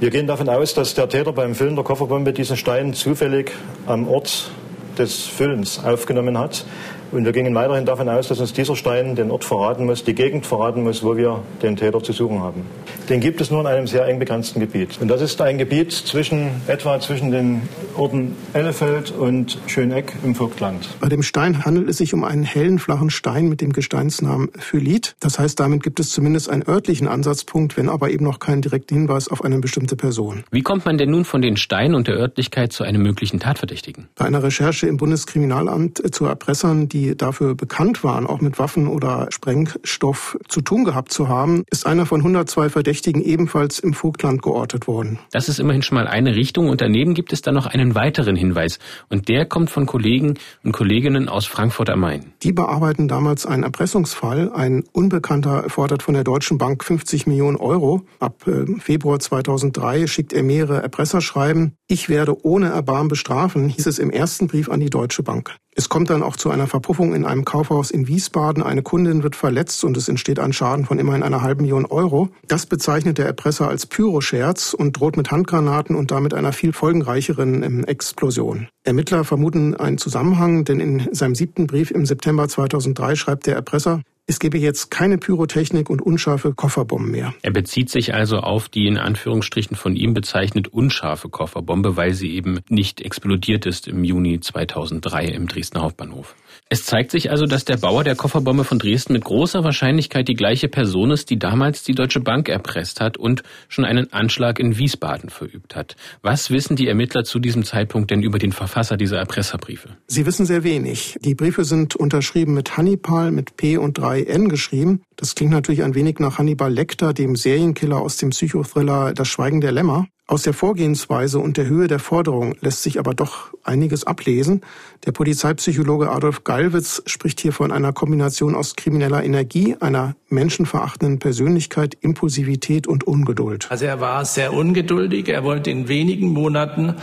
Wir 0.00 0.10
gehen 0.10 0.26
davon 0.26 0.50
aus, 0.50 0.74
dass 0.74 0.92
der 0.92 1.08
Täter 1.08 1.32
beim 1.32 1.54
Füllen 1.54 1.76
der 1.76 1.84
Kofferbombe 1.84 2.34
diesen 2.34 2.58
Stein 2.58 2.92
zufällig 2.92 3.52
am 3.86 4.06
Ort 4.06 4.50
des 4.98 5.24
Füllens 5.24 5.82
aufgenommen 5.82 6.36
hat. 6.36 6.66
Und 7.10 7.24
wir 7.24 7.32
gingen 7.32 7.54
weiterhin 7.54 7.86
davon 7.86 8.06
aus, 8.10 8.28
dass 8.28 8.38
uns 8.38 8.52
dieser 8.52 8.76
Stein 8.76 9.16
den 9.16 9.30
Ort 9.30 9.44
verraten 9.44 9.86
muss, 9.86 10.04
die 10.04 10.14
Gegend 10.14 10.44
verraten 10.44 10.82
muss, 10.82 11.02
wo 11.02 11.16
wir 11.16 11.40
den 11.62 11.76
Täter 11.76 12.02
zu 12.02 12.12
suchen 12.12 12.42
haben. 12.42 12.66
Den 13.08 13.20
gibt 13.20 13.40
es 13.40 13.50
nur 13.50 13.62
in 13.62 13.66
einem 13.66 13.86
sehr 13.86 14.06
eng 14.06 14.18
begrenzten 14.18 14.60
Gebiet. 14.60 14.98
Und 15.00 15.08
das 15.08 15.22
ist 15.22 15.40
ein 15.40 15.56
Gebiet 15.56 15.92
zwischen, 15.92 16.50
etwa 16.66 17.00
zwischen 17.00 17.30
den 17.30 17.62
Orten 17.96 18.36
Ellefeld 18.52 19.10
und 19.10 19.58
Schöneck 19.66 20.12
im 20.22 20.34
Vogtland. 20.34 20.88
Bei 21.00 21.08
dem 21.08 21.22
Stein 21.22 21.64
handelt 21.64 21.88
es 21.88 21.96
sich 21.96 22.12
um 22.12 22.22
einen 22.22 22.44
hellen, 22.44 22.78
flachen 22.78 23.08
Stein 23.08 23.48
mit 23.48 23.62
dem 23.62 23.72
Gesteinsnamen 23.72 24.50
Phylit. 24.58 25.16
Das 25.20 25.38
heißt, 25.38 25.58
damit 25.58 25.82
gibt 25.82 26.00
es 26.00 26.10
zumindest 26.10 26.50
einen 26.50 26.68
örtlichen 26.68 27.08
Ansatzpunkt, 27.08 27.78
wenn 27.78 27.88
aber 27.88 28.10
eben 28.10 28.24
noch 28.24 28.40
keinen 28.40 28.60
direkten 28.60 28.94
Hinweis 28.94 29.28
auf 29.28 29.42
eine 29.42 29.58
bestimmte 29.58 29.96
Person. 29.96 30.44
Wie 30.50 30.62
kommt 30.62 30.84
man 30.84 30.98
denn 30.98 31.10
nun 31.10 31.24
von 31.24 31.40
den 31.40 31.56
Steinen 31.56 31.94
und 31.94 32.08
der 32.08 32.16
Örtlichkeit 32.16 32.72
zu 32.72 32.84
einem 32.84 33.02
möglichen 33.02 33.40
Tatverdächtigen? 33.40 34.08
Bei 34.16 34.26
einer 34.26 34.42
Recherche 34.42 34.86
im 34.86 34.98
Bundeskriminalamt 34.98 36.14
zu 36.14 36.26
Erpressern, 36.26 36.88
die 36.88 36.98
die 36.98 37.16
dafür 37.16 37.54
bekannt 37.54 38.02
waren, 38.02 38.26
auch 38.26 38.40
mit 38.40 38.58
Waffen 38.58 38.88
oder 38.88 39.28
Sprengstoff 39.30 40.36
zu 40.48 40.60
tun 40.60 40.84
gehabt 40.84 41.12
zu 41.12 41.28
haben, 41.28 41.64
ist 41.70 41.86
einer 41.86 42.06
von 42.06 42.20
102 42.20 42.70
Verdächtigen 42.70 42.97
ebenfalls 43.06 43.78
im 43.78 43.94
Vogtland 43.94 44.42
geortet 44.42 44.86
worden. 44.86 45.18
Das 45.30 45.48
ist 45.48 45.58
immerhin 45.58 45.82
schon 45.82 45.96
mal 45.96 46.06
eine 46.06 46.34
Richtung 46.34 46.68
und 46.68 46.80
daneben 46.80 47.14
gibt 47.14 47.32
es 47.32 47.42
dann 47.42 47.54
noch 47.54 47.66
einen 47.66 47.94
weiteren 47.94 48.36
Hinweis 48.36 48.78
und 49.08 49.28
der 49.28 49.46
kommt 49.46 49.70
von 49.70 49.86
Kollegen 49.86 50.34
und 50.64 50.72
Kolleginnen 50.72 51.28
aus 51.28 51.46
Frankfurt 51.46 51.90
am 51.90 52.00
Main. 52.00 52.32
Die 52.42 52.52
bearbeiten 52.52 53.08
damals 53.08 53.46
einen 53.46 53.62
Erpressungsfall. 53.62 54.50
Ein 54.52 54.84
Unbekannter 54.92 55.68
fordert 55.68 56.02
von 56.02 56.14
der 56.14 56.24
Deutschen 56.24 56.58
Bank 56.58 56.84
50 56.84 57.26
Millionen 57.26 57.56
Euro. 57.56 58.02
Ab 58.18 58.46
äh, 58.46 58.66
Februar 58.80 59.20
2003 59.20 60.06
schickt 60.06 60.32
er 60.32 60.42
mehrere 60.42 60.82
Erpresserschreiben. 60.82 61.74
Ich 61.86 62.08
werde 62.08 62.44
ohne 62.44 62.68
Erbarmen 62.68 63.08
bestrafen, 63.08 63.68
hieß 63.68 63.86
es 63.86 63.98
im 63.98 64.10
ersten 64.10 64.46
Brief 64.46 64.68
an 64.68 64.80
die 64.80 64.90
Deutsche 64.90 65.22
Bank. 65.22 65.56
Es 65.78 65.88
kommt 65.88 66.10
dann 66.10 66.24
auch 66.24 66.34
zu 66.34 66.50
einer 66.50 66.66
Verpuffung 66.66 67.14
in 67.14 67.24
einem 67.24 67.44
Kaufhaus 67.44 67.92
in 67.92 68.08
Wiesbaden. 68.08 68.64
Eine 68.64 68.82
Kundin 68.82 69.22
wird 69.22 69.36
verletzt 69.36 69.84
und 69.84 69.96
es 69.96 70.08
entsteht 70.08 70.40
ein 70.40 70.52
Schaden 70.52 70.84
von 70.84 70.98
immerhin 70.98 71.22
einer 71.22 71.40
halben 71.40 71.62
Million 71.62 71.86
Euro. 71.86 72.30
Das 72.48 72.66
bezeichnet 72.66 73.16
der 73.18 73.26
Erpresser 73.26 73.68
als 73.68 73.86
Pyroscherz 73.86 74.74
und 74.74 74.98
droht 74.98 75.16
mit 75.16 75.30
Handgranaten 75.30 75.94
und 75.94 76.10
damit 76.10 76.34
einer 76.34 76.52
viel 76.52 76.72
folgenreicheren 76.72 77.62
ähm, 77.62 77.84
Explosion. 77.84 78.66
Ermittler 78.82 79.22
vermuten 79.22 79.76
einen 79.76 79.98
Zusammenhang, 79.98 80.64
denn 80.64 80.80
in 80.80 81.14
seinem 81.14 81.36
siebten 81.36 81.68
Brief 81.68 81.92
im 81.92 82.06
September 82.06 82.48
2003 82.48 83.14
schreibt 83.14 83.46
der 83.46 83.54
Erpresser, 83.54 84.02
es 84.28 84.38
gebe 84.38 84.58
jetzt 84.58 84.90
keine 84.90 85.16
Pyrotechnik 85.16 85.88
und 85.88 86.02
unscharfe 86.02 86.52
Kofferbomben 86.52 87.10
mehr. 87.10 87.34
Er 87.40 87.50
bezieht 87.50 87.88
sich 87.88 88.12
also 88.12 88.36
auf 88.40 88.68
die 88.68 88.86
in 88.86 88.98
Anführungsstrichen 88.98 89.74
von 89.74 89.96
ihm 89.96 90.12
bezeichnet 90.12 90.68
unscharfe 90.68 91.30
Kofferbombe, 91.30 91.96
weil 91.96 92.12
sie 92.12 92.34
eben 92.34 92.60
nicht 92.68 93.00
explodiert 93.00 93.64
ist 93.64 93.88
im 93.88 94.04
Juni 94.04 94.38
2003 94.38 95.24
im 95.24 95.48
Dresdner 95.48 95.80
Hauptbahnhof. 95.80 96.34
Es 96.70 96.84
zeigt 96.84 97.10
sich 97.12 97.30
also, 97.30 97.46
dass 97.46 97.64
der 97.64 97.78
Bauer 97.78 98.04
der 98.04 98.14
Kofferbombe 98.14 98.62
von 98.62 98.78
Dresden 98.78 99.14
mit 99.14 99.24
großer 99.24 99.64
Wahrscheinlichkeit 99.64 100.28
die 100.28 100.34
gleiche 100.34 100.68
Person 100.68 101.10
ist, 101.10 101.30
die 101.30 101.38
damals 101.38 101.82
die 101.82 101.94
Deutsche 101.94 102.20
Bank 102.20 102.50
erpresst 102.50 103.00
hat 103.00 103.16
und 103.16 103.42
schon 103.68 103.86
einen 103.86 104.12
Anschlag 104.12 104.58
in 104.58 104.76
Wiesbaden 104.76 105.30
verübt 105.30 105.74
hat. 105.74 105.96
Was 106.20 106.50
wissen 106.50 106.76
die 106.76 106.86
Ermittler 106.86 107.24
zu 107.24 107.38
diesem 107.38 107.64
Zeitpunkt 107.64 108.10
denn 108.10 108.22
über 108.22 108.38
den 108.38 108.52
Verfasser 108.52 108.98
dieser 108.98 109.16
Erpresserbriefe? 109.16 109.96
Sie 110.08 110.26
wissen 110.26 110.44
sehr 110.44 110.62
wenig. 110.62 111.16
Die 111.22 111.34
Briefe 111.34 111.64
sind 111.64 111.96
unterschrieben 111.96 112.52
mit 112.52 112.76
Hannibal, 112.76 113.30
mit 113.30 113.56
P 113.56 113.78
und 113.78 113.98
3N 113.98 114.48
geschrieben. 114.48 115.00
Das 115.16 115.34
klingt 115.34 115.52
natürlich 115.52 115.82
ein 115.82 115.94
wenig 115.94 116.18
nach 116.18 116.36
Hannibal 116.36 116.70
Lecter, 116.70 117.14
dem 117.14 117.34
Serienkiller 117.34 117.96
aus 117.96 118.18
dem 118.18 118.30
Psychothriller 118.30 119.14
Das 119.14 119.28
Schweigen 119.28 119.62
der 119.62 119.72
Lämmer. 119.72 120.06
Aus 120.30 120.42
der 120.42 120.52
Vorgehensweise 120.52 121.38
und 121.38 121.56
der 121.56 121.68
Höhe 121.68 121.88
der 121.88 121.98
Forderung 121.98 122.54
lässt 122.60 122.82
sich 122.82 122.98
aber 122.98 123.14
doch 123.14 123.54
einiges 123.64 124.04
ablesen. 124.04 124.60
Der 125.06 125.12
Polizeipsychologe 125.12 126.10
Adolf 126.10 126.44
Gallwitz 126.44 127.02
spricht 127.06 127.40
hier 127.40 127.54
von 127.54 127.72
einer 127.72 127.94
Kombination 127.94 128.54
aus 128.54 128.76
krimineller 128.76 129.24
Energie, 129.24 129.74
einer 129.80 130.16
menschenverachtenden 130.28 131.18
Persönlichkeit, 131.18 131.96
Impulsivität 132.02 132.86
und 132.86 133.04
Ungeduld. 133.04 133.70
Also 133.70 133.86
er 133.86 134.02
war 134.02 134.26
sehr 134.26 134.52
ungeduldig. 134.52 135.30
Er 135.30 135.44
wollte 135.44 135.70
in 135.70 135.88
wenigen 135.88 136.28
Monaten 136.28 136.96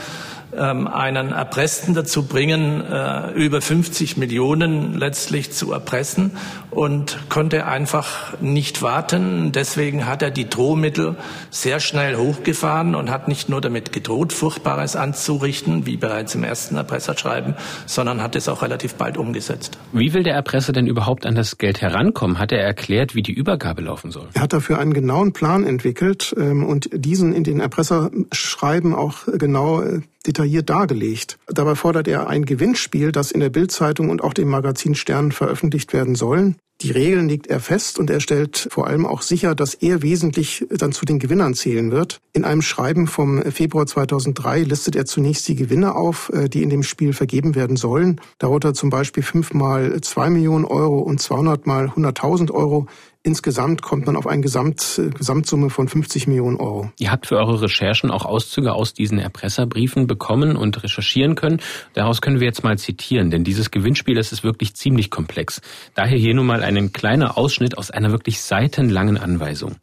ähm, 0.56 0.88
einen 0.88 1.32
Erpressten 1.32 1.96
dazu 1.96 2.28
bringen, 2.28 2.82
äh, 2.82 3.32
über 3.32 3.60
50 3.60 4.18
Millionen 4.18 4.94
letztlich 4.94 5.52
zu 5.52 5.72
erpressen 5.72 6.38
und 6.76 7.18
konnte 7.30 7.66
einfach 7.66 8.40
nicht 8.42 8.82
warten. 8.82 9.52
Deswegen 9.54 10.06
hat 10.06 10.22
er 10.22 10.30
die 10.30 10.50
Drohmittel 10.50 11.16
sehr 11.50 11.80
schnell 11.80 12.18
hochgefahren 12.18 12.96
und 12.96 13.10
hat 13.10 13.28
nicht 13.28 13.50
nur 13.50 13.62
damit 13.62 13.92
gedroht, 13.92 14.34
Furchtbares 14.34 14.96
anzurichten, 14.96 15.86
wie 15.86 15.98
bereits 15.98 16.36
im 16.36 16.44
ersten 16.44 16.76
Erpresserschreiben, 16.76 17.56
sondern 17.86 18.22
hat 18.22 18.36
es 18.36 18.50
auch 18.50 18.62
relativ 18.62 18.96
bald 18.96 19.18
umgesetzt. 19.18 19.78
Wie 19.94 20.14
will 20.14 20.24
der 20.24 20.36
Erpresser 20.36 20.74
denn 20.74 20.88
überhaupt 20.88 21.26
an 21.26 21.36
das 21.36 21.58
Geld 21.58 21.82
herankommen? 21.82 22.40
Hat 22.40 22.52
er 22.52 22.60
erklärt, 22.60 23.16
wie 23.16 23.24
die 23.24 23.34
Übergabe 23.34 23.82
laufen 23.82 24.12
soll? 24.12 24.28
Er 24.34 24.42
hat 24.42 24.54
dafür 24.54 24.80
einen 24.80 24.94
genauen 24.94 25.34
Plan 25.34 25.66
entwickelt 25.66 26.36
ähm, 26.38 26.66
und 26.66 26.90
diesen 26.94 27.34
in 27.34 27.44
den 27.44 27.62
Erpresserschreiben 27.62 28.94
auch 28.94 29.20
genau 29.38 29.82
äh, 29.82 30.02
detailliert 30.26 30.70
dargelegt. 30.70 31.38
Dabei 31.48 31.76
fordert 31.76 32.08
er 32.08 32.28
ein 32.28 32.46
Gewinnspiel, 32.46 33.12
das 33.12 33.32
in 33.32 33.40
der 33.40 33.50
Bildzeitung 33.50 34.10
und 34.10 34.24
auch 34.24 34.34
dem 34.34 34.50
Magazin 34.50 34.96
Stern 34.96 35.32
veröffentlicht 35.32 35.94
werden 35.94 36.16
sollen. 36.16 36.58
Die 36.82 36.92
Regeln 36.92 37.30
legt 37.30 37.48
er 37.48 37.62
fest 37.62 38.00
und 38.00 38.10
er 38.10 38.20
stellt 38.20 38.68
vor 38.70 38.88
allem 38.88 39.06
auch 39.06 39.22
sicher, 39.22 39.56
dass 39.56 39.76
er 39.76 40.02
wesentlich 40.02 40.66
dann 40.70 40.92
zu 40.92 41.06
den 41.06 41.20
Gewinnern 41.20 41.54
zählen 41.54 41.92
wird. 41.92 42.20
In 42.34 42.44
einem 42.44 42.62
Schreiben 42.62 43.08
vom 43.08 43.42
Februar 43.44 43.88
2003 43.88 44.64
listet 44.64 44.96
er 44.98 45.06
zunächst 45.06 45.48
die 45.48 45.56
Gewinne 45.56 45.96
auf, 45.96 46.30
äh, 46.34 46.50
die 46.50 46.64
in 46.64 46.70
dem 46.70 46.84
Spiel 46.84 47.14
vergeben 47.14 47.56
werden 47.56 47.78
sollen. 47.78 48.20
Darunter 48.40 48.74
zum 48.74 48.90
Beispiel 48.90 49.24
fünfmal 49.24 50.02
zwei 50.02 50.30
Millionen 50.30 50.66
Euro 50.66 51.00
und 51.00 51.22
200 51.22 51.66
mal 51.66 51.88
100.000 51.88 52.52
Euro. 52.52 52.88
Insgesamt 53.26 53.82
kommt 53.82 54.06
man 54.06 54.18
auf 54.18 54.28
eine 54.28 54.44
Gesamt, 54.44 55.02
Gesamtsumme 55.18 55.72
von 55.72 55.88
50 55.88 56.28
Millionen 56.28 56.58
Euro. 56.58 56.92
Ihr 57.00 57.12
habt 57.12 57.26
für 57.26 57.38
eure 57.38 57.60
Recherchen 57.60 58.12
auch 58.12 58.24
Auszüge 58.24 58.72
aus 58.72 58.94
diesen 58.94 59.18
Erpresserbriefen 59.18 60.06
bekommen 60.06 60.56
und 60.56 60.84
recherchieren 60.84 61.34
können. 61.34 61.60
Daraus 61.96 62.22
können 62.22 62.40
wir 62.40 62.46
jetzt 62.46 62.64
mal 62.64 62.78
zitieren, 62.78 63.32
denn 63.32 63.44
dieses 63.44 63.72
Gewinnspiel, 63.72 64.14
das 64.14 64.32
ist 64.32 64.44
wirklich 64.44 64.76
ziemlich 64.76 65.10
komplex. 65.10 65.62
Daher 65.96 66.20
hier 66.20 66.36
nun 66.36 66.46
mal 66.46 66.62
ein 66.62 66.94
kleiner 66.94 67.36
Ausschnitt 67.36 67.80
aus 67.80 67.90
einer 67.90 68.12
wirklich 68.12 68.44
seitenlangen 68.44 69.18
Anweisung. 69.18 69.78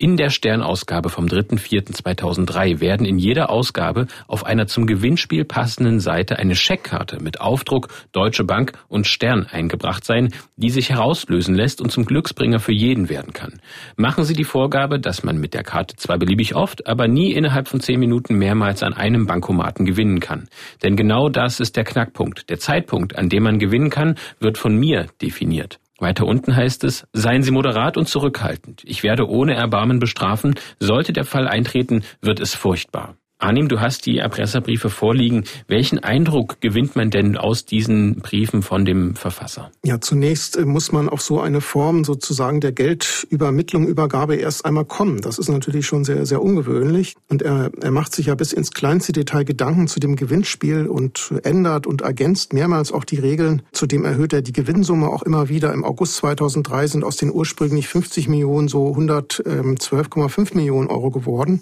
In 0.00 0.16
der 0.16 0.30
Sternausgabe 0.30 1.08
vom 1.08 1.26
3.4.2003 1.26 2.78
werden 2.78 3.04
in 3.04 3.18
jeder 3.18 3.50
Ausgabe 3.50 4.06
auf 4.28 4.46
einer 4.46 4.68
zum 4.68 4.86
Gewinnspiel 4.86 5.44
passenden 5.44 5.98
Seite 5.98 6.38
eine 6.38 6.54
Scheckkarte 6.54 7.20
mit 7.20 7.40
Aufdruck 7.40 7.88
Deutsche 8.12 8.44
Bank 8.44 8.74
und 8.86 9.08
Stern 9.08 9.48
eingebracht 9.50 10.04
sein, 10.04 10.32
die 10.54 10.70
sich 10.70 10.90
herauslösen 10.90 11.56
lässt 11.56 11.80
und 11.80 11.90
zum 11.90 12.04
Glücksbringer 12.04 12.60
für 12.60 12.70
jeden 12.70 13.08
werden 13.08 13.32
kann. 13.32 13.60
Machen 13.96 14.22
Sie 14.22 14.34
die 14.34 14.44
Vorgabe, 14.44 15.00
dass 15.00 15.24
man 15.24 15.40
mit 15.40 15.52
der 15.52 15.64
Karte 15.64 15.96
zwar 15.96 16.16
beliebig 16.16 16.54
oft, 16.54 16.86
aber 16.86 17.08
nie 17.08 17.32
innerhalb 17.32 17.66
von 17.66 17.80
zehn 17.80 17.98
Minuten 17.98 18.38
mehrmals 18.38 18.84
an 18.84 18.94
einem 18.94 19.26
Bankomaten 19.26 19.84
gewinnen 19.84 20.20
kann. 20.20 20.48
Denn 20.84 20.94
genau 20.94 21.28
das 21.28 21.58
ist 21.58 21.76
der 21.76 21.82
Knackpunkt. 21.82 22.48
Der 22.50 22.60
Zeitpunkt, 22.60 23.16
an 23.16 23.30
dem 23.30 23.42
man 23.42 23.58
gewinnen 23.58 23.90
kann, 23.90 24.14
wird 24.38 24.58
von 24.58 24.76
mir 24.76 25.08
definiert. 25.20 25.80
Weiter 25.98 26.26
unten 26.26 26.54
heißt 26.54 26.84
es, 26.84 27.06
seien 27.12 27.42
Sie 27.42 27.50
moderat 27.50 27.96
und 27.96 28.08
zurückhaltend. 28.08 28.82
Ich 28.84 29.02
werde 29.02 29.28
ohne 29.28 29.54
Erbarmen 29.54 29.98
bestrafen. 29.98 30.54
Sollte 30.78 31.12
der 31.12 31.24
Fall 31.24 31.48
eintreten, 31.48 32.04
wird 32.20 32.40
es 32.40 32.54
furchtbar. 32.54 33.16
Arnim, 33.40 33.68
du 33.68 33.78
hast 33.78 34.04
die 34.04 34.18
Erpresserbriefe 34.18 34.90
vorliegen. 34.90 35.44
Welchen 35.68 36.00
Eindruck 36.00 36.60
gewinnt 36.60 36.96
man 36.96 37.10
denn 37.10 37.36
aus 37.36 37.64
diesen 37.64 38.16
Briefen 38.16 38.62
von 38.62 38.84
dem 38.84 39.14
Verfasser? 39.14 39.70
Ja, 39.84 40.00
zunächst 40.00 40.56
äh, 40.56 40.64
muss 40.64 40.90
man 40.90 41.08
auf 41.08 41.22
so 41.22 41.40
eine 41.40 41.60
Form 41.60 42.02
sozusagen 42.02 42.60
der 42.60 42.72
Geldübermittlung, 42.72 43.86
Übergabe 43.86 44.34
erst 44.34 44.64
einmal 44.64 44.86
kommen. 44.86 45.20
Das 45.20 45.38
ist 45.38 45.48
natürlich 45.48 45.86
schon 45.86 46.02
sehr, 46.02 46.26
sehr 46.26 46.42
ungewöhnlich. 46.42 47.14
Und 47.28 47.42
er, 47.42 47.70
er 47.80 47.92
macht 47.92 48.12
sich 48.12 48.26
ja 48.26 48.34
bis 48.34 48.52
ins 48.52 48.72
kleinste 48.72 49.12
Detail 49.12 49.44
Gedanken 49.44 49.86
zu 49.86 50.00
dem 50.00 50.16
Gewinnspiel 50.16 50.88
und 50.88 51.32
ändert 51.44 51.86
und 51.86 52.00
ergänzt 52.00 52.52
mehrmals 52.52 52.90
auch 52.90 53.04
die 53.04 53.20
Regeln. 53.20 53.62
Zudem 53.70 54.04
erhöht 54.04 54.32
er 54.32 54.42
die 54.42 54.52
Gewinnsumme 54.52 55.08
auch 55.08 55.22
immer 55.22 55.48
wieder. 55.48 55.72
Im 55.72 55.84
August 55.84 56.16
2003 56.16 56.88
sind 56.88 57.04
aus 57.04 57.16
den 57.16 57.32
ursprünglich 57.32 57.86
50 57.86 58.26
Millionen 58.26 58.66
so 58.66 58.88
112,5 58.88 60.56
Millionen 60.56 60.88
Euro 60.88 61.12
geworden. 61.12 61.60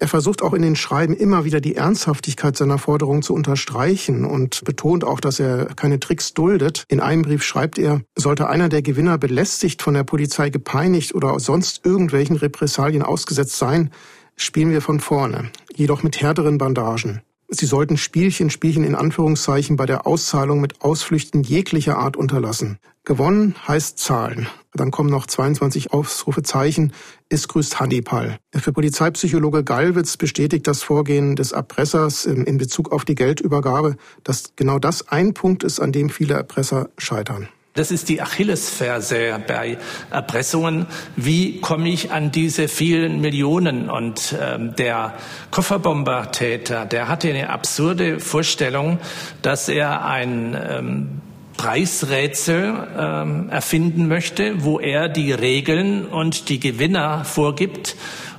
Er 0.00 0.06
versucht 0.06 0.42
auch 0.42 0.54
in 0.54 0.62
den 0.62 0.76
Schreiben 0.76 1.12
immer 1.12 1.44
wieder 1.44 1.60
die 1.60 1.74
Ernsthaftigkeit 1.74 2.56
seiner 2.56 2.78
Forderung 2.78 3.22
zu 3.22 3.34
unterstreichen 3.34 4.24
und 4.24 4.62
betont 4.64 5.02
auch, 5.02 5.18
dass 5.18 5.40
er 5.40 5.66
keine 5.74 5.98
Tricks 5.98 6.34
duldet. 6.34 6.84
In 6.88 7.00
einem 7.00 7.22
Brief 7.22 7.42
schreibt 7.42 7.78
er, 7.78 8.02
sollte 8.16 8.48
einer 8.48 8.68
der 8.68 8.82
Gewinner 8.82 9.18
belästigt, 9.18 9.82
von 9.82 9.94
der 9.94 10.04
Polizei 10.04 10.50
gepeinigt 10.50 11.16
oder 11.16 11.40
sonst 11.40 11.84
irgendwelchen 11.84 12.36
Repressalien 12.36 13.02
ausgesetzt 13.02 13.58
sein, 13.58 13.90
spielen 14.36 14.70
wir 14.70 14.82
von 14.82 15.00
vorne, 15.00 15.50
jedoch 15.74 16.04
mit 16.04 16.20
härteren 16.20 16.58
Bandagen. 16.58 17.20
Sie 17.50 17.64
sollten 17.64 17.96
Spielchen, 17.96 18.50
Spielchen 18.50 18.84
in 18.84 18.94
Anführungszeichen 18.94 19.76
bei 19.76 19.86
der 19.86 20.06
Auszahlung 20.06 20.60
mit 20.60 20.82
Ausflüchten 20.82 21.42
jeglicher 21.42 21.96
Art 21.96 22.14
unterlassen. 22.14 22.78
Gewonnen 23.04 23.54
heißt 23.66 23.98
Zahlen. 23.98 24.48
Dann 24.74 24.90
kommen 24.90 25.08
noch 25.08 25.26
22 25.26 25.90
Ausrufezeichen. 25.90 26.92
Es 27.30 27.48
grüßt 27.48 27.80
Hannibal. 27.80 28.36
Für 28.54 28.72
Polizeipsychologe 28.72 29.64
Gallwitz 29.64 30.18
bestätigt 30.18 30.66
das 30.66 30.82
Vorgehen 30.82 31.36
des 31.36 31.52
Erpressers 31.52 32.26
in 32.26 32.58
Bezug 32.58 32.92
auf 32.92 33.06
die 33.06 33.14
Geldübergabe, 33.14 33.96
dass 34.24 34.52
genau 34.54 34.78
das 34.78 35.08
ein 35.08 35.32
Punkt 35.32 35.64
ist, 35.64 35.80
an 35.80 35.90
dem 35.90 36.10
viele 36.10 36.34
Erpresser 36.34 36.90
scheitern. 36.98 37.48
Das 37.78 37.92
ist 37.92 38.08
die 38.08 38.20
Achillesferse 38.20 39.40
bei 39.46 39.78
Erpressungen. 40.10 40.86
Wie 41.14 41.60
komme 41.60 41.88
ich 41.90 42.10
an 42.10 42.32
diese 42.32 42.66
vielen 42.66 43.20
Millionen? 43.20 43.88
Und 43.88 44.34
ähm, 44.42 44.74
der 44.74 45.14
Kofferbombertäter, 45.52 46.86
der 46.86 47.06
hatte 47.06 47.28
eine 47.28 47.50
absurde 47.50 48.18
Vorstellung, 48.18 48.98
dass 49.42 49.68
er 49.68 50.04
ein 50.04 50.58
ähm, 50.60 51.20
Preisrätsel 51.56 52.88
ähm, 52.98 53.48
erfinden 53.48 54.08
möchte, 54.08 54.64
wo 54.64 54.80
er 54.80 55.08
die 55.08 55.30
Regeln 55.30 56.04
und 56.04 56.48
die 56.48 56.58
Gewinner 56.58 57.24
vorgibt 57.24 57.94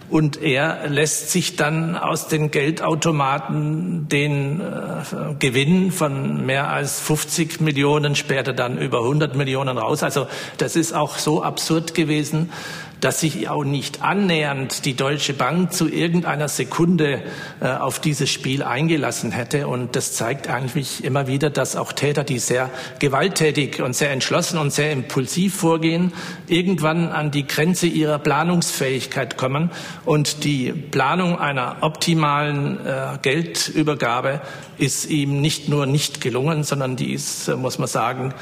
und 0.09 0.41
er 0.41 0.87
lässt 0.87 1.31
sich 1.31 1.55
dann 1.55 1.95
aus 1.95 2.27
den 2.27 2.51
Geldautomaten 2.51 4.07
den 4.07 4.61
äh, 4.61 4.63
Gewinn 5.37 5.91
von 5.91 6.45
mehr 6.45 6.69
als 6.69 6.99
50 6.99 7.61
Millionen, 7.61 8.15
später 8.15 8.53
dann 8.53 8.77
über 8.77 8.99
100 8.99 9.35
Millionen 9.35 9.77
raus. 9.77 10.03
Also 10.03 10.27
das 10.57 10.75
ist 10.75 10.93
auch 10.93 11.17
so 11.17 11.43
absurd 11.43 11.93
gewesen, 11.93 12.51
dass 13.01 13.21
sich 13.21 13.49
auch 13.49 13.63
nicht 13.63 14.01
annähernd 14.01 14.85
die 14.85 14.95
Deutsche 14.95 15.33
Bank 15.33 15.73
zu 15.73 15.87
irgendeiner 15.89 16.47
Sekunde 16.47 17.23
äh, 17.61 17.67
auf 17.67 17.99
dieses 17.99 18.29
Spiel 18.29 18.63
eingelassen 18.63 19.31
hätte. 19.31 19.67
Und 19.67 19.95
das 19.95 20.13
zeigt 20.13 20.49
eigentlich 20.49 21.03
immer 21.03 21.27
wieder, 21.27 21.49
dass 21.49 21.75
auch 21.75 21.93
Täter, 21.93 22.23
die 22.23 22.39
sehr 22.39 22.69
gewalttätig 22.99 23.81
und 23.81 23.95
sehr 23.95 24.11
entschlossen 24.11 24.57
und 24.57 24.71
sehr 24.71 24.91
impulsiv 24.91 25.55
vorgehen, 25.55 26.13
irgendwann 26.47 27.09
an 27.09 27.31
die 27.31 27.47
Grenze 27.47 27.87
ihrer 27.87 28.19
Planungsfähigkeit 28.19 29.37
kommen 29.37 29.71
und 30.05 30.43
die 30.43 30.71
Planung 30.71 31.39
einer 31.39 31.77
optimalen 31.81 32.85
äh, 32.85 33.17
Geldübergabe 33.21 34.41
ist 34.77 35.09
ihm 35.09 35.41
nicht 35.41 35.69
nur 35.69 35.85
nicht 35.85 36.21
gelungen, 36.21 36.63
sondern 36.63 36.95
die 36.95 37.13
ist, 37.13 37.47
äh, 37.47 37.55
muss 37.55 37.79
man 37.79 37.87
sagen, 37.87 38.33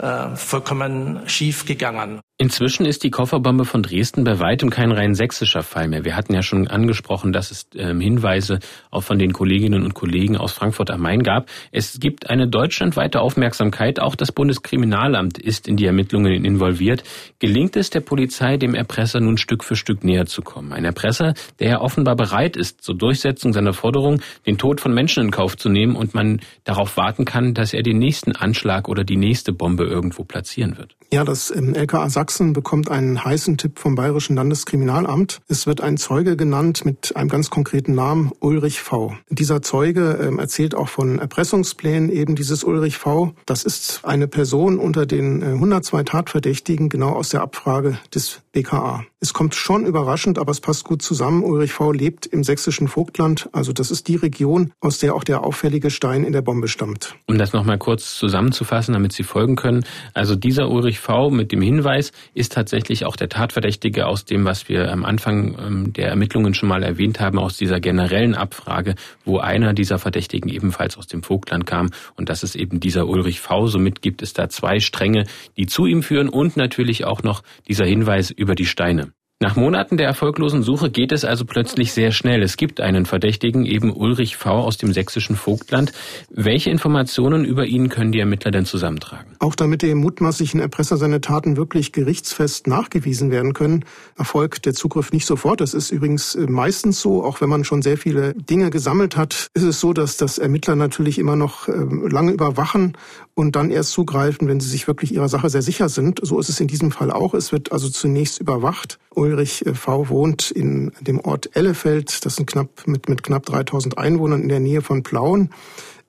äh, 0.00 0.36
vollkommen 0.36 1.20
schief 1.26 1.64
gegangen. 1.64 2.20
Inzwischen 2.38 2.84
ist 2.84 3.02
die 3.02 3.08
Kofferbombe 3.08 3.64
von 3.64 3.82
Dresden 3.82 4.22
bei 4.24 4.38
weitem 4.38 4.68
kein 4.68 4.92
rein 4.92 5.14
sächsischer 5.14 5.62
Fall 5.62 5.88
mehr. 5.88 6.04
Wir 6.04 6.16
hatten 6.16 6.34
ja 6.34 6.42
schon 6.42 6.68
angesprochen, 6.68 7.32
dass 7.32 7.50
es 7.50 7.66
ähm, 7.74 7.98
Hinweise 7.98 8.58
auch 8.90 9.00
von 9.00 9.18
den 9.18 9.32
Kolleginnen 9.32 9.84
und 9.84 9.94
Kollegen 9.94 10.36
aus 10.36 10.52
Frankfurt 10.52 10.90
am 10.90 11.00
Main 11.00 11.22
gab. 11.22 11.48
Es 11.72 11.98
gibt 11.98 12.28
eine 12.28 12.46
deutschlandweite 12.46 13.22
Aufmerksamkeit. 13.22 14.00
Auch 14.00 14.14
das 14.16 14.32
Bundeskriminalamt 14.32 15.38
ist 15.38 15.66
in 15.66 15.78
die 15.78 15.86
Ermittlungen 15.86 16.44
involviert. 16.44 17.04
Gelingt 17.38 17.74
es 17.74 17.88
der 17.88 18.00
Polizei, 18.00 18.58
dem 18.58 18.74
Erpresser 18.74 19.20
nun 19.20 19.38
Stück 19.38 19.64
für 19.64 19.74
Stück 19.74 20.04
näher 20.04 20.26
zu 20.26 20.42
kommen? 20.42 20.74
Ein 20.74 20.84
Erpresser, 20.84 21.32
der 21.58 21.68
ja 21.70 21.80
offenbar 21.80 22.16
bereit 22.16 22.58
ist, 22.58 22.82
zur 22.82 22.98
Durchsetzung 22.98 23.54
seiner 23.54 23.72
Forderung 23.72 24.20
den 24.44 24.58
Tod 24.58 24.82
von 24.82 24.92
Menschen 24.92 25.22
in 25.22 25.30
Kauf 25.30 25.56
zu 25.56 25.70
nehmen 25.70 25.96
und 25.96 26.12
man 26.12 26.40
darauf 26.64 26.98
warten 26.98 27.24
kann, 27.24 27.54
dass 27.54 27.72
er 27.72 27.82
den 27.82 27.96
nächsten 27.96 28.32
Anschlag 28.32 28.90
oder 28.90 29.04
die 29.04 29.16
nächste 29.16 29.54
Bombe 29.54 29.84
irgendwo 29.84 30.24
platzieren 30.24 30.76
wird. 30.76 30.94
Ja, 31.12 31.24
das 31.24 31.50
ähm, 31.54 31.72
LKA 31.72 32.10
sagt 32.10 32.25
Sachsen 32.26 32.52
bekommt 32.52 32.90
einen 32.90 33.24
heißen 33.24 33.56
Tipp 33.56 33.78
vom 33.78 33.94
Bayerischen 33.94 34.34
Landeskriminalamt. 34.34 35.42
Es 35.46 35.68
wird 35.68 35.80
ein 35.80 35.96
Zeuge 35.96 36.36
genannt 36.36 36.84
mit 36.84 37.14
einem 37.14 37.28
ganz 37.28 37.50
konkreten 37.50 37.94
Namen, 37.94 38.32
Ulrich 38.40 38.80
V. 38.80 39.14
Dieser 39.28 39.62
Zeuge 39.62 40.18
äh, 40.18 40.36
erzählt 40.36 40.74
auch 40.74 40.88
von 40.88 41.20
Erpressungsplänen 41.20 42.10
eben 42.10 42.34
dieses 42.34 42.64
Ulrich 42.64 42.98
V. 42.98 43.32
Das 43.46 43.62
ist 43.62 44.00
eine 44.02 44.26
Person 44.26 44.80
unter 44.80 45.06
den 45.06 45.40
äh, 45.40 45.44
102 45.52 46.02
Tatverdächtigen, 46.02 46.88
genau 46.88 47.10
aus 47.10 47.28
der 47.28 47.42
Abfrage 47.42 47.96
des 48.12 48.42
BKA. 48.56 49.04
Es 49.20 49.34
kommt 49.34 49.54
schon 49.54 49.84
überraschend, 49.84 50.38
aber 50.38 50.50
es 50.50 50.60
passt 50.60 50.84
gut 50.84 51.02
zusammen. 51.02 51.42
Ulrich 51.42 51.72
V. 51.72 51.92
lebt 51.92 52.24
im 52.24 52.42
sächsischen 52.42 52.88
Vogtland, 52.88 53.50
also 53.52 53.72
das 53.72 53.90
ist 53.90 54.08
die 54.08 54.16
Region, 54.16 54.72
aus 54.80 54.98
der 54.98 55.14
auch 55.14 55.24
der 55.24 55.42
auffällige 55.42 55.90
Stein 55.90 56.24
in 56.24 56.32
der 56.32 56.42
Bombe 56.42 56.68
stammt. 56.68 57.16
Um 57.26 57.36
das 57.36 57.52
nochmal 57.52 57.76
kurz 57.76 58.16
zusammenzufassen, 58.16 58.94
damit 58.94 59.12
Sie 59.12 59.24
folgen 59.24 59.56
können. 59.56 59.84
Also 60.14 60.36
dieser 60.36 60.70
Ulrich 60.70 61.00
V. 61.00 61.30
mit 61.30 61.52
dem 61.52 61.60
Hinweis, 61.60 62.12
ist 62.34 62.52
tatsächlich 62.52 63.04
auch 63.04 63.16
der 63.16 63.28
Tatverdächtige 63.28 64.06
aus 64.06 64.24
dem, 64.24 64.44
was 64.44 64.68
wir 64.68 64.90
am 64.90 65.04
Anfang 65.04 65.56
ähm, 65.58 65.92
der 65.92 66.08
Ermittlungen 66.08 66.54
schon 66.54 66.68
mal 66.68 66.82
erwähnt 66.82 67.20
haben, 67.20 67.38
aus 67.38 67.56
dieser 67.56 67.80
generellen 67.80 68.34
Abfrage, 68.34 68.94
wo 69.24 69.38
einer 69.38 69.74
dieser 69.74 69.98
Verdächtigen 69.98 70.48
ebenfalls 70.48 70.96
aus 70.96 71.08
dem 71.08 71.22
Vogtland 71.22 71.66
kam. 71.66 71.90
Und 72.14 72.28
das 72.28 72.42
ist 72.42 72.54
eben 72.54 72.80
dieser 72.80 73.06
Ulrich 73.06 73.40
V. 73.40 73.66
Somit 73.66 74.00
gibt 74.00 74.22
es 74.22 74.32
da 74.32 74.48
zwei 74.48 74.80
Stränge, 74.80 75.26
die 75.56 75.66
zu 75.66 75.84
ihm 75.84 76.02
führen 76.02 76.28
und 76.28 76.56
natürlich 76.56 77.04
auch 77.04 77.22
noch 77.22 77.42
dieser 77.66 77.84
Hinweis 77.84 78.30
über 78.30 78.45
die 78.54 78.66
Steine. 78.66 79.12
Nach 79.38 79.54
Monaten 79.54 79.98
der 79.98 80.06
erfolglosen 80.06 80.62
Suche 80.62 80.88
geht 80.88 81.12
es 81.12 81.22
also 81.22 81.44
plötzlich 81.44 81.92
sehr 81.92 82.10
schnell. 82.10 82.42
Es 82.42 82.56
gibt 82.56 82.80
einen 82.80 83.04
Verdächtigen, 83.04 83.66
eben 83.66 83.94
Ulrich 83.94 84.38
V. 84.38 84.48
aus 84.48 84.78
dem 84.78 84.94
sächsischen 84.94 85.36
Vogtland. 85.36 85.92
Welche 86.30 86.70
Informationen 86.70 87.44
über 87.44 87.66
ihn 87.66 87.90
können 87.90 88.12
die 88.12 88.18
Ermittler 88.18 88.50
denn 88.50 88.64
zusammentragen? 88.64 89.36
Auch 89.38 89.54
damit 89.54 89.82
dem 89.82 89.98
mutmaßlichen 89.98 90.58
Erpresser 90.58 90.96
seine 90.96 91.20
Taten 91.20 91.58
wirklich 91.58 91.92
gerichtsfest 91.92 92.66
nachgewiesen 92.66 93.30
werden 93.30 93.52
können, 93.52 93.84
erfolgt 94.16 94.64
der 94.64 94.72
Zugriff 94.72 95.12
nicht 95.12 95.26
sofort. 95.26 95.60
Das 95.60 95.74
ist 95.74 95.90
übrigens 95.90 96.34
äh, 96.34 96.46
meistens 96.48 97.02
so, 97.02 97.22
auch 97.22 97.42
wenn 97.42 97.50
man 97.50 97.64
schon 97.64 97.82
sehr 97.82 97.98
viele 97.98 98.32
Dinge 98.32 98.70
gesammelt 98.70 99.18
hat, 99.18 99.48
ist 99.52 99.64
es 99.64 99.80
so, 99.80 99.92
dass 99.92 100.16
das 100.16 100.38
Ermittler 100.38 100.76
natürlich 100.76 101.18
immer 101.18 101.36
noch 101.36 101.68
ähm, 101.68 102.08
lange 102.08 102.32
überwachen 102.32 102.96
und 103.36 103.54
dann 103.54 103.70
erst 103.70 103.92
zugreifen, 103.92 104.48
wenn 104.48 104.60
sie 104.60 104.68
sich 104.68 104.88
wirklich 104.88 105.12
ihrer 105.12 105.28
Sache 105.28 105.50
sehr 105.50 105.60
sicher 105.60 105.90
sind. 105.90 106.20
So 106.22 106.40
ist 106.40 106.48
es 106.48 106.58
in 106.58 106.68
diesem 106.68 106.90
Fall 106.90 107.10
auch. 107.10 107.34
Es 107.34 107.52
wird 107.52 107.70
also 107.70 107.90
zunächst 107.90 108.40
überwacht. 108.40 108.98
Ulrich 109.14 109.62
V. 109.74 110.08
wohnt 110.08 110.50
in 110.50 110.90
dem 111.02 111.20
Ort 111.20 111.54
Ellefeld. 111.54 112.24
Das 112.24 112.36
sind 112.36 112.46
knapp 112.46 112.86
mit, 112.86 113.10
mit 113.10 113.22
knapp 113.22 113.44
3000 113.44 113.98
Einwohnern 113.98 114.42
in 114.42 114.48
der 114.48 114.60
Nähe 114.60 114.80
von 114.80 115.02
Plauen. 115.02 115.50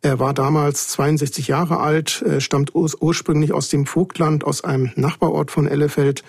Er 0.02 0.20
war 0.20 0.34
damals 0.34 0.88
62 0.88 1.50
Jahre 1.50 1.82
alt, 1.82 2.24
stammt 2.40 2.74
ursprünglich 2.74 3.52
aus 3.52 3.68
dem 3.68 3.86
Vogtland, 3.86 4.46
aus 4.46 4.64
einem 4.64 4.92
Nachbarort 4.96 5.52
von 5.52 5.68
Ellefeld, 5.68 6.24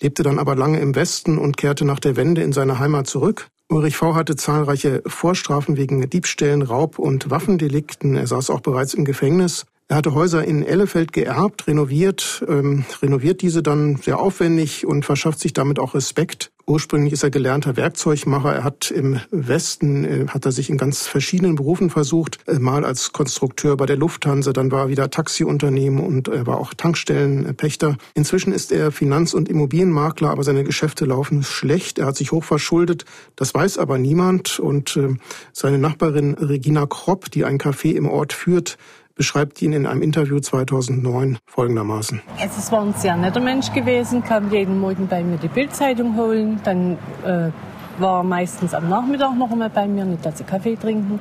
lebte 0.00 0.22
dann 0.22 0.38
aber 0.38 0.56
lange 0.56 0.80
im 0.80 0.94
Westen 0.94 1.36
und 1.36 1.58
kehrte 1.58 1.84
nach 1.84 2.00
der 2.00 2.16
Wende 2.16 2.42
in 2.42 2.52
seine 2.52 2.78
Heimat 2.78 3.06
zurück. 3.06 3.48
Ulrich 3.68 3.98
V. 3.98 4.14
hatte 4.14 4.34
zahlreiche 4.34 5.02
Vorstrafen 5.04 5.76
wegen 5.76 6.08
Diebstählen, 6.08 6.62
Raub 6.62 6.98
und 6.98 7.28
Waffendelikten. 7.28 8.16
Er 8.16 8.26
saß 8.26 8.48
auch 8.48 8.60
bereits 8.60 8.94
im 8.94 9.04
Gefängnis. 9.04 9.66
Er 9.90 9.96
hatte 9.96 10.12
Häuser 10.12 10.44
in 10.44 10.62
Ellefeld 10.62 11.14
geerbt, 11.14 11.66
renoviert, 11.66 12.44
ähm, 12.46 12.84
renoviert 13.00 13.40
diese 13.40 13.62
dann 13.62 13.96
sehr 13.96 14.18
aufwendig 14.18 14.86
und 14.86 15.06
verschafft 15.06 15.40
sich 15.40 15.54
damit 15.54 15.78
auch 15.78 15.94
Respekt. 15.94 16.50
Ursprünglich 16.66 17.14
ist 17.14 17.22
er 17.22 17.30
gelernter 17.30 17.78
Werkzeugmacher. 17.78 18.54
Er 18.54 18.64
hat 18.64 18.90
im 18.90 19.18
Westen, 19.30 20.04
äh, 20.04 20.26
hat 20.28 20.44
er 20.44 20.52
sich 20.52 20.68
in 20.68 20.76
ganz 20.76 21.06
verschiedenen 21.06 21.54
Berufen 21.54 21.88
versucht. 21.88 22.36
Äh, 22.46 22.58
mal 22.58 22.84
als 22.84 23.14
Konstrukteur 23.14 23.78
bei 23.78 23.86
der 23.86 23.96
Lufthansa, 23.96 24.52
dann 24.52 24.70
war 24.70 24.82
er 24.82 24.88
wieder 24.90 25.08
Taxiunternehmen 25.08 26.04
und 26.04 26.28
er 26.28 26.46
war 26.46 26.58
auch 26.58 26.74
Tankstellenpächter. 26.74 27.96
Inzwischen 28.12 28.52
ist 28.52 28.70
er 28.70 28.92
Finanz- 28.92 29.32
und 29.32 29.48
Immobilienmakler, 29.48 30.28
aber 30.28 30.44
seine 30.44 30.64
Geschäfte 30.64 31.06
laufen 31.06 31.42
schlecht. 31.42 31.98
Er 31.98 32.04
hat 32.04 32.16
sich 32.16 32.30
hoch 32.30 32.44
verschuldet. 32.44 33.06
Das 33.36 33.54
weiß 33.54 33.78
aber 33.78 33.96
niemand. 33.96 34.60
Und 34.60 34.98
äh, 34.98 35.16
seine 35.54 35.78
Nachbarin 35.78 36.34
Regina 36.34 36.84
Kropp, 36.84 37.30
die 37.30 37.46
ein 37.46 37.56
Café 37.56 37.92
im 37.94 38.06
Ort 38.06 38.34
führt, 38.34 38.76
beschreibt 39.18 39.60
ihn 39.60 39.74
in 39.74 39.84
einem 39.86 40.00
Interview 40.00 40.38
2009 40.38 41.38
folgendermaßen. 41.44 42.22
Es 42.38 42.72
war 42.72 42.82
ein 42.82 42.94
sehr 42.94 43.16
netter 43.16 43.40
Mensch 43.40 43.72
gewesen, 43.72 44.22
kam 44.22 44.50
jeden 44.50 44.78
Morgen 44.78 45.08
bei 45.08 45.22
mir 45.22 45.36
die 45.36 45.48
Bildzeitung 45.48 46.16
holen, 46.16 46.60
dann 46.64 46.96
äh, 47.24 47.50
war 47.98 48.22
meistens 48.22 48.72
am 48.74 48.88
Nachmittag 48.88 49.36
noch 49.36 49.50
einmal 49.50 49.70
bei 49.70 49.86
mir 49.88 50.04
eine 50.04 50.20
Tasse 50.20 50.44
Kaffee 50.44 50.76
trinken. 50.76 51.18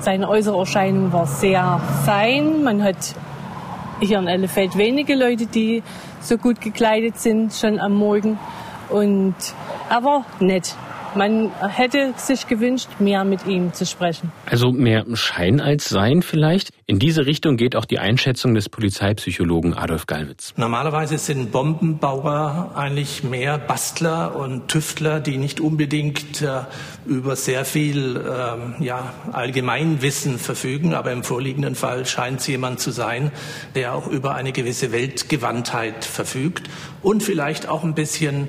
Seine 0.00 0.28
äußere 0.28 0.58
Erscheinung 0.58 1.12
war 1.12 1.26
sehr 1.26 1.80
fein. 2.04 2.64
Man 2.64 2.82
hat 2.82 3.14
hier 4.00 4.18
in 4.18 4.26
Ellefeld 4.26 4.76
wenige 4.76 5.14
Leute, 5.14 5.46
die 5.46 5.82
so 6.20 6.38
gut 6.38 6.60
gekleidet 6.60 7.18
sind, 7.18 7.52
schon 7.52 7.78
am 7.78 7.94
Morgen. 7.94 8.38
Und 8.90 9.34
er 9.88 10.02
war 10.02 10.24
nett. 10.40 10.74
Man 11.18 11.50
hätte 11.60 12.14
sich 12.16 12.46
gewünscht, 12.46 12.88
mehr 13.00 13.24
mit 13.24 13.44
ihm 13.44 13.72
zu 13.72 13.84
sprechen. 13.84 14.30
Also 14.46 14.70
mehr 14.70 15.04
Schein 15.14 15.60
als 15.60 15.88
Sein 15.88 16.22
vielleicht? 16.22 16.70
In 16.86 17.00
diese 17.00 17.26
Richtung 17.26 17.56
geht 17.56 17.74
auch 17.74 17.86
die 17.86 17.98
Einschätzung 17.98 18.54
des 18.54 18.68
Polizeipsychologen 18.68 19.74
Adolf 19.74 20.06
Gallwitz. 20.06 20.54
Normalerweise 20.56 21.18
sind 21.18 21.50
Bombenbauer 21.50 22.70
eigentlich 22.76 23.24
mehr 23.24 23.58
Bastler 23.58 24.36
und 24.36 24.68
Tüftler, 24.68 25.18
die 25.18 25.38
nicht 25.38 25.58
unbedingt 25.60 26.40
äh, 26.40 26.60
über 27.04 27.34
sehr 27.34 27.64
viel 27.64 28.16
äh, 28.16 28.84
ja, 28.84 29.12
Allgemeinwissen 29.32 30.38
verfügen. 30.38 30.94
Aber 30.94 31.10
im 31.10 31.24
vorliegenden 31.24 31.74
Fall 31.74 32.06
scheint 32.06 32.38
es 32.38 32.46
jemand 32.46 32.78
zu 32.78 32.92
sein, 32.92 33.32
der 33.74 33.94
auch 33.94 34.06
über 34.06 34.36
eine 34.36 34.52
gewisse 34.52 34.92
Weltgewandtheit 34.92 36.04
verfügt 36.04 36.70
und 37.02 37.24
vielleicht 37.24 37.68
auch 37.68 37.82
ein 37.82 37.94
bisschen 37.94 38.46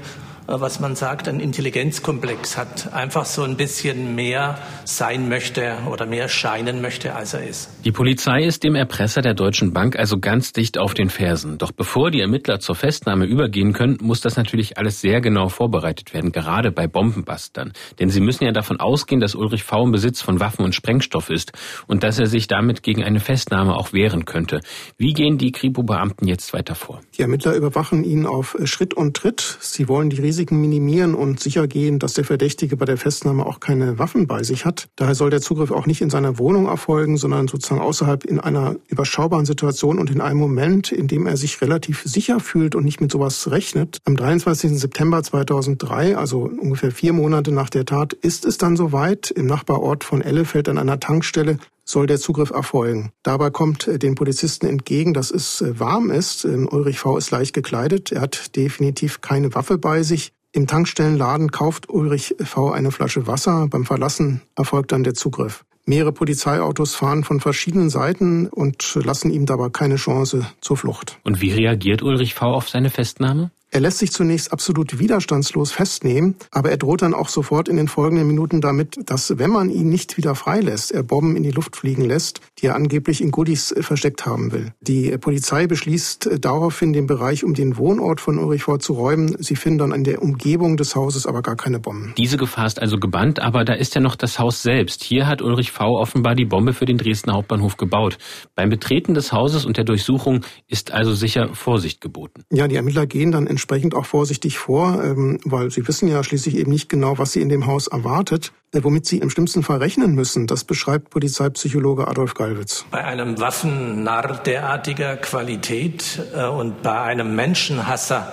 was 0.51 0.79
man 0.79 0.95
sagt, 0.95 1.27
ein 1.27 1.39
Intelligenzkomplex 1.39 2.57
hat, 2.57 2.91
einfach 2.93 3.25
so 3.25 3.43
ein 3.43 3.55
bisschen 3.55 4.15
mehr 4.15 4.57
sein 4.83 5.29
möchte 5.29 5.77
oder 5.89 6.07
mehr 6.07 6.27
scheinen 6.27 6.81
möchte, 6.81 7.15
als 7.15 7.35
er 7.35 7.47
ist. 7.47 7.69
Die 7.85 7.91
Polizei 7.91 8.43
ist 8.43 8.63
dem 8.63 8.73
Erpresser 8.73 9.21
der 9.21 9.35
Deutschen 9.35 9.73
Bank 9.73 9.95
also 9.95 10.17
ganz 10.17 10.51
dicht 10.51 10.79
auf 10.79 10.95
den 10.95 11.09
Fersen. 11.09 11.59
Doch 11.59 11.71
bevor 11.71 12.09
die 12.09 12.21
Ermittler 12.21 12.59
zur 12.59 12.73
Festnahme 12.73 13.25
übergehen 13.25 13.73
können, 13.73 13.97
muss 14.01 14.21
das 14.21 14.37
natürlich 14.37 14.79
alles 14.79 15.01
sehr 15.01 15.21
genau 15.21 15.49
vorbereitet 15.49 16.13
werden, 16.13 16.31
gerade 16.31 16.71
bei 16.71 16.87
Bombenbastern. 16.87 17.73
Denn 17.99 18.09
sie 18.09 18.19
müssen 18.19 18.45
ja 18.45 18.51
davon 18.51 18.79
ausgehen, 18.79 19.21
dass 19.21 19.35
Ulrich 19.35 19.63
V. 19.63 19.83
im 19.83 19.91
Besitz 19.91 20.21
von 20.21 20.39
Waffen 20.39 20.65
und 20.65 20.73
Sprengstoff 20.73 21.29
ist 21.29 21.51
und 21.85 22.03
dass 22.03 22.17
er 22.17 22.25
sich 22.25 22.47
damit 22.47 22.81
gegen 22.81 23.03
eine 23.03 23.19
Festnahme 23.19 23.75
auch 23.75 23.93
wehren 23.93 24.25
könnte. 24.25 24.61
Wie 24.97 25.13
gehen 25.13 25.37
die 25.37 25.51
Kripo-Beamten 25.51 26.27
jetzt 26.27 26.53
weiter 26.53 26.73
vor? 26.73 27.01
Die 27.17 27.21
Ermittler 27.21 27.53
überwachen 27.53 28.03
ihn 28.03 28.25
auf 28.25 28.57
Schritt 28.63 28.95
und 28.95 29.15
Tritt. 29.15 29.57
Sie 29.59 29.87
wollen 29.87 30.09
die 30.09 30.19
Risiken 30.19 30.38
Risiken 30.39 30.61
minimieren 30.61 31.15
und 31.15 31.41
sicher 31.41 31.67
gehen, 31.67 31.99
dass 31.99 32.13
der 32.13 32.23
Verdächtige 32.23 32.77
bei 32.77 32.85
der 32.85 32.95
Festnahme 32.95 33.45
auch 33.45 33.59
keine 33.59 33.99
Waffen 33.99 34.25
bei 34.25 34.41
sich 34.41 34.63
hat. 34.63 34.87
Daher 34.95 35.13
soll 35.13 35.29
der 35.29 35.41
Zugriff 35.41 35.69
auch 35.69 35.85
nicht 35.85 35.99
in 35.99 36.09
seiner 36.09 36.39
Wohnung 36.39 36.67
erfolgen, 36.67 37.17
sondern 37.17 37.49
sozusagen 37.49 37.81
außerhalb 37.81 38.23
in 38.23 38.39
einer 38.39 38.77
überschaubaren 38.87 39.45
Situation 39.45 39.99
und 39.99 40.09
in 40.09 40.21
einem 40.21 40.39
Moment, 40.39 40.93
in 40.93 41.09
dem 41.09 41.27
er 41.27 41.35
sich 41.35 41.59
relativ 41.59 42.03
sicher 42.05 42.39
fühlt 42.39 42.73
und 42.75 42.85
nicht 42.85 43.01
mit 43.01 43.11
sowas 43.11 43.51
rechnet. 43.51 43.97
Am 44.05 44.15
23. 44.15 44.79
September 44.79 45.21
2003, 45.21 46.15
also 46.15 46.43
ungefähr 46.43 46.91
vier 46.91 47.11
Monate 47.11 47.51
nach 47.51 47.69
der 47.69 47.83
Tat, 47.83 48.13
ist 48.13 48.45
es 48.45 48.57
dann 48.57 48.77
soweit. 48.77 49.31
Im 49.31 49.45
Nachbarort 49.45 50.05
von 50.05 50.21
Ellefeld 50.21 50.69
an 50.69 50.77
einer 50.77 51.01
Tankstelle 51.01 51.59
soll 51.89 52.07
der 52.07 52.19
Zugriff 52.19 52.51
erfolgen. 52.51 53.11
Dabei 53.23 53.49
kommt 53.49 53.87
äh, 53.87 53.97
den 53.97 54.15
Polizisten 54.15 54.67
entgegen, 54.67 55.13
dass 55.13 55.31
es 55.31 55.61
äh, 55.61 55.79
warm 55.79 56.11
ist. 56.11 56.45
Ulrich 56.45 56.99
V. 56.99 57.17
ist 57.17 57.31
leicht 57.31 57.53
gekleidet. 57.53 58.11
Er 58.11 58.21
hat 58.21 58.55
definitiv 58.55 59.21
keine 59.21 59.53
Waffe 59.55 59.77
bei 59.77 60.03
sich. 60.03 60.31
Im 60.51 60.67
Tankstellenladen 60.67 61.51
kauft 61.51 61.89
Ulrich 61.89 62.35
V. 62.39 62.71
eine 62.71 62.91
Flasche 62.91 63.27
Wasser. 63.27 63.67
Beim 63.69 63.85
Verlassen 63.85 64.41
erfolgt 64.55 64.91
dann 64.91 65.03
der 65.03 65.13
Zugriff. 65.13 65.63
Mehrere 65.85 66.11
Polizeiautos 66.11 66.93
fahren 66.93 67.23
von 67.23 67.39
verschiedenen 67.39 67.89
Seiten 67.89 68.47
und 68.47 68.95
lassen 69.03 69.31
ihm 69.31 69.47
dabei 69.47 69.69
keine 69.69 69.95
Chance 69.95 70.45
zur 70.61 70.77
Flucht. 70.77 71.17
Und 71.23 71.41
wie 71.41 71.51
reagiert 71.51 72.03
Ulrich 72.03 72.35
V. 72.35 72.45
auf 72.45 72.69
seine 72.69 72.91
Festnahme? 72.91 73.51
Er 73.71 73.81
lässt 73.81 73.99
sich 73.99 74.11
zunächst 74.11 74.51
absolut 74.51 74.97
widerstandslos 74.97 75.71
festnehmen, 75.71 76.35
aber 76.49 76.71
er 76.71 76.77
droht 76.77 77.03
dann 77.03 77.13
auch 77.13 77.29
sofort 77.29 77.69
in 77.69 77.77
den 77.77 77.87
folgenden 77.87 78.25
Minuten 78.25 78.61
damit, 78.61 78.97
dass 79.05 79.37
wenn 79.37 79.51
man 79.51 79.69
ihn 79.69 79.89
nicht 79.89 80.17
wieder 80.17 80.33
freilässt, 80.33 80.91
er 80.91 81.03
Bomben 81.03 81.35
in 81.35 81.43
die 81.43 81.51
Luft 81.51 81.75
fliegen 81.75 82.03
lässt, 82.03 82.41
die 82.57 82.65
er 82.65 82.75
angeblich 82.75 83.21
in 83.21 83.29
Goodies 83.29 83.71
äh, 83.71 83.83
versteckt 83.83 84.25
haben 84.25 84.51
will. 84.51 84.73
Die 84.81 85.15
Polizei 85.19 85.67
beschließt 85.67 86.25
äh, 86.25 86.39
daraufhin, 86.39 86.93
den 86.93 87.05
Bereich 87.05 87.43
um 87.43 87.53
den 87.53 87.77
Wohnort 87.77 88.21
von 88.21 88.39
Ulrich 88.39 88.63
V. 88.63 88.77
zu 88.77 88.93
räumen. 88.93 89.35
Sie 89.37 89.55
finden 89.55 89.77
dann 89.77 89.91
in 89.91 90.03
der 90.03 90.23
Umgebung 90.23 90.75
des 90.75 90.95
Hauses 90.95 91.27
aber 91.27 91.43
gar 91.43 91.55
keine 91.55 91.79
Bomben. 91.79 92.15
Diese 92.17 92.37
Gefahr 92.37 92.65
ist 92.65 92.81
also 92.81 92.97
gebannt, 92.97 93.39
aber 93.39 93.65
da 93.65 93.73
ist 93.73 93.93
ja 93.93 94.01
noch 94.01 94.15
das 94.15 94.39
Haus 94.39 94.63
selbst. 94.63 95.03
Hier 95.03 95.27
hat 95.27 95.43
Ulrich 95.43 95.71
V. 95.71 95.99
offenbar 95.99 96.33
die 96.33 96.45
Bombe 96.45 96.73
für 96.73 96.85
den 96.85 96.97
Dresdner 96.97 97.33
Hauptbahnhof 97.33 97.77
gebaut. 97.77 98.17
Beim 98.55 98.69
Betreten 98.69 99.13
des 99.13 99.31
Hauses 99.31 99.65
und 99.65 99.77
der 99.77 99.83
Durchsuchung 99.83 100.41
ist 100.67 100.91
also 100.91 101.13
sicher 101.13 101.53
Vorsicht 101.53 102.01
geboten. 102.01 102.43
Ja, 102.51 102.67
die 102.67 102.75
Ermittler 102.75 103.05
gehen 103.05 103.31
dann 103.31 103.45
entsprechend 103.59 103.93
auch 103.93 104.05
vorsichtig 104.05 104.57
vor, 104.57 105.03
ähm, 105.03 105.37
weil 105.43 105.69
sie 105.69 105.85
wissen 105.85 106.07
ja 106.07 106.23
schließlich 106.23 106.55
eben 106.55 106.71
nicht 106.71 106.87
genau, 106.87 107.17
was 107.17 107.33
sie 107.33 107.41
in 107.41 107.49
dem 107.49 107.67
Haus 107.67 107.87
erwartet. 107.87 108.53
Äh, 108.73 108.83
womit 108.83 109.05
sie 109.05 109.17
im 109.17 109.29
schlimmsten 109.29 109.63
Fall 109.63 109.79
rechnen 109.79 110.15
müssen, 110.15 110.47
das 110.47 110.63
beschreibt 110.63 111.09
Polizeipsychologe 111.09 112.07
Adolf 112.07 112.35
Gallwitz. 112.35 112.85
Bei 112.89 113.03
einem 113.03 113.37
Waffennarr 113.37 114.41
derartiger 114.43 115.17
Qualität 115.17 116.21
äh, 116.33 116.45
und 116.45 116.81
bei 116.83 117.01
einem 117.01 117.35
Menschenhasser 117.35 118.31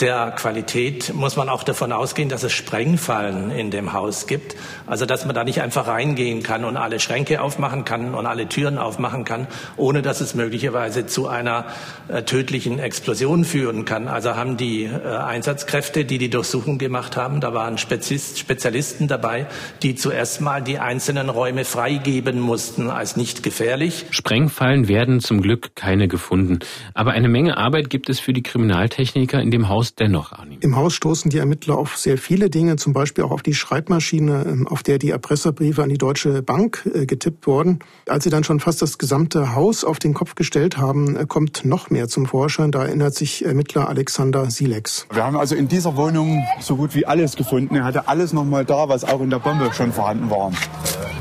der 0.00 0.32
Qualität 0.32 1.14
muss 1.14 1.36
man 1.36 1.48
auch 1.48 1.62
davon 1.62 1.90
ausgehen, 1.92 2.28
dass 2.28 2.42
es 2.42 2.52
Sprengfallen 2.52 3.50
in 3.50 3.70
dem 3.70 3.92
Haus 3.92 4.26
gibt. 4.26 4.56
Also 4.86 5.06
dass 5.06 5.24
man 5.24 5.34
da 5.34 5.44
nicht 5.44 5.62
einfach 5.62 5.86
reingehen 5.86 6.42
kann 6.42 6.64
und 6.64 6.76
alle 6.76 7.00
Schränke 7.00 7.40
aufmachen 7.40 7.84
kann 7.84 8.14
und 8.14 8.26
alle 8.26 8.48
Türen 8.48 8.78
aufmachen 8.78 9.24
kann, 9.24 9.46
ohne 9.76 10.02
dass 10.02 10.20
es 10.20 10.34
möglicherweise 10.34 11.06
zu 11.06 11.28
einer 11.28 11.66
äh, 12.08 12.22
tödlichen 12.22 12.78
Explosion 12.78 13.44
führen 13.44 13.84
kann. 13.84 14.08
Also 14.08 14.36
haben 14.36 14.56
die 14.56 14.84
äh, 14.84 15.16
Einsatzkräfte, 15.16 16.04
die 16.04 16.18
die 16.18 16.30
Durchsuchung 16.30 16.78
gemacht 16.78 17.16
haben, 17.16 17.40
da 17.40 17.54
waren 17.54 17.78
Spezialist, 17.78 18.38
Spezialisten 18.38 19.08
dabei, 19.08 19.46
die 19.82 19.94
zuerst 19.94 20.40
mal 20.40 20.62
die 20.62 20.78
einzelnen 20.78 21.30
Räume 21.30 21.64
freigeben 21.64 22.40
mussten 22.40 22.90
als 22.90 23.16
nicht 23.16 23.42
gefährlich. 23.42 24.06
Sprengfallen 24.10 24.88
werden 24.88 25.20
zum 25.20 25.40
Glück 25.40 25.74
keine 25.74 26.06
gefunden. 26.06 26.58
Aber 26.92 27.12
eine 27.12 27.28
Menge 27.28 27.56
Arbeit 27.56 27.88
gibt 27.88 28.10
es 28.10 28.20
für 28.20 28.32
die 28.32 28.42
Kriminaltechniker 28.42 29.40
in 29.40 29.50
dem 29.50 29.68
Haus 29.68 29.85
Haus 29.86 29.94
dennoch, 29.94 30.32
Arnim? 30.32 30.58
Im 30.60 30.76
Haus 30.76 30.94
stoßen 30.94 31.30
die 31.30 31.38
Ermittler 31.38 31.78
auf 31.78 31.96
sehr 31.96 32.18
viele 32.18 32.50
Dinge, 32.50 32.76
zum 32.76 32.92
Beispiel 32.92 33.24
auch 33.24 33.30
auf 33.30 33.42
die 33.42 33.54
Schreibmaschine, 33.54 34.44
ähm, 34.46 34.66
auf 34.66 34.82
der 34.82 34.98
die 34.98 35.10
Erpresserbriefe 35.10 35.82
an 35.82 35.88
die 35.88 35.98
Deutsche 35.98 36.42
Bank 36.42 36.88
äh, 36.92 37.06
getippt 37.06 37.46
wurden. 37.46 37.78
Als 38.08 38.24
sie 38.24 38.30
dann 38.30 38.42
schon 38.42 38.58
fast 38.58 38.82
das 38.82 38.98
gesamte 38.98 39.54
Haus 39.54 39.84
auf 39.84 39.98
den 39.98 40.14
Kopf 40.14 40.34
gestellt 40.34 40.76
haben, 40.76 41.16
äh, 41.16 41.26
kommt 41.26 41.64
noch 41.64 41.90
mehr 41.90 42.08
zum 42.08 42.26
Vorschein. 42.26 42.72
Da 42.72 42.84
erinnert 42.84 43.14
sich 43.14 43.44
Ermittler 43.44 43.88
Alexander 43.88 44.50
Silex. 44.50 45.06
Wir 45.12 45.24
haben 45.24 45.36
also 45.36 45.54
in 45.54 45.68
dieser 45.68 45.96
Wohnung 45.96 46.44
so 46.60 46.76
gut 46.76 46.94
wie 46.94 47.06
alles 47.06 47.36
gefunden. 47.36 47.76
Er 47.76 47.84
hatte 47.84 48.08
alles 48.08 48.32
nochmal 48.32 48.64
da, 48.64 48.88
was 48.88 49.04
auch 49.04 49.20
in 49.20 49.30
der 49.30 49.38
Bombe 49.38 49.70
schon 49.72 49.92
vorhanden 49.92 50.30
war. 50.30 50.50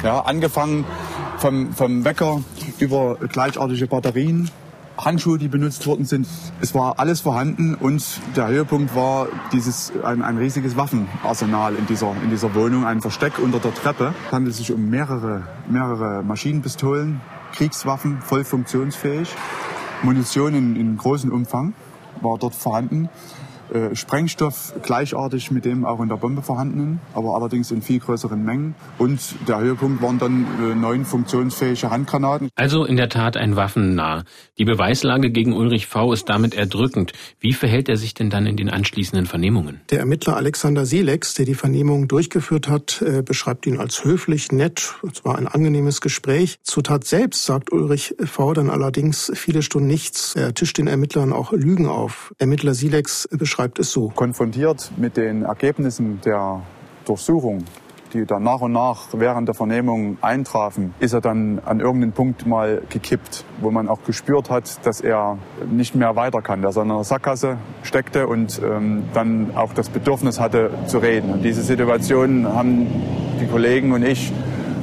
Ja, 0.04 0.22
angefangen 0.22 0.86
vom, 1.38 1.72
vom 1.74 2.04
Wecker 2.06 2.42
über 2.80 3.16
gleichartige 3.16 3.88
Batterien, 3.88 4.50
Handschuhe, 4.98 5.38
die 5.38 5.48
benutzt 5.48 5.86
worden 5.88 6.06
sind. 6.06 6.28
Es 6.62 6.74
war 6.74 7.00
alles 7.00 7.22
vorhanden 7.22 7.76
und 7.76 8.04
der 8.36 8.48
Höhepunkt 8.48 8.96
war 8.96 9.28
dieses 9.52 9.92
ein, 10.04 10.22
ein 10.22 10.38
riesiges 10.38 10.78
Waffenarsenal 10.78 11.76
in 11.76 11.86
dieser, 11.86 12.16
in 12.24 12.30
dieser 12.30 12.54
Wohnung, 12.56 12.86
ein 12.86 13.02
Versteck 13.02 13.40
unter 13.40 13.60
der 13.60 13.74
Treppe. 13.74 14.14
Es 14.28 14.32
handelt 14.32 14.56
sich 14.56 14.72
um 14.72 14.90
mehrere, 14.90 15.44
mehrere 15.70 16.24
Maschinenpistolen, 16.24 17.22
Kriegswaffen, 17.54 18.22
voll 18.22 18.44
funktionsfähig. 18.44 19.30
Munition 20.04 20.54
in, 20.54 20.76
in 20.76 20.98
großem 20.98 21.32
Umfang 21.32 21.74
war 22.22 22.38
dort 22.38 22.56
vorhanden. 22.56 23.10
Äh, 23.74 23.96
Sprengstoff 23.96 24.74
gleichartig 24.84 25.50
mit 25.52 25.66
dem 25.66 25.86
auch 25.86 26.00
in 26.00 26.08
der 26.08 26.18
Bombe 26.18 26.42
vorhandenen, 26.42 27.00
aber 27.14 27.36
allerdings 27.36 27.72
in 27.72 27.82
viel 27.82 28.00
größeren 28.00 28.44
Mengen. 28.44 28.76
Und 29.00 29.20
der 29.48 29.60
Höhepunkt 29.60 30.02
waren 30.02 30.20
dann 30.20 30.46
äh, 30.62 30.76
neun 30.76 31.04
funktionsfähige 31.04 31.90
Handgranaten. 31.90 32.50
Also 32.56 32.86
in 32.86 32.96
der 32.96 33.10
Tat 33.10 33.38
ein 33.38 33.56
Waffennah. 33.56 34.24
Die 34.60 34.66
Beweislage 34.66 35.32
gegen 35.32 35.54
Ulrich 35.54 35.88
V. 35.88 36.14
ist 36.14 36.30
damit 36.30 36.54
erdrückend. 36.54 37.14
Wie 37.40 37.54
verhält 37.54 37.90
er 37.90 37.98
sich 37.98 38.14
denn 38.14 38.30
dann 38.30 38.46
in 38.46 38.56
den 38.56 38.70
anschließenden 38.70 39.26
Vernehmungen? 39.26 39.82
Der 39.90 40.00
Ermittler 40.00 40.38
Alexander 40.38 40.86
Selex, 40.86 41.34
der 41.34 41.46
die 41.46 41.56
Vernehmung 41.56 42.08
durchgeführt 42.08 42.68
hat, 42.68 43.02
äh, 43.02 43.24
beschreibt 43.24 43.66
ihn 43.66 43.80
als 43.80 44.06
höflich, 44.06 44.52
nett. 44.52 44.94
Es 45.12 45.26
war 45.26 45.38
ein 45.38 45.48
angenehmes 45.48 46.02
Gespräch. 46.02 46.60
Zur 46.62 46.84
Tat 46.84 47.04
selbst 47.06 47.46
sagt 47.46 47.72
Ulrich 47.72 48.16
V. 48.24 48.54
dann 48.54 48.70
allerdings 48.70 49.32
viele 49.34 49.64
Stunden 49.64 49.88
nichts. 49.88 50.36
Er 50.36 50.54
tischt 50.54 50.78
den 50.78 50.88
Ermittlern 50.88 51.34
auch 51.34 51.52
Lügen 51.52 51.88
auf. 51.88 52.34
Ermittler 52.38 52.76
Silex 52.76 53.28
beschreibt 53.32 53.55
beschreibt 53.56 53.80
es 53.80 53.94
so. 53.94 54.10
Konfrontiert 54.10 54.92
mit 54.98 55.16
den 55.16 55.44
Ergebnissen 55.44 56.20
der 56.26 56.62
Durchsuchung, 57.06 57.64
die 58.12 58.26
dann 58.26 58.44
nach 58.44 58.60
und 58.60 58.74
nach 58.74 59.08
während 59.14 59.48
der 59.48 59.56
Vernehmung 59.56 60.18
eintrafen, 60.20 60.94
ist 61.00 61.14
er 61.14 61.22
dann 61.22 61.62
an 61.64 61.80
irgendeinem 61.80 62.12
Punkt 62.12 62.46
mal 62.46 62.82
gekippt, 62.90 63.46
wo 63.62 63.72
man 63.72 63.88
auch 63.88 64.04
gespürt 64.04 64.50
hat, 64.50 64.86
dass 64.86 65.00
er 65.00 65.38
nicht 65.72 65.96
mehr 65.96 66.18
weiter 66.18 66.42
kann, 66.42 66.64
dass 66.64 66.76
er 66.76 66.84
in 66.84 66.92
einer 66.92 67.06
Sackgasse 67.06 67.58
steckte 67.84 68.28
und 68.28 68.62
ähm, 68.62 69.06
dann 69.14 69.56
auch 69.56 69.72
das 69.72 69.88
Bedürfnis 69.88 70.38
hatte 70.38 70.72
zu 70.88 70.98
reden. 70.98 71.32
Und 71.32 71.42
diese 71.44 71.62
Situation 71.62 72.54
haben 72.54 72.88
die 73.40 73.48
Kollegen 73.48 73.94
und 73.94 74.04
ich 74.04 74.34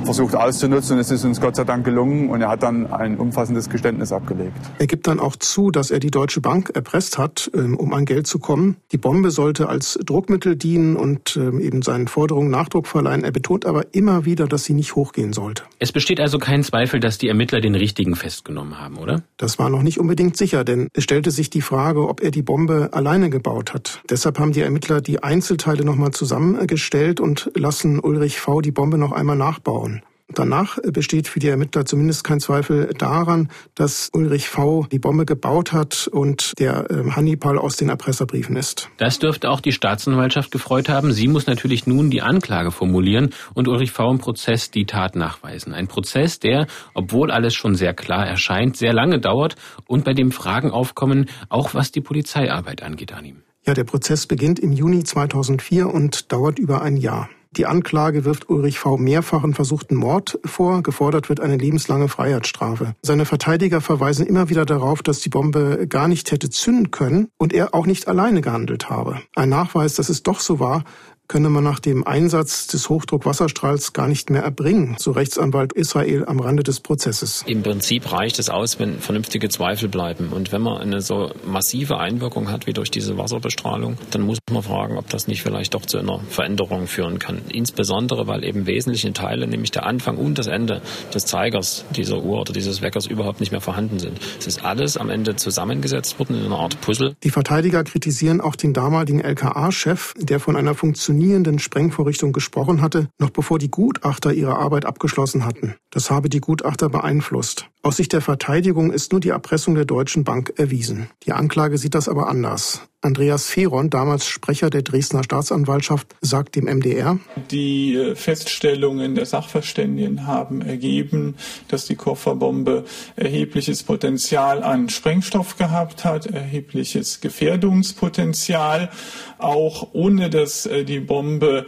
versucht 0.05 0.35
auszunutzen 0.35 0.97
und 0.97 1.01
es 1.01 1.11
ist 1.11 1.25
uns 1.25 1.41
Gott 1.41 1.57
sei 1.57 1.65
Dank 1.65 1.85
gelungen 1.85 2.31
und 2.31 2.41
er 2.41 2.49
hat 2.49 2.63
dann 2.63 2.93
ein 2.93 3.19
umfassendes 3.19 3.71
Geständnis 3.71 4.13
abgelegt. 4.13 4.57
Er 4.79 4.87
gibt 4.87 5.07
dann 5.07 5.21
auch 5.21 5.37
zu, 5.37 5.71
dass 5.71 5.91
er 5.91 6.01
die 6.01 6.11
Deutsche 6.11 6.41
Bank 6.41 6.71
erpresst 6.75 7.19
hat, 7.19 7.51
ähm, 7.55 7.77
um 7.77 7.93
an 7.93 8.05
Geld 8.05 8.27
zu 8.27 8.39
kommen. 8.39 8.77
Die 8.93 8.99
Bombe 8.99 9.31
sollte 9.31 9.69
als 9.69 9.99
Druckmittel 10.05 10.57
dienen 10.57 10.97
und 10.97 11.37
ähm, 11.37 11.61
eben 11.61 11.83
seinen 11.83 12.09
Forderungen 12.09 12.51
Nachdruck 12.51 12.87
verleihen. 12.87 13.25
Er 13.25 13.33
betont 13.33 13.67
aber 13.67 13.87
immer 13.93 14.25
wieder, 14.25 14.47
dass 14.47 14.65
sie 14.65 14.75
nicht 14.75 14.97
hochgehen 14.97 15.33
sollte. 15.33 15.65
Es 15.79 15.93
besteht 15.93 16.21
also 16.21 16.39
kein 16.39 16.63
Zweifel, 16.63 17.01
dass 17.01 17.19
die 17.19 17.29
Ermittler 17.29 17.61
den 17.61 17.75
richtigen 17.75 18.17
festgenommen 18.17 18.81
haben, 18.81 18.99
oder? 18.99 19.23
Das 19.37 19.59
war 19.59 19.71
noch 19.71 19.83
nicht 19.83 19.99
unbedingt 19.99 20.37
sicher, 20.37 20.65
denn 20.65 20.89
es 20.95 21.05
stellte 21.05 21.31
sich 21.31 21.51
die 21.51 21.63
Frage, 21.63 22.09
ob 22.09 22.23
er 22.23 22.31
die 22.31 22.43
Bombe 22.43 22.91
alleine 22.93 23.31
gebaut 23.31 23.75
hat. 23.75 24.03
Deshalb 24.09 24.39
haben 24.39 24.53
die 24.53 24.61
Ermittler 24.61 25.01
die 25.01 25.23
Einzelteile 25.23 25.85
nochmal 25.85 26.13
zusammengestellt 26.13 27.21
und 27.21 27.51
lassen 27.55 28.01
Ulrich 28.01 28.41
V. 28.41 28.61
die 28.61 28.73
Bombe 28.73 28.99
noch 28.99 29.13
einmal 29.13 29.37
nachbauen. 29.37 29.92
Danach 30.35 30.79
besteht 30.83 31.29
für 31.29 31.41
die 31.41 31.49
Ermittler 31.49 31.85
zumindest 31.85 32.25
kein 32.25 32.41
Zweifel 32.41 32.91
daran, 32.99 33.51
dass 33.75 34.11
Ulrich 34.13 34.49
V. 34.49 34.87
die 34.91 34.99
Bombe 34.99 35.27
gebaut 35.27 35.73
hat 35.73 36.09
und 36.11 36.59
der 36.59 36.91
ähm, 36.91 37.17
Hannibal 37.17 37.59
aus 37.59 37.77
den 37.77 37.89
Erpresserbriefen 37.89 38.57
ist. 38.57 38.89
Das 38.97 39.19
dürfte 39.19 39.51
auch 39.51 39.61
die 39.61 39.73
Staatsanwaltschaft 39.73 40.51
gefreut 40.51 40.89
haben. 40.89 41.13
Sie 41.13 41.29
muss 41.29 41.47
natürlich 41.47 41.87
nun 41.87 42.11
die 42.11 42.23
Anklage 42.23 42.71
formulieren 42.71 43.31
und 43.55 43.69
Ulrich 43.69 43.93
V. 43.93 44.11
im 44.11 44.19
Prozess 44.19 44.71
die 44.71 44.87
Tat 44.87 45.17
nachweisen. 45.17 45.73
Ein 45.75 45.89
Prozess, 45.89 46.39
der, 46.39 46.67
obwohl 46.95 47.31
alles 47.31 47.55
schon 47.55 47.75
sehr 47.75 47.95
klar 47.95 48.27
erscheint, 48.27 48.77
sehr 48.77 48.93
lange 48.93 49.21
dauert 49.21 49.57
und 49.87 50.05
bei 50.05 50.15
dem 50.15 50.33
Fragen 50.33 50.71
aufkommen, 50.71 51.27
auch 51.49 51.75
was 51.75 51.93
die 51.93 52.01
Polizeiarbeit 52.01 52.83
angeht 52.83 53.13
an 53.13 53.25
ihm. 53.25 53.43
Ja, 53.65 53.75
der 53.75 53.85
Prozess 53.85 54.27
beginnt 54.27 54.59
im 54.59 54.73
Juni 54.73 55.05
2004 55.05 55.87
und 55.87 56.33
dauert 56.33 56.59
über 56.59 56.83
ein 56.83 56.97
Jahr. 56.97 57.29
Die 57.55 57.67
Anklage 57.67 58.25
wirft 58.25 58.49
Ulrich 58.49 58.79
V. 58.79 58.97
mehrfachen 58.97 59.53
versuchten 59.53 59.95
Mord 59.95 60.39
vor. 60.43 60.83
Gefordert 60.83 61.29
wird 61.29 61.41
eine 61.41 61.59
lebenslange 61.59 62.09
Freiheitsstrafe. 62.09 62.95
Seine 63.03 63.27
Verteidiger 63.27 63.83
verweisen 63.83 64.27
immer 64.27 64.49
wieder 64.49 64.65
darauf, 64.65 65.03
dass 65.03 65.21
die 65.21 65.29
Bombe 65.29 65.87
gar 65.87 66.09
nicht 66.09 66.33
hätte 66.33 66.49
zünden 66.49 66.91
können 66.91 67.29
und 67.37 67.53
er 67.53 67.75
auch 67.75 67.85
nicht 67.85 68.09
alleine 68.09 68.41
gehandelt 68.41 68.89
habe. 68.89 69.21
Ein 69.35 69.51
Nachweis, 69.51 69.95
dass 69.97 70.09
es 70.09 70.23
doch 70.23 70.41
so 70.41 70.61
war, 70.61 70.85
könne 71.29 71.49
man 71.49 71.65
nach 71.65 71.81
dem 71.81 72.07
Einsatz 72.07 72.67
des 72.67 72.89
Hochdruckwasserstrahls 72.91 73.93
gar 73.95 74.07
nicht 74.07 74.29
mehr 74.29 74.43
erbringen, 74.43 74.97
so 74.99 75.13
Rechtsanwalt 75.13 75.73
Israel 75.73 76.25
am 76.27 76.41
Rande 76.41 76.63
des 76.63 76.81
Prozesses. 76.81 77.43
Im 77.47 77.63
Prinzip 77.63 78.13
reicht 78.13 78.39
es 78.39 78.51
aus, 78.51 78.79
wenn 78.79 78.99
vernünftige 78.99 79.49
Zweifel 79.49 79.89
bleiben. 79.89 80.29
Und 80.29 80.53
wenn 80.53 80.61
man 80.61 80.79
eine 80.79 81.01
so 81.01 81.31
massive 81.47 81.99
Einwirkung 81.99 82.51
hat 82.51 82.67
wie 82.67 82.75
durch 82.75 82.91
diese 82.91 83.17
Wasserbestrahlung, 83.17 83.97
dann 84.11 84.23
muss 84.23 84.39
man 84.51 84.63
fragen, 84.63 84.99
ob 84.99 85.09
das 85.09 85.27
nicht 85.27 85.43
vielleicht 85.43 85.73
doch 85.75 85.87
zu 85.87 85.99
einer 85.99 86.21
Veränderung 86.29 86.87
führen 86.87 87.19
kann. 87.19 87.41
Insbesondere, 87.49 88.27
weil 88.27 88.45
eben 88.45 88.67
wesentliche 88.67 89.13
Teile, 89.15 89.47
nämlich 89.47 89.71
der 89.71 89.87
Anfang 89.87 90.19
und 90.19 90.39
das 90.39 90.49
Ende 90.49 90.83
des 91.15 91.25
Zeigers 91.25 91.87
dieser 91.97 92.23
Uhr 92.23 92.41
oder 92.41 92.53
dieses 92.53 92.83
Weckers 92.83 93.07
überhaupt 93.07 93.41
nicht 93.41 93.53
mehr 93.53 93.63
vorhanden 93.63 93.99
sind. 93.99 94.21
Es 94.39 94.47
ist 94.47 94.65
alles 94.65 94.99
am 94.99 95.09
Ende 95.09 95.37
zusammengesetzt 95.37 96.19
worden 96.19 96.39
in 96.39 96.47
einer 96.47 96.59
Art 96.59 96.79
Puzzle. 96.83 97.15
Die 97.23 97.31
Verteidiger 97.31 97.85
kritisieren 97.85 98.43
auch 98.43 98.57
den 98.57 98.75
damaligen 98.75 99.21
LKA-Chef, 99.21 100.13
der 100.19 100.39
von 100.39 100.57
einer 100.57 100.75
funktionierenden 100.75 101.12
funktionierenden 101.13 101.59
Sprengvorrichtung 101.59 102.33
gesprochen 102.33 102.81
hatte, 102.81 103.09
noch 103.19 103.31
bevor 103.31 103.59
die 103.59 103.71
Gutachter 103.71 104.33
ihre 104.33 104.57
Arbeit 104.57 104.87
abgeschlossen 104.87 105.45
hatten. 105.45 105.75
Das 105.91 106.11
habe 106.11 106.31
die 106.31 106.41
Gutachter 106.41 106.89
beeinflusst. 106.89 107.69
Aus 107.83 107.99
Sicht 107.99 108.15
der 108.15 108.23
Verteidigung 108.23 108.91
ist 108.91 109.13
nur 109.13 109.21
die 109.21 109.29
Erpressung 109.29 109.75
der 109.75 109.85
Deutschen 109.85 110.25
Bank 110.25 110.55
erwiesen. 110.57 111.11
Die 111.25 111.33
Anklage 111.33 111.77
sieht 111.77 111.95
das 111.95 112.09
aber 112.09 112.29
anders. 112.29 112.81
Andreas 113.03 113.47
Feron, 113.47 113.91
damals 113.91 114.27
Sprecher 114.27 114.71
der 114.71 114.83
Dresdner 114.83 115.25
Staatsanwaltschaft, 115.25 116.15
sagt 116.21 116.55
dem 116.55 116.65
MDR. 116.65 117.19
Die 117.51 117.97
äh, 117.97 118.15
Feststellungen 118.15 119.17
der 119.17 119.27
Sachverständigen 119.27 120.27
haben 120.27 120.63
ergeben, 120.63 121.35
dass 121.67 121.85
die 121.87 121.97
Kofferbombe 121.97 122.85
erhebliches 123.17 123.83
Potenzial 123.83 124.63
an 124.63 124.89
Sprengstoff 124.89 125.57
gehabt 125.57 126.05
hat, 126.05 126.27
erhebliches 126.27 127.21
Gefährdungspotenzial, 127.21 128.91
auch 129.39 129.89
ohne 129.93 130.31
dass 130.31 130.67
äh, 130.67 130.85
die 130.85 131.01
Bombe 131.01 131.67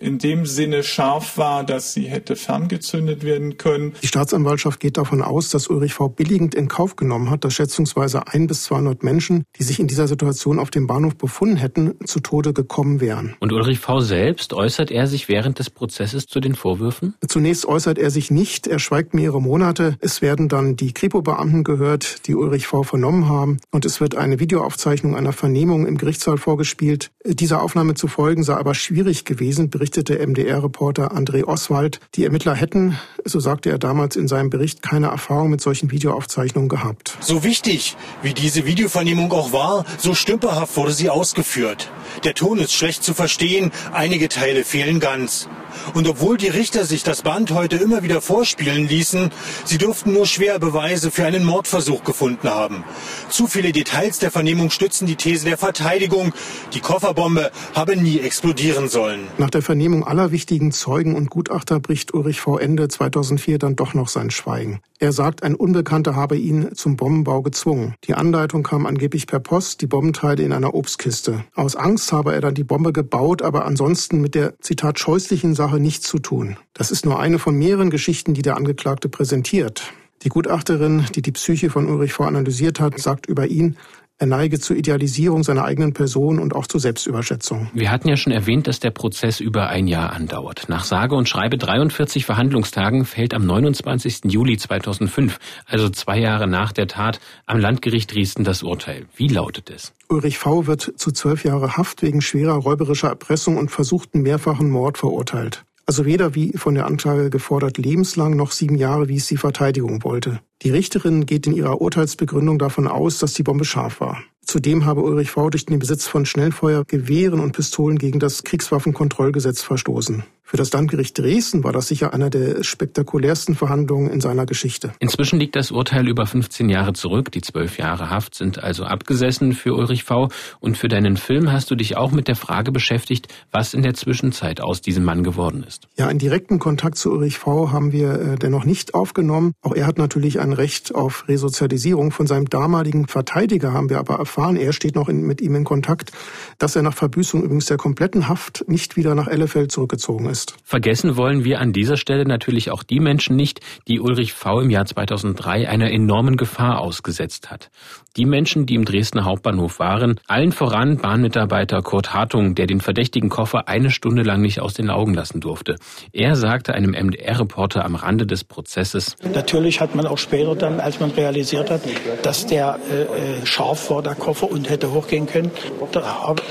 in 0.00 0.18
dem 0.18 0.46
Sinne 0.46 0.82
scharf 0.82 1.38
war, 1.38 1.64
dass 1.64 1.92
sie 1.92 2.04
hätte 2.04 2.36
ferngezündet 2.36 3.24
werden 3.24 3.56
können. 3.56 3.94
Die 4.02 4.06
Staatsanwaltschaft 4.06 4.80
geht 4.80 4.96
davon 4.96 5.22
aus, 5.22 5.48
dass 5.50 5.68
Ulrich 5.68 5.94
V. 5.94 6.08
billigend 6.08 6.54
in 6.54 6.68
Kauf 6.68 6.96
genommen 6.96 7.30
hat, 7.30 7.44
dass 7.44 7.54
schätzungsweise 7.54 8.26
ein 8.28 8.46
bis 8.46 8.64
200 8.64 9.02
Menschen, 9.02 9.44
die 9.58 9.62
sich 9.62 9.80
in 9.80 9.86
dieser 9.86 10.08
Situation 10.08 10.58
auf 10.58 10.70
dem 10.70 10.86
Bahnhof 10.86 11.16
befunden 11.16 11.56
hätten, 11.56 11.94
zu 12.04 12.20
Tode 12.20 12.52
gekommen 12.52 13.00
wären. 13.00 13.36
Und 13.40 13.52
Ulrich 13.52 13.78
V. 13.78 14.00
selbst, 14.00 14.52
äußert 14.52 14.90
er 14.90 15.06
sich 15.06 15.28
während 15.28 15.58
des 15.58 15.70
Prozesses 15.70 16.26
zu 16.26 16.40
den 16.40 16.54
Vorwürfen? 16.54 17.14
Zunächst 17.26 17.66
äußert 17.66 17.98
er 17.98 18.10
sich 18.10 18.30
nicht. 18.30 18.66
Er 18.66 18.78
schweigt 18.78 19.14
mehrere 19.14 19.40
Monate. 19.40 19.96
Es 20.00 20.22
werden 20.22 20.48
dann 20.48 20.76
die 20.76 20.92
Kripo-Beamten 20.92 21.64
gehört, 21.64 22.26
die 22.26 22.34
Ulrich 22.34 22.66
V. 22.66 22.82
vernommen 22.82 23.28
haben. 23.28 23.58
Und 23.70 23.84
es 23.84 24.00
wird 24.00 24.16
eine 24.16 24.38
Videoaufzeichnung 24.40 25.16
einer 25.16 25.32
Vernehmung 25.32 25.86
im 25.86 25.96
Gerichtssaal 25.96 26.38
vorgespielt. 26.38 27.10
Dieser 27.24 27.62
Aufnahme 27.62 27.94
zu 27.94 28.08
folgen 28.08 28.42
sei 28.42 28.54
aber 28.54 28.74
schwierig 28.74 29.24
gewesen, 29.24 29.70
berichtet 29.70 29.83
berichtete 29.84 30.26
MDR-Reporter 30.26 31.12
André 31.12 31.44
Oswald. 31.44 32.00
Die 32.14 32.24
Ermittler 32.24 32.54
hätten, 32.54 32.98
so 33.26 33.38
sagte 33.38 33.68
er 33.68 33.76
damals 33.76 34.16
in 34.16 34.28
seinem 34.28 34.48
Bericht, 34.48 34.80
keine 34.80 35.08
Erfahrung 35.08 35.50
mit 35.50 35.60
solchen 35.60 35.90
Videoaufzeichnungen 35.90 36.70
gehabt. 36.70 37.18
So 37.20 37.44
wichtig, 37.44 37.94
wie 38.22 38.32
diese 38.32 38.64
Videovernehmung 38.64 39.30
auch 39.32 39.52
war, 39.52 39.84
so 39.98 40.14
stümperhaft 40.14 40.78
wurde 40.78 40.92
sie 40.92 41.10
ausgeführt. 41.10 41.90
Der 42.24 42.32
Ton 42.32 42.60
ist 42.60 42.72
schlecht 42.72 43.04
zu 43.04 43.12
verstehen, 43.12 43.72
einige 43.92 44.30
Teile 44.30 44.64
fehlen 44.64 45.00
ganz. 45.00 45.50
Und 45.94 46.08
obwohl 46.08 46.36
die 46.36 46.48
Richter 46.48 46.84
sich 46.84 47.02
das 47.02 47.22
Band 47.22 47.50
heute 47.50 47.76
immer 47.76 48.02
wieder 48.02 48.20
vorspielen 48.20 48.88
ließen, 48.88 49.30
sie 49.64 49.78
durften 49.78 50.12
nur 50.12 50.26
schwer 50.26 50.58
Beweise 50.58 51.10
für 51.10 51.24
einen 51.24 51.44
Mordversuch 51.44 52.04
gefunden 52.04 52.48
haben. 52.48 52.84
Zu 53.28 53.46
viele 53.46 53.72
Details 53.72 54.18
der 54.18 54.30
Vernehmung 54.30 54.70
stützen 54.70 55.06
die 55.06 55.16
These 55.16 55.44
der 55.44 55.58
Verteidigung, 55.58 56.32
die 56.72 56.80
Kofferbombe 56.80 57.50
habe 57.74 57.96
nie 57.96 58.20
explodieren 58.20 58.88
sollen. 58.88 59.28
Nach 59.38 59.50
der 59.50 59.62
Vernehmung 59.62 60.04
aller 60.04 60.30
wichtigen 60.30 60.72
Zeugen 60.72 61.14
und 61.16 61.30
Gutachter 61.30 61.80
bricht 61.80 62.14
Ulrich 62.14 62.40
V. 62.40 62.58
Ende 62.58 62.88
2004 62.88 63.58
dann 63.58 63.76
doch 63.76 63.94
noch 63.94 64.08
sein 64.08 64.30
Schweigen. 64.30 64.80
Er 65.00 65.12
sagt, 65.12 65.42
ein 65.42 65.54
Unbekannter 65.54 66.14
habe 66.14 66.36
ihn 66.36 66.74
zum 66.74 66.96
Bombenbau 66.96 67.42
gezwungen. 67.42 67.94
Die 68.04 68.14
Anleitung 68.14 68.62
kam 68.62 68.86
angeblich 68.86 69.26
per 69.26 69.40
Post, 69.40 69.82
die 69.82 69.86
Bombenteile 69.86 70.42
in 70.42 70.52
einer 70.52 70.72
Obstkiste. 70.72 71.44
Aus 71.54 71.76
Angst 71.76 72.12
habe 72.12 72.32
er 72.32 72.40
dann 72.40 72.54
die 72.54 72.64
Bombe 72.64 72.92
gebaut, 72.92 73.42
aber 73.42 73.64
ansonsten 73.64 74.20
mit 74.20 74.34
der, 74.34 74.58
Zitat, 74.60 74.98
scheußlichen 74.98 75.54
Sache 75.54 75.63
nichts 75.72 76.06
zu 76.06 76.18
tun. 76.18 76.56
Das 76.72 76.90
ist 76.90 77.04
nur 77.04 77.20
eine 77.20 77.38
von 77.38 77.56
mehreren 77.56 77.90
Geschichten, 77.90 78.34
die 78.34 78.42
der 78.42 78.56
Angeklagte 78.56 79.08
präsentiert. 79.08 79.92
Die 80.22 80.28
Gutachterin, 80.28 81.04
die 81.14 81.22
die 81.22 81.32
Psyche 81.32 81.70
von 81.70 81.86
Ulrich 81.86 82.14
V. 82.14 82.24
analysiert 82.24 82.80
hat, 82.80 82.98
sagt 82.98 83.26
über 83.26 83.46
ihn, 83.46 83.76
er 84.18 84.26
neige 84.26 84.60
zur 84.60 84.76
Idealisierung 84.76 85.42
seiner 85.42 85.64
eigenen 85.64 85.92
Person 85.92 86.38
und 86.38 86.54
auch 86.54 86.66
zur 86.66 86.80
Selbstüberschätzung. 86.80 87.68
Wir 87.74 87.90
hatten 87.90 88.08
ja 88.08 88.16
schon 88.16 88.32
erwähnt, 88.32 88.66
dass 88.66 88.78
der 88.78 88.90
Prozess 88.90 89.40
über 89.40 89.68
ein 89.68 89.86
Jahr 89.86 90.12
andauert. 90.12 90.68
Nach 90.68 90.84
sage 90.84 91.16
und 91.16 91.28
schreibe 91.28 91.58
43 91.58 92.24
Verhandlungstagen 92.24 93.04
fällt 93.04 93.34
am 93.34 93.44
29. 93.44 94.20
Juli 94.26 94.56
2005, 94.56 95.38
also 95.66 95.88
zwei 95.88 96.18
Jahre 96.18 96.46
nach 96.46 96.72
der 96.72 96.86
Tat, 96.86 97.20
am 97.46 97.58
Landgericht 97.58 98.14
Dresden 98.14 98.44
das 98.44 98.62
Urteil. 98.62 99.06
Wie 99.16 99.28
lautet 99.28 99.70
es? 99.70 99.92
Ulrich 100.08 100.38
V. 100.38 100.66
wird 100.66 100.92
zu 100.96 101.10
zwölf 101.10 101.44
Jahre 101.44 101.76
Haft 101.76 102.02
wegen 102.02 102.22
schwerer 102.22 102.54
räuberischer 102.54 103.08
Erpressung 103.08 103.56
und 103.56 103.70
versuchten 103.70 104.22
mehrfachen 104.22 104.70
Mord 104.70 104.96
verurteilt. 104.96 105.64
Also 105.86 106.06
weder 106.06 106.34
wie 106.34 106.52
von 106.56 106.74
der 106.74 106.86
Anklage 106.86 107.30
gefordert 107.30 107.76
lebenslang 107.76 108.36
noch 108.36 108.52
sieben 108.52 108.76
Jahre, 108.76 109.08
wie 109.08 109.16
es 109.16 109.26
die 109.26 109.36
Verteidigung 109.36 110.02
wollte. 110.02 110.40
Die 110.62 110.70
Richterin 110.70 111.26
geht 111.26 111.46
in 111.46 111.52
ihrer 111.52 111.80
Urteilsbegründung 111.80 112.58
davon 112.58 112.88
aus, 112.88 113.18
dass 113.18 113.34
die 113.34 113.42
Bombe 113.42 113.64
scharf 113.64 114.00
war. 114.00 114.22
Zudem 114.44 114.84
habe 114.84 115.02
Ulrich 115.02 115.30
V. 115.30 115.50
durch 115.50 115.66
den 115.66 115.78
Besitz 115.78 116.06
von 116.06 116.26
Schnellfeuergewehren 116.26 117.40
und 117.40 117.52
Pistolen 117.52 117.98
gegen 117.98 118.20
das 118.20 118.44
Kriegswaffenkontrollgesetz 118.44 119.62
verstoßen. 119.62 120.24
Für 120.46 120.58
das 120.58 120.72
Landgericht 120.72 121.18
Dresden 121.18 121.64
war 121.64 121.72
das 121.72 121.88
sicher 121.88 122.12
einer 122.12 122.28
der 122.28 122.62
spektakulärsten 122.62 123.54
Verhandlungen 123.54 124.10
in 124.10 124.20
seiner 124.20 124.44
Geschichte. 124.44 124.92
Inzwischen 125.00 125.40
liegt 125.40 125.56
das 125.56 125.70
Urteil 125.70 126.06
über 126.06 126.26
15 126.26 126.68
Jahre 126.68 126.92
zurück. 126.92 127.32
Die 127.32 127.40
zwölf 127.40 127.78
Jahre 127.78 128.10
Haft 128.10 128.34
sind 128.34 128.62
also 128.62 128.84
abgesessen 128.84 129.54
für 129.54 129.74
Ulrich 129.74 130.04
V. 130.04 130.28
Und 130.60 130.76
für 130.76 130.88
deinen 130.88 131.16
Film 131.16 131.50
hast 131.50 131.70
du 131.70 131.76
dich 131.76 131.96
auch 131.96 132.12
mit 132.12 132.28
der 132.28 132.36
Frage 132.36 132.72
beschäftigt, 132.72 133.28
was 133.52 133.72
in 133.72 133.82
der 133.82 133.94
Zwischenzeit 133.94 134.60
aus 134.60 134.82
diesem 134.82 135.02
Mann 135.02 135.24
geworden 135.24 135.64
ist. 135.66 135.88
Ja, 135.96 136.08
einen 136.08 136.18
direkten 136.18 136.58
Kontakt 136.58 136.98
zu 136.98 137.10
Ulrich 137.10 137.38
V. 137.38 137.72
haben 137.72 137.92
wir 137.92 138.12
äh, 138.12 138.36
dennoch 138.36 138.66
nicht 138.66 138.92
aufgenommen. 138.92 139.54
Auch 139.62 139.74
er 139.74 139.86
hat 139.86 139.96
natürlich 139.96 140.40
ein 140.40 140.52
Recht 140.52 140.94
auf 140.94 141.26
Resozialisierung. 141.26 142.10
Von 142.10 142.26
seinem 142.26 142.50
damaligen 142.50 143.08
Verteidiger 143.08 143.72
haben 143.72 143.88
wir 143.88 143.98
aber 143.98 144.16
erfahren, 144.16 144.33
er 144.36 144.72
steht 144.72 144.94
noch 144.94 145.08
in, 145.08 145.22
mit 145.22 145.40
ihm 145.40 145.54
in 145.54 145.64
Kontakt, 145.64 146.12
dass 146.58 146.76
er 146.76 146.82
nach 146.82 146.94
Verbüßung 146.94 147.42
übrigens 147.42 147.66
der 147.66 147.76
kompletten 147.76 148.28
Haft 148.28 148.64
nicht 148.68 148.96
wieder 148.96 149.14
nach 149.14 149.28
Ellefeld 149.28 149.72
zurückgezogen 149.72 150.26
ist. 150.26 150.56
Vergessen 150.64 151.16
wollen 151.16 151.44
wir 151.44 151.60
an 151.60 151.72
dieser 151.72 151.96
Stelle 151.96 152.24
natürlich 152.24 152.70
auch 152.70 152.82
die 152.82 153.00
Menschen 153.00 153.36
nicht, 153.36 153.60
die 153.88 154.00
Ulrich 154.00 154.32
V. 154.32 154.60
im 154.60 154.70
Jahr 154.70 154.84
2003 154.84 155.68
einer 155.68 155.90
enormen 155.90 156.36
Gefahr 156.36 156.80
ausgesetzt 156.80 157.50
hat. 157.50 157.70
Die 158.16 158.26
Menschen, 158.26 158.64
die 158.64 158.74
im 158.74 158.84
Dresdner 158.84 159.24
Hauptbahnhof 159.24 159.80
waren, 159.80 160.20
allen 160.28 160.52
voran 160.52 160.98
Bahnmitarbeiter 160.98 161.82
Kurt 161.82 162.14
Hartung, 162.14 162.54
der 162.54 162.68
den 162.68 162.80
verdächtigen 162.80 163.28
Koffer 163.28 163.66
eine 163.66 163.90
Stunde 163.90 164.22
lang 164.22 164.40
nicht 164.40 164.60
aus 164.60 164.74
den 164.74 164.88
Augen 164.88 165.14
lassen 165.14 165.40
durfte. 165.40 165.76
Er 166.12 166.36
sagte 166.36 166.74
einem 166.74 166.92
MDR-Reporter 166.92 167.84
am 167.84 167.96
Rande 167.96 168.24
des 168.24 168.44
Prozesses, 168.44 169.16
Natürlich 169.34 169.80
hat 169.80 169.96
man 169.96 170.06
auch 170.06 170.18
später 170.18 170.54
dann, 170.54 170.78
als 170.78 171.00
man 171.00 171.10
realisiert 171.10 171.70
hat, 171.70 171.80
dass 172.22 172.46
der 172.46 172.78
äh, 172.88 173.02
äh 173.42 173.46
scharf 173.46 173.90
war, 173.90 174.00
der 174.00 174.14
Koffer, 174.14 174.48
und 174.48 174.70
hätte 174.70 174.92
hochgehen 174.92 175.26
können, 175.26 175.50
da 175.90 176.22
habe 176.22 176.42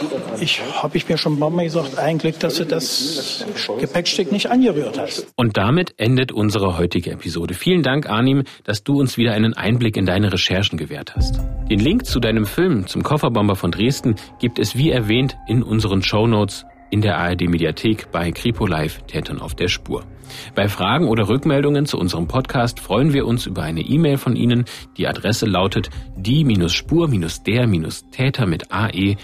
ich, 0.41 0.61
hab 0.82 0.95
ich 0.95 1.07
mir 1.07 1.18
schon 1.18 1.39
mal 1.39 1.64
gesagt, 1.64 1.97
ein 1.97 2.18
Glück, 2.18 2.39
dass 2.39 2.55
du 2.55 2.66
das 2.66 3.45
Gepäckstück 3.80 4.34
nicht 4.34 4.49
angerührt 4.49 4.99
hast. 4.99 5.28
Und 5.38 5.55
damit 5.55 5.93
endet 5.97 6.34
unsere 6.34 6.78
heutige 6.78 7.11
Episode. 7.11 7.53
Vielen 7.53 7.84
Dank, 7.84 8.09
Arnim, 8.09 8.43
dass 8.66 8.84
du 8.84 8.99
uns 8.99 9.18
wieder 9.18 9.32
einen 9.32 9.53
Einblick 9.53 9.95
in 9.95 10.05
deine 10.05 10.34
Recherchen 10.34 10.78
gewährt 10.78 11.16
hast. 11.16 11.39
Den 11.70 11.80
Link 11.80 12.06
zu 12.06 12.20
deinem 12.20 12.45
Film 12.45 12.88
zum 12.88 13.04
Kofferbomber 13.04 13.56
von 13.56 13.72
Dresden 13.72 14.16
gibt 14.39 14.60
es 14.60 14.78
wie 14.78 14.91
erwähnt 14.91 15.38
in 15.47 15.64
unseren 15.64 16.04
Show 16.04 16.28
Notes 16.28 16.66
in 16.91 17.01
der 17.01 17.18
ARD 17.18 17.49
Mediathek 17.49 18.12
bei 18.12 18.32
Kripo 18.32 18.68
Live 18.68 19.01
Tätern 19.08 19.41
auf 19.41 19.56
der 19.56 19.68
Spur. 19.68 20.04
Bei 20.56 20.68
Fragen 20.68 21.08
oder 21.08 21.30
Rückmeldungen 21.30 21.88
zu 21.88 21.97
unserem 21.97 22.28
Podcast 22.28 22.80
freuen 22.80 23.14
wir 23.14 23.26
uns 23.26 23.47
über 23.47 23.64
eine 23.64 23.82
E-Mail 23.82 24.18
von 24.18 24.36
Ihnen. 24.36 24.66
Die 24.97 25.08
Adresse 25.08 25.45
lautet 25.45 25.89
die-spur-der-täter 26.18 28.45
mit 28.45 28.72
ae.mdr.de. 28.72 29.24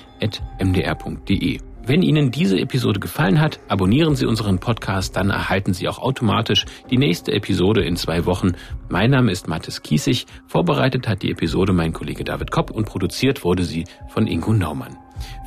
Wenn 1.89 2.03
Ihnen 2.03 2.29
diese 2.29 2.59
Episode 2.59 2.99
gefallen 2.99 3.41
hat, 3.41 3.59
abonnieren 3.67 4.15
Sie 4.15 4.27
unseren 4.27 4.59
Podcast, 4.59 5.15
dann 5.15 5.31
erhalten 5.31 5.73
Sie 5.73 5.87
auch 5.87 5.97
automatisch 5.97 6.67
die 6.91 6.99
nächste 6.99 7.31
Episode 7.31 7.81
in 7.81 7.95
zwei 7.95 8.27
Wochen. 8.27 8.51
Mein 8.89 9.09
Name 9.09 9.31
ist 9.31 9.47
Mathis 9.47 9.81
Kiesig, 9.81 10.27
vorbereitet 10.45 11.07
hat 11.07 11.23
die 11.23 11.31
Episode 11.31 11.73
mein 11.73 11.91
Kollege 11.91 12.23
David 12.23 12.51
Kopp 12.51 12.69
und 12.69 12.85
produziert 12.85 13.43
wurde 13.43 13.63
sie 13.63 13.85
von 14.07 14.27
Ingo 14.27 14.53
Naumann. 14.53 14.97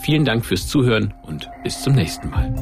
Vielen 0.01 0.25
Dank 0.25 0.45
fürs 0.45 0.67
Zuhören 0.67 1.15
und 1.23 1.49
bis 1.63 1.81
zum 1.81 1.93
nächsten 1.93 2.29
Mal. 2.31 2.53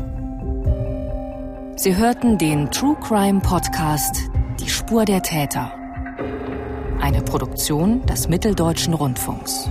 Sie 1.77 1.97
hörten 1.97 2.37
den 2.37 2.71
True 2.71 2.99
Crime 3.01 3.41
Podcast 3.41 4.31
Die 4.61 4.69
Spur 4.69 5.07
der 5.07 5.23
Täter. 5.23 5.73
Eine 7.01 7.23
Produktion 7.23 8.05
des 8.05 8.29
Mitteldeutschen 8.29 8.93
Rundfunks. 8.93 9.71